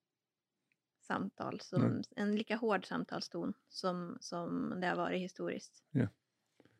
samtal, 0.99 1.61
som, 1.61 2.03
en 2.15 2.35
lika 2.35 2.55
hård 2.55 2.85
samtalston 2.85 3.53
som, 3.69 4.17
som 4.21 4.79
det 4.81 4.87
har 4.87 4.95
varit 4.95 5.21
historiskt. 5.21 5.83
Ja. 5.91 6.07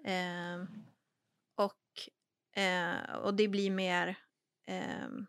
Ehm, 0.04 0.68
och, 1.56 2.10
eh, 2.62 3.16
och 3.16 3.34
det 3.34 3.48
blir 3.48 3.72
mer 3.72 4.18
ehm, 4.66 5.28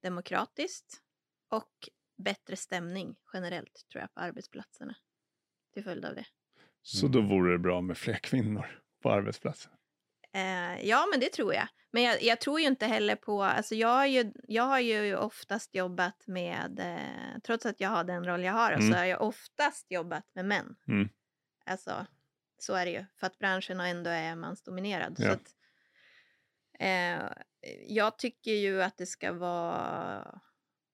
demokratiskt 0.00 1.02
och 1.48 1.88
bättre 2.16 2.56
stämning 2.56 3.16
generellt 3.32 3.86
tror 3.92 4.00
jag 4.00 4.14
på 4.14 4.20
arbetsplatserna 4.20 4.94
till 5.74 5.84
följd 5.84 6.04
av 6.04 6.14
det. 6.14 6.26
Så 6.82 7.08
då 7.08 7.20
vore 7.20 7.52
det 7.52 7.58
bra 7.58 7.80
med 7.80 7.98
fler 7.98 8.14
kvinnor 8.14 8.80
på 9.02 9.10
arbetsplatsen. 9.10 9.72
Eh, 10.32 10.86
ja, 10.88 11.06
men 11.12 11.20
det 11.20 11.32
tror 11.32 11.54
jag. 11.54 11.68
Men 11.90 12.02
jag, 12.02 12.22
jag 12.22 12.40
tror 12.40 12.60
ju 12.60 12.66
inte 12.66 12.86
heller 12.86 13.16
på... 13.16 13.42
Alltså 13.42 13.74
jag, 13.74 13.88
har 13.88 14.06
ju, 14.06 14.32
jag 14.48 14.62
har 14.62 14.80
ju 14.80 15.16
oftast 15.16 15.74
jobbat 15.74 16.26
med... 16.26 16.78
Eh, 16.80 17.40
trots 17.44 17.66
att 17.66 17.80
jag 17.80 17.88
har 17.90 18.04
den 18.04 18.24
roll 18.26 18.44
jag 18.44 18.52
har, 18.52 18.72
Mm. 18.72 18.90
så 18.92 18.98
har 18.98 19.04
jag 19.04 19.22
oftast 19.22 19.90
jobbat 19.90 20.24
med 20.34 20.44
män. 20.44 20.76
Mm. 20.88 21.08
Alltså, 21.66 22.06
så 22.58 22.74
är 22.74 22.84
det 22.86 22.92
ju. 22.92 23.04
För 23.16 23.26
att 23.26 23.38
branschen 23.38 23.80
ändå 23.80 24.10
är 24.10 24.34
mansdominerad. 24.36 25.16
Så 25.18 25.24
Ja. 25.24 25.32
att, 25.32 25.54
eh, 26.78 27.42
jag 27.86 28.18
tycker 28.18 28.50
ju 28.52 28.82
att 28.82 28.96
det 28.96 29.06
ska 29.06 29.32
vara 29.32 30.40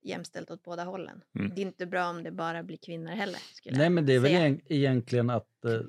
jämställt 0.03 0.51
åt 0.51 0.63
båda 0.63 0.85
hållen. 0.85 1.23
Mm. 1.39 1.55
Det 1.55 1.61
är 1.61 1.67
inte 1.67 1.87
bra 1.87 2.09
om 2.09 2.23
det 2.23 2.31
bara 2.31 2.63
blir 2.63 2.77
kvinnor 2.77 3.11
heller. 3.11 3.39
Skulle 3.55 3.77
Nej, 3.77 3.85
jag 3.85 3.93
men 3.93 4.07
det 4.07 4.15
är 4.15 4.19
väl 4.19 4.31
säga. 4.31 4.41
egent- 4.47 4.63
egentligen 4.69 5.31
att 5.31 5.65
eh, 5.65 5.81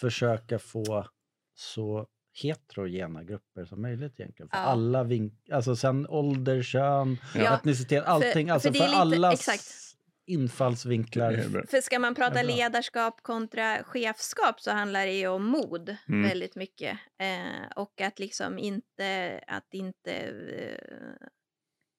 försöka 0.00 0.58
få 0.58 1.06
så 1.54 2.06
heterogena 2.42 3.24
grupper 3.24 3.64
som 3.64 3.82
möjligt 3.82 4.20
egentligen. 4.20 4.48
För 4.48 4.56
Ja. 4.56 4.62
alla 4.62 5.04
vink- 5.04 5.52
alltså 5.52 5.76
sen 5.76 6.06
ålder, 6.08 6.62
kön, 6.62 7.18
Ja, 7.34 7.54
etnicitet, 7.56 8.04
allting. 8.04 8.46
för 8.46 8.52
alltså 8.54 8.68
för, 8.68 8.74
lite- 8.74 8.96
allas 8.96 9.34
exakt. 9.48 9.96
infallsvinklar. 10.26 11.66
För 11.70 11.80
ska 11.80 11.98
man 11.98 12.14
prata 12.14 12.42
ledarskap 12.42 13.22
kontra 13.22 13.84
chefskap 13.84 14.60
så 14.60 14.70
handlar 14.70 15.06
det 15.06 15.12
ju 15.12 15.28
om 15.28 15.44
mod 15.46 15.96
Mm. 16.08 16.28
väldigt 16.28 16.56
mycket. 16.56 16.98
Eh, 17.18 17.72
och 17.76 18.00
att 18.00 18.18
liksom 18.18 18.58
inte, 18.58 19.40
att 19.46 19.74
inte 19.74 20.12
eh, 20.12 21.26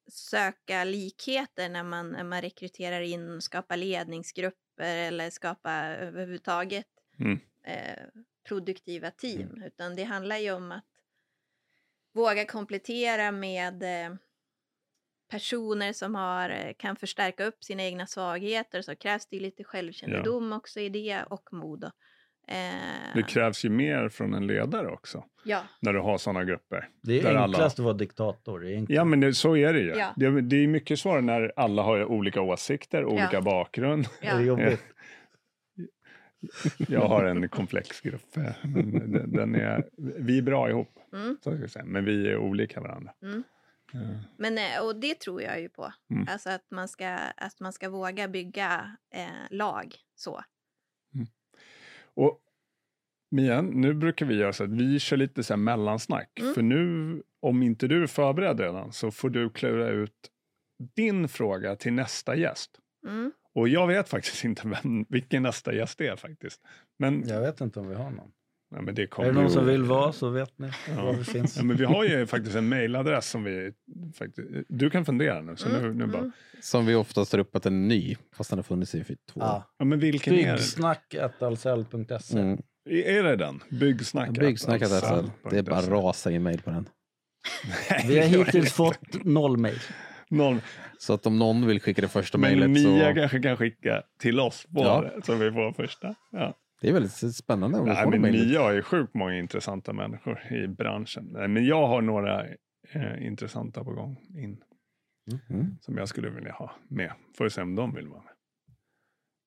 söka 0.08 0.84
likheter 0.84 1.70
när 1.70 1.84
man, 1.84 2.12
när 2.12 2.24
man 2.24 2.42
rekryterar 2.42 3.02
in, 3.02 3.42
skapar 3.42 3.78
ledningsgrupper 3.78 4.96
eller 4.98 5.30
skapar 5.30 5.92
överhuvudtaget 5.92 6.88
Mm. 7.20 7.40
eh, 7.64 8.04
produktiva 8.48 9.12
team. 9.12 9.64
Utan 9.64 9.96
det 9.96 10.04
handlar 10.04 10.38
ju 10.38 10.52
om 10.52 10.72
att 10.72 10.86
våga 12.14 12.46
komplettera 12.46 13.32
med 13.32 13.84
eh, 13.84 14.16
personer 15.30 15.94
som 15.94 16.16
har, 16.16 16.50
eh, 16.50 16.74
kan 16.78 16.96
förstärka 16.96 17.46
upp 17.46 17.64
sina 17.64 17.84
egna 17.84 18.08
svagheter. 18.08 18.82
Så 18.82 18.96
krävs 18.96 19.28
det 19.28 19.40
lite 19.40 19.64
självkännedom 19.64 20.54
också 20.54 20.80
i 20.80 20.90
det 20.90 21.24
och 21.24 21.54
mod. 21.54 21.92
Eh, 22.48 23.14
Det 23.16 23.24
krävs 23.24 23.66
ju 23.66 23.70
mer 23.70 24.10
från 24.10 24.34
en 24.34 24.48
ledare 24.48 24.88
också, 24.88 25.24
ja, 25.44 25.62
när 25.82 25.94
du 25.94 26.00
har 26.00 26.18
sådana 26.18 26.44
grupper. 26.44 26.90
Det 27.04 27.20
är 27.20 27.24
Där 27.24 27.30
alla- 27.36 27.44
enklast 27.44 27.80
att 27.80 27.86
vara 27.86 27.94
diktator. 27.94 28.66
Enkelt. 28.66 28.90
Ja, 28.90 29.04
men 29.04 29.20
det, 29.20 29.34
så 29.34 29.58
är 29.58 29.74
det 29.74 29.80
ju. 29.80 29.90
Ja. 29.96 30.14
Det, 30.16 30.42
det 30.42 30.56
är 30.64 30.68
mycket 30.68 31.00
svårare 31.00 31.22
när 31.22 31.54
alla 31.56 31.82
har 31.84 32.06
olika 32.06 32.42
åsikter, 32.42 33.06
olika 33.06 33.42
bakgrund. 33.42 34.08
Det 34.22 34.28
är 34.28 34.36
ja. 34.40 34.42
jobbigt. 34.42 34.84
Jag 36.78 37.08
har 37.08 37.24
en 37.26 37.50
komplex 37.50 38.02
grupp. 38.02 38.38
eh, 38.38 38.44
Men 38.64 39.12
den, 39.12 39.32
den 39.32 39.56
är, 39.56 39.84
vi 39.98 40.38
är 40.38 40.42
bra 40.42 40.70
ihop, 40.70 40.92
Mm. 41.14 41.38
så 41.44 41.52
ska 41.52 41.60
jag 41.62 41.70
säga. 41.72 41.86
men 41.86 42.06
vi 42.06 42.28
är 42.30 42.38
olika 42.38 42.82
varandra. 42.82 43.12
Mm. 43.22 43.44
Men, 44.38 44.58
eh, 44.58 44.86
och 44.86 44.96
det 44.96 45.20
tror 45.20 45.42
jag 45.42 45.62
ju 45.62 45.70
på. 45.70 45.94
Mm. 46.12 46.28
Alltså 46.32 46.50
att 46.50 46.72
man 46.72 46.88
ska, 46.88 47.08
att 47.38 47.60
man 47.60 47.74
ska 47.74 47.90
våga 47.90 48.28
bygga 48.28 48.98
eh, 49.14 49.28
lag 49.50 49.96
så. 50.16 50.42
Och 52.18 52.40
Mia, 53.32 53.62
nu 53.62 53.94
brukar 53.94 54.26
vi 54.26 54.36
göra 54.36 54.54
så 54.54 54.64
att 54.64 54.70
vi 54.70 55.00
kör 55.00 55.18
lite 55.18 55.44
så 55.44 55.54
här 55.54 55.58
mellansnack. 55.58 56.40
Mm. 56.40 56.54
För 56.54 56.62
nu, 56.62 57.24
om 57.40 57.64
inte 57.64 57.88
du 57.88 58.04
är 58.04 58.08
förberedd 58.08 58.60
redan, 58.60 58.92
så 58.92 59.12
får 59.12 59.30
du 59.30 59.50
klura 59.50 59.90
ut 59.90 60.32
din 60.96 61.28
fråga 61.28 61.76
till 61.76 61.94
nästa 61.94 62.36
gäst. 62.36 62.80
Mm. 63.08 63.32
Och 63.54 63.68
jag 63.70 63.88
vet 63.88 64.10
faktiskt 64.10 64.44
inte 64.44 64.68
vem, 64.68 65.06
vilken 65.10 65.44
nästa 65.44 65.74
gäst 65.74 66.02
är 66.02 66.16
faktiskt. 66.16 66.62
Men, 67.00 67.28
Jag 67.28 67.42
vet 67.42 67.62
inte 67.62 67.80
om 67.80 67.90
vi 67.90 67.96
har 67.96 68.10
någon. 68.10 68.32
Nej, 68.72 68.82
men 68.82 68.96
det 68.96 69.02
Är 69.02 69.26
det 69.26 69.32
någon 69.32 69.50
som 69.50 69.66
vill 69.66 69.84
vara 69.84 70.12
så 70.12 70.30
vet 70.30 70.60
ni 70.60 70.70
Ja. 70.96 71.06
var 71.06 71.14
vi 71.14 71.24
finns. 71.24 71.58
Ja, 71.58 71.64
men 71.64 71.78
vi 71.78 71.86
har 71.86 72.04
ju 72.06 72.26
faktiskt 72.26 72.56
en 72.56 72.70
mailadress 72.70 73.30
som 73.30 73.44
vi... 73.44 73.72
Faktiskt, 74.18 74.48
du 74.70 74.90
kan 74.90 75.06
fundera 75.06 75.42
nu. 75.42 75.56
Så 75.56 75.70
nu, 75.70 75.94
nu 75.94 76.08
bara, 76.08 76.18
mm. 76.18 76.32
Som 76.62 76.86
vi 76.86 76.96
oftast 76.96 77.32
tar 77.32 77.40
upp 77.40 77.56
att 77.56 77.64
den 77.64 77.84
är 77.84 77.88
ny, 77.88 78.16
fast 78.36 78.50
den 78.50 78.60
har 78.60 78.64
funnits 78.64 78.96
i 78.96 79.04
två 79.04 79.16
Ja. 79.34 79.64
ja, 79.78 79.86
men 79.86 80.00
vilken 80.00 80.34
är 80.34 80.46
det? 80.46 80.54
Byggsnack.alsell.se. 80.54 82.40
Mm. 82.40 82.62
Är 82.90 83.24
det 83.24 83.36
den? 83.36 83.64
Byggsnack? 83.70 84.30
Alltså. 84.40 84.82
alltså. 84.82 85.32
Det 85.50 85.58
är 85.58 85.64
bara 85.64 85.82
rasar 85.82 86.32
i 86.32 86.40
mejl 86.40 86.62
på 86.62 86.70
den. 86.70 86.90
Vi 88.08 88.20
har 88.20 88.26
hittills 88.26 88.74
fått 88.74 89.24
noll 89.26 89.58
mejl. 89.58 89.80
Någon, 90.30 90.62
Så 91.00 91.14
att 91.14 91.26
om 91.26 91.40
någon 91.40 91.68
vill 91.68 91.82
skicka 91.82 92.02
det 92.02 92.08
första 92.08 92.38
men 92.38 92.60
mejlet 92.60 92.70
Mia 92.70 93.10
så... 93.10 93.16
kanske 93.16 93.40
kan 93.40 93.58
skicka 93.58 94.04
till 94.20 94.40
oss 94.40 94.66
på 94.76 94.82
Ja. 94.82 95.12
så 95.26 95.36
vi 95.36 95.52
får 95.52 95.74
första. 95.74 96.16
Ja. 96.32 96.54
Det 96.82 96.90
är 96.90 96.94
väldigt 96.94 97.36
spännande 97.36 97.84
Nej, 97.84 98.08
men. 98.10 98.22
Mia 98.22 98.62
har 98.62 98.72
ju 98.72 98.82
sjukt 98.82 99.14
många 99.14 99.38
intressanta 99.38 99.94
människor 99.94 100.54
i 100.54 100.68
branschen. 100.68 101.30
Nej, 101.32 101.48
men 101.48 101.66
jag 101.66 101.88
har 101.88 102.02
några 102.02 102.46
eh, 102.92 103.26
intressanta 103.28 103.84
på 103.84 103.92
gång 103.92 104.18
in 104.38 104.64
Mm. 105.50 105.78
som 105.82 105.98
jag 105.98 106.08
skulle 106.10 106.30
vilja 106.30 106.52
ha 106.52 106.72
med. 106.88 107.12
Får 107.38 107.44
vi 107.44 107.50
se 107.50 107.62
om 107.62 107.76
de 107.76 107.96
vill 107.96 108.08
vara 108.08 108.22
med. 108.24 108.34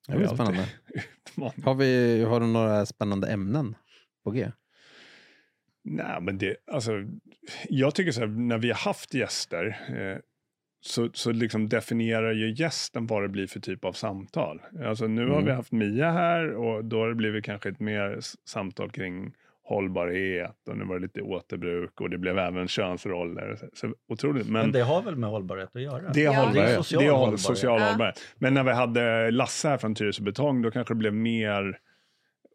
Det 0.07 0.13
är 0.13 0.17
alltid 0.17 0.35
spännande. 0.37 1.63
Har, 1.65 1.75
vi, 1.75 2.23
har 2.25 2.41
du 2.41 2.47
några 2.47 2.87
spännande 2.87 3.29
ämnen 3.33 3.75
på 4.25 4.31
G? 4.31 4.53
Nej, 5.85 6.21
men 6.21 6.39
det, 6.39 6.57
alltså, 6.73 6.93
jag 7.69 7.95
tycker 7.95 8.13
så 8.13 8.21
här, 8.21 8.27
när 8.27 8.59
vi 8.59 8.69
har 8.69 8.77
haft 8.79 9.15
gäster 9.15 9.67
eh, 9.89 10.19
så, 10.81 11.11
så 11.13 11.33
liksom 11.33 11.69
definierar 11.69 12.33
ju 12.33 12.51
gästen 12.55 13.07
vad 13.07 13.23
det 13.23 13.29
blir 13.29 13.47
för 13.47 13.61
typ 13.61 13.85
av 13.85 13.93
samtal. 13.93 14.63
Alltså 14.87 15.07
nu 15.07 15.23
har 15.27 15.33
Mm. 15.33 15.45
vi 15.45 15.53
haft 15.53 15.73
Mia 15.73 16.11
här 16.11 16.51
och 16.55 16.85
då 16.85 16.99
har 17.01 17.09
det 17.09 17.15
blivit 17.15 17.45
kanske 17.45 17.69
ett 17.69 17.81
mer 17.81 18.19
samtal 18.49 18.91
kring 18.91 19.33
hållbarhet 19.63 20.57
och 20.71 20.77
nu 20.77 20.85
var 20.85 20.95
det 20.95 21.03
lite 21.03 21.23
återbruk 21.23 22.01
och 22.01 22.11
det 22.11 22.19
blev 22.19 22.39
även 22.39 22.69
könsroller. 22.69 23.57
Så, 23.57 23.67
så 23.73 23.95
otroligt. 24.09 24.47
Men, 24.47 24.63
Men 24.63 24.73
det 24.73 24.81
har 24.81 25.03
väl 25.03 25.17
med 25.17 25.31
hållbarhet 25.31 25.77
att 25.77 25.83
göra? 25.83 26.13
det 26.13 26.21
är 26.21 26.25
Ja. 26.25 26.31
hållbarhet. 26.33 26.55
Det 26.55 26.73
är 26.73 26.77
Det 26.77 26.83
social 26.85 27.03
är 27.03 27.07
håll- 27.11 27.19
hållbarhet. 27.19 27.41
social 27.41 27.81
Ja. 27.81 27.87
hållbarhet. 27.89 28.21
Men 28.39 28.55
när 28.55 28.65
vi 28.65 28.73
hade 28.73 29.31
Lasse 29.31 29.69
här 29.69 29.79
från 29.79 29.95
Tyresö 29.95 30.23
Betong 30.23 30.63
då 30.63 30.71
kanske 30.71 30.95
det 30.95 30.99
blev 30.99 31.15
mer 31.15 31.79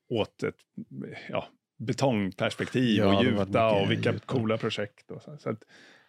åt 0.09 0.43
ett 0.43 0.55
ja, 1.29 1.45
betongperspektiv 1.79 2.97
Ja, 2.99 3.17
och 3.17 3.23
det 3.23 3.29
gjuta 3.29 3.71
och 3.71 3.91
vilka 3.91 4.13
coola 4.19 4.57
projekt. 4.57 5.11
Och, 5.11 5.21
så. 5.21 5.37
Så 5.37 5.49
att, 5.49 5.63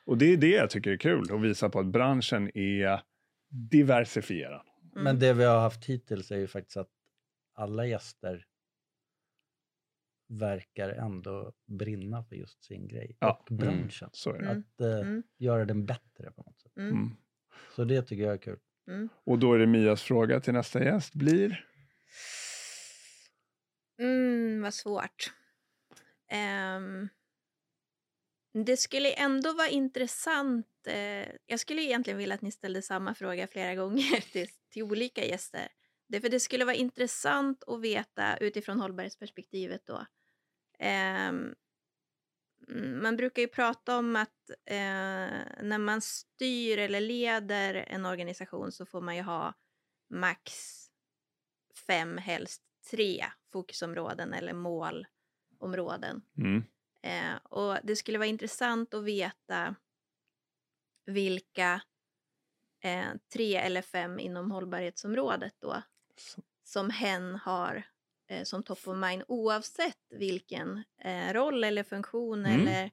och 0.06 0.18
det 0.18 0.26
är 0.32 0.36
det 0.36 0.50
jag 0.50 0.70
tycker 0.70 0.90
är 0.90 0.96
kul, 0.96 1.32
att 1.34 1.40
visa 1.40 1.68
på 1.68 1.80
att 1.80 1.86
branschen 1.86 2.50
är 2.58 3.02
diversifierad. 3.48 4.66
Mm. 4.92 5.04
Men 5.04 5.18
det 5.18 5.32
vi 5.32 5.44
har 5.44 5.60
haft 5.60 5.84
hittills 5.84 6.30
är 6.30 6.36
ju 6.36 6.46
faktiskt 6.46 6.76
att 6.76 6.90
alla 7.54 7.86
gäster 7.86 8.46
verkar 10.28 10.88
ändå 10.88 11.52
brinna 11.66 12.24
för 12.24 12.36
just 12.36 12.64
sin 12.64 12.88
grej 12.88 13.16
Ja. 13.20 13.44
och 13.48 13.56
branschen. 13.56 14.10
Så 14.12 14.30
är 14.30 14.38
det. 14.38 14.44
Mm. 14.50 14.58
Att 14.58 14.80
eh, 14.80 15.08
Mm. 15.08 15.22
göra 15.38 15.64
den 15.64 15.86
bättre 15.86 16.30
på 16.30 16.42
något 16.42 16.60
sätt. 16.60 16.76
Mm. 16.76 16.92
Mm. 16.92 17.10
Så 17.76 17.84
det 17.84 18.02
tycker 18.02 18.24
jag 18.24 18.34
är 18.34 18.38
kul. 18.38 18.58
Mm. 18.88 19.08
Och 19.24 19.38
då 19.38 19.54
är 19.54 19.58
det 19.58 19.66
Mias 19.66 20.02
fråga 20.02 20.40
till 20.40 20.52
nästa 20.52 20.84
gäst 20.84 21.14
blir? 21.14 21.64
Mm, 23.98 24.62
vad 24.62 24.74
svårt. 24.74 25.32
Ehm, 26.30 27.08
det 28.64 28.76
skulle 28.76 29.12
ändå 29.12 29.52
vara 29.52 29.68
intressant. 29.68 30.66
Eh, 30.86 31.28
jag 31.46 31.60
skulle 31.60 31.82
egentligen 31.82 32.18
vilja 32.18 32.34
att 32.34 32.42
ni 32.42 32.52
ställde 32.52 32.82
samma 32.82 33.14
fråga 33.14 33.46
flera 33.46 33.74
gånger 33.74 34.20
till, 34.32 34.48
till 34.70 34.82
olika 34.82 35.24
gäster. 35.24 35.68
Det, 36.08 36.20
för 36.20 36.28
det 36.28 36.40
skulle 36.40 36.64
vara 36.64 36.76
intressant 36.76 37.64
att 37.66 37.80
veta 37.80 38.36
utifrån 38.36 38.80
hållbarhetsperspektivet 38.80 39.86
då. 39.86 40.06
Ehm, 40.78 41.54
mm, 42.68 43.02
man 43.02 43.16
brukar 43.16 43.42
ju 43.42 43.48
prata 43.48 43.98
om 43.98 44.16
att 44.16 44.50
eh, 44.50 44.76
när 45.62 45.78
man 45.78 46.00
styr 46.00 46.78
eller 46.78 47.00
leder 47.00 47.74
en 47.74 48.06
organisation 48.06 48.72
så 48.72 48.86
får 48.86 49.00
man 49.00 49.16
ju 49.16 49.22
ha 49.22 49.54
max 50.10 50.52
fem, 51.86 52.18
helst 52.18 52.62
tre 52.90 53.26
fokusområden 53.52 54.32
eller 54.32 54.52
målområden. 54.52 56.22
Mm. 56.38 56.64
Eh, 57.06 57.36
och 57.42 57.76
det 57.82 57.96
skulle 57.96 58.18
vara 58.18 58.28
intressant 58.28 58.94
att 58.94 59.04
veta 59.04 59.74
vilka 61.06 61.80
eh, 62.84 63.08
tre 63.32 63.56
eller 63.56 63.82
fem 63.82 64.18
inom 64.18 64.50
hållbarhetsområdet 64.50 65.54
då 65.58 65.82
som 66.64 66.90
hen 66.90 67.34
har 67.34 67.82
eh, 68.30 68.42
som 68.44 68.62
top 68.62 68.88
of 68.88 68.96
mind 68.96 69.22
oavsett 69.28 69.98
vilken 70.10 70.84
eh, 71.00 71.32
roll 71.32 71.64
eller 71.64 71.82
funktion 71.82 72.46
Mm. 72.46 72.60
eller 72.60 72.90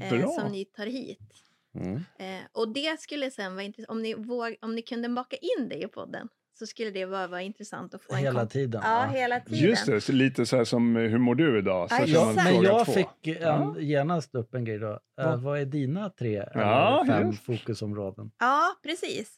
eh, 0.00 0.30
som 0.30 0.52
ni 0.52 0.64
tar 0.64 0.86
hit. 0.86 1.44
Mm. 1.74 2.04
Eh, 2.18 2.46
och 2.52 2.68
det 2.68 3.00
skulle 3.00 3.30
sen 3.30 3.54
vara 3.54 3.64
intressant, 3.64 3.90
om 3.90 4.02
ni, 4.02 4.14
våg, 4.14 4.56
om 4.60 4.74
ni 4.74 4.82
kunde 4.82 5.08
baka 5.08 5.36
in 5.36 5.68
det 5.68 5.82
i 5.82 5.88
podden 5.88 6.28
så 6.58 6.66
skulle 6.66 6.90
det 6.90 7.04
vara, 7.04 7.26
vara 7.26 7.42
intressant 7.42 7.94
att 7.94 8.02
få 8.02 8.12
en 8.14 8.18
Hela 8.18 8.46
tiden. 8.46 8.80
Ja, 8.84 8.90
va? 8.90 9.06
hela 9.06 9.40
tiden. 9.40 9.58
Just 9.68 9.86
det, 9.86 10.00
så 10.00 10.12
lite 10.12 10.46
så 10.46 10.56
här 10.56 10.64
som 10.64 10.96
eh, 10.96 11.02
hur 11.02 11.18
mår 11.18 11.34
du 11.34 11.58
idag? 11.58 11.90
Så 11.90 11.96
Ja, 12.00 12.06
kör 12.06 12.12
Ja, 12.14 12.24
man 12.24 12.34
men 12.44 12.62
jag 12.62 12.86
två. 12.86 12.92
fick 12.92 13.26
en, 13.26 13.42
Ja. 13.42 13.74
genast 13.78 14.34
upp 14.34 14.54
en 14.54 14.64
grej 14.64 14.78
då. 14.78 14.92
Eh, 14.92 14.98
Vad? 15.26 15.42
vad 15.42 15.60
är 15.60 15.64
dina 15.64 16.10
tre 16.10 16.44
Ja, 16.54 17.00
eller 17.04 17.14
fem 17.14 17.26
just. 17.30 17.44
fokusområden? 17.44 18.30
Ja, 18.38 18.76
precis. 18.82 19.36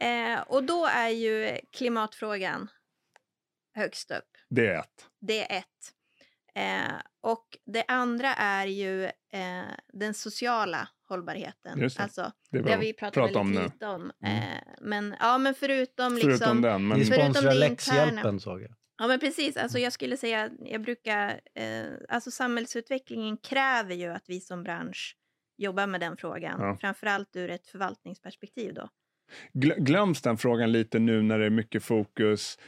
Eh, 0.00 0.40
och 0.46 0.64
då 0.64 0.86
är 0.86 1.08
ju 1.08 1.58
klimatfrågan 1.72 2.68
högst 3.74 4.10
upp. 4.10 4.30
Det 4.50 4.66
är 4.66 4.78
ett. 4.80 5.06
Det 5.20 5.52
är 5.52 5.58
ett. 5.58 5.64
Eh, 6.54 6.94
och 7.20 7.44
det 7.66 7.84
andra 7.88 8.34
är 8.34 8.66
ju 8.66 9.04
eh, 9.04 9.10
den 9.92 10.14
sociala 10.14 10.88
hållbarheten. 11.08 11.80
Just 11.80 11.96
det. 11.96 12.02
Alltså, 12.02 12.32
Det 12.50 12.58
är 12.58 12.62
det 12.62 12.70
har 12.72 12.78
vi 12.78 12.92
pratat 12.92 13.14
pratar 13.14 13.22
väldigt 13.26 13.36
om 13.40 13.52
nu. 13.52 13.62
lite 13.62 13.86
om. 13.86 14.12
Mm. 14.24 14.36
Eh, 14.42 14.58
men, 14.80 15.16
ja, 15.20 15.38
men 15.38 15.54
förutom, 15.54 16.10
Förutom 16.10 16.30
liksom... 16.30 16.62
den. 16.62 16.88
Men, 16.88 16.98
Ni 16.98 17.04
Förutom 17.04 17.32
sponsrar 17.34 17.54
läxhjälpen 17.54 18.40
såg 18.40 18.62
jag. 18.62 18.70
Ja, 19.00 19.06
men 19.06 19.20
precis. 19.20 19.56
Alltså, 19.56 19.78
jag 19.78 19.92
skulle 19.92 20.16
säga, 20.16 20.50
jag 20.60 20.82
brukar... 20.82 21.40
Eh, 21.54 21.84
alltså 22.08 22.30
samhällsutvecklingen 22.30 23.36
kräver 23.36 23.94
ju 23.94 24.06
att 24.12 24.24
vi 24.26 24.40
som 24.40 24.62
bransch 24.62 25.16
jobbar 25.58 25.86
med 25.86 26.00
den 26.00 26.16
frågan. 26.16 26.60
Ja. 26.60 26.78
Framförallt 26.80 27.36
ur 27.36 27.50
ett 27.50 27.66
förvaltningsperspektiv 27.66 28.74
då. 28.74 28.88
Glö- 29.54 29.78
Glöms 29.80 30.22
den 30.22 30.36
frågan 30.38 30.72
lite 30.72 30.98
nu 30.98 31.22
när 31.22 31.38
det 31.38 31.46
är 31.46 31.50
mycket 31.50 31.82
fokus 31.84 32.58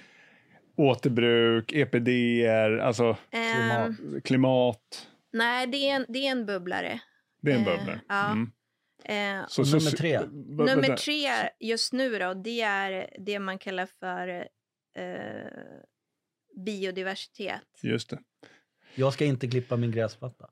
återbruk, 0.77 1.73
EPDR, 1.73 2.79
alltså 2.79 3.17
Ehm, 3.31 4.21
klimat. 4.25 5.09
nej, 5.33 5.67
det 5.67 5.77
är, 5.91 5.97
en, 5.97 6.07
det 6.09 6.19
är 6.27 6.31
en 6.31 6.47
bubblare. 6.47 7.01
Det 7.43 7.53
är 7.53 7.57
en 7.57 7.67
Eh, 7.67 7.77
bubblare. 7.79 8.01
ja. 8.09 8.33
Mm. 8.33 8.53
Eh, 9.05 9.47
Så, 9.49 9.65
så, 9.65 9.77
nummer 9.77 9.91
tre? 9.91 10.21
nummer 10.75 10.97
tre 10.97 11.29
just 11.61 11.93
nu 11.93 12.19
då, 12.19 12.35
det 12.35 12.61
är 12.61 13.17
det 13.19 13.39
man 13.39 13.59
kallar 13.59 13.87
för 13.87 14.29
eh, 14.97 15.51
biodiversitet. 16.57 17.63
Just 17.83 18.11
det. 18.11 18.19
Jag 18.95 19.13
ska 19.13 19.25
inte 19.25 19.49
klippa 19.49 19.77
min 19.77 19.91
gräsmatta. 19.91 20.51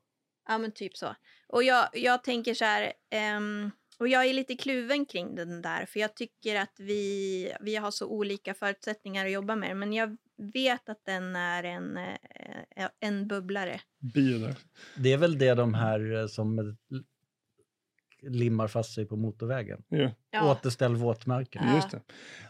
Ja, 0.48 0.58
men 0.58 0.72
typ 0.72 0.96
så. 0.96 1.14
Och 1.48 1.62
jag, 1.62 1.88
jag 1.92 2.24
tänker 2.24 2.54
så 2.54 2.64
här, 2.64 2.92
ehm, 3.10 3.70
Och 3.98 4.08
jag 4.08 4.24
är 4.26 4.34
lite 4.34 4.54
kluven 4.56 5.06
kring 5.06 5.34
den 5.34 5.62
där, 5.62 5.86
för 5.86 6.00
jag 6.00 6.14
tycker 6.16 6.56
att 6.56 6.74
vi, 6.78 7.52
vi 7.60 7.76
har 7.76 7.90
så 7.90 8.06
olika 8.06 8.54
förutsättningar 8.54 9.26
att 9.26 9.32
jobba 9.32 9.56
med. 9.56 9.76
Men 9.76 9.92
jag 9.92 10.16
vet 10.38 10.88
att 10.88 11.04
den 11.04 11.36
är 11.36 11.64
en, 11.64 11.96
eh, 11.96 12.88
en 13.00 13.28
bubblare. 13.28 13.80
Biodar. 14.14 14.54
Det 14.96 15.12
är 15.12 15.16
väl 15.18 15.38
det 15.38 15.54
de 15.54 15.74
här 15.74 16.20
eh, 16.20 16.26
som 16.26 16.76
limmar 18.22 18.68
fast 18.68 18.94
sig 18.94 19.06
på 19.06 19.16
motorvägen. 19.16 19.82
Ja, 19.88 20.10
Ja, 20.30 20.50
Återställ 20.52 20.96
våtmarken. 20.96 21.62
Ja. 21.66 21.74
just 21.74 21.90
det. 21.90 22.00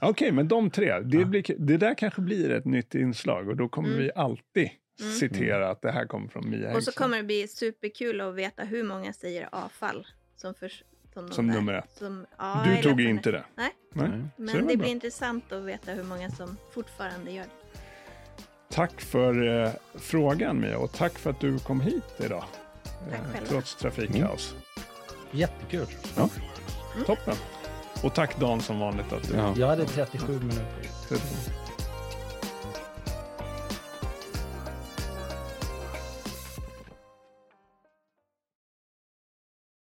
Okej, 0.01 0.33
men 0.33 0.49
de 0.49 0.71
tre, 0.71 1.01
det, 1.01 1.19
Ja. 1.19 1.25
blir, 1.25 1.45
det 1.59 1.77
där 1.77 1.95
kanske 1.95 2.21
blir 2.21 2.51
ett 2.51 2.65
nytt 2.65 2.95
inslag 2.95 3.49
och 3.49 3.57
då 3.57 3.69
kommer 3.69 3.89
Mm. 3.89 4.01
vi 4.01 4.11
alltid 4.15 4.71
Mm. 5.01 5.13
citera 5.13 5.71
att 5.71 5.83
det 5.83 5.91
här 5.93 6.07
kommer 6.07 6.29
från 6.29 6.51
Mia 6.51 6.59
och 6.59 6.65
så 6.65 6.75
Häggström. 6.91 6.93
kommer 7.05 7.17
det 7.17 7.23
bli 7.23 7.49
superkul 7.49 8.21
att 8.21 8.35
veta 8.35 8.65
hur 8.65 8.83
många 8.85 9.13
säger 9.13 9.49
avfall 9.53 10.07
som, 10.37 10.55
för, 10.55 10.73
som, 11.15 11.31
Som 11.31 11.47
nummer 11.47 11.73
ett. 11.75 11.91
Som, 11.91 12.27
ja, 12.39 12.65
Du 12.77 12.83
tog 12.83 13.01
inte 13.01 13.31
det? 13.33 13.45
Nej. 13.55 13.71
Nej. 13.93 14.09
Det 14.09 14.31
Men 14.37 14.47
det 14.57 14.63
bra. 14.63 14.77
blir 14.77 14.91
intressant 14.91 15.53
att 15.53 15.65
veta 15.65 15.93
hur 15.93 16.03
många 16.05 16.31
som 16.31 16.57
fortfarande 16.73 17.31
gör 17.31 17.45
det. 17.45 17.51
Tack 18.71 19.01
för 19.01 19.65
eh, 19.65 19.71
frågan 19.95 20.61
Mia 20.61 20.79
och 20.79 20.93
tack 20.93 21.19
för 21.19 21.31
att 21.31 21.41
du 21.41 21.59
kom 21.59 21.81
hit 21.81 22.05
idag. 22.19 22.45
Eh, 23.13 23.49
trots 23.49 23.75
trafikkaos. 23.75 24.55
Jättekul. 25.31 25.87
Toppen. 27.07 27.35
Och 28.03 28.15
tack 28.15 28.41
Dan 28.41 28.61
som 28.61 28.79
vanligt 28.81 29.13
att 29.13 29.29
du 29.29 29.35
Ja. 29.37 29.55
Jag 29.57 29.67
hade 29.67 29.85
37 29.87 30.39
minuter. 30.39 30.65
Tusen. 31.09 31.53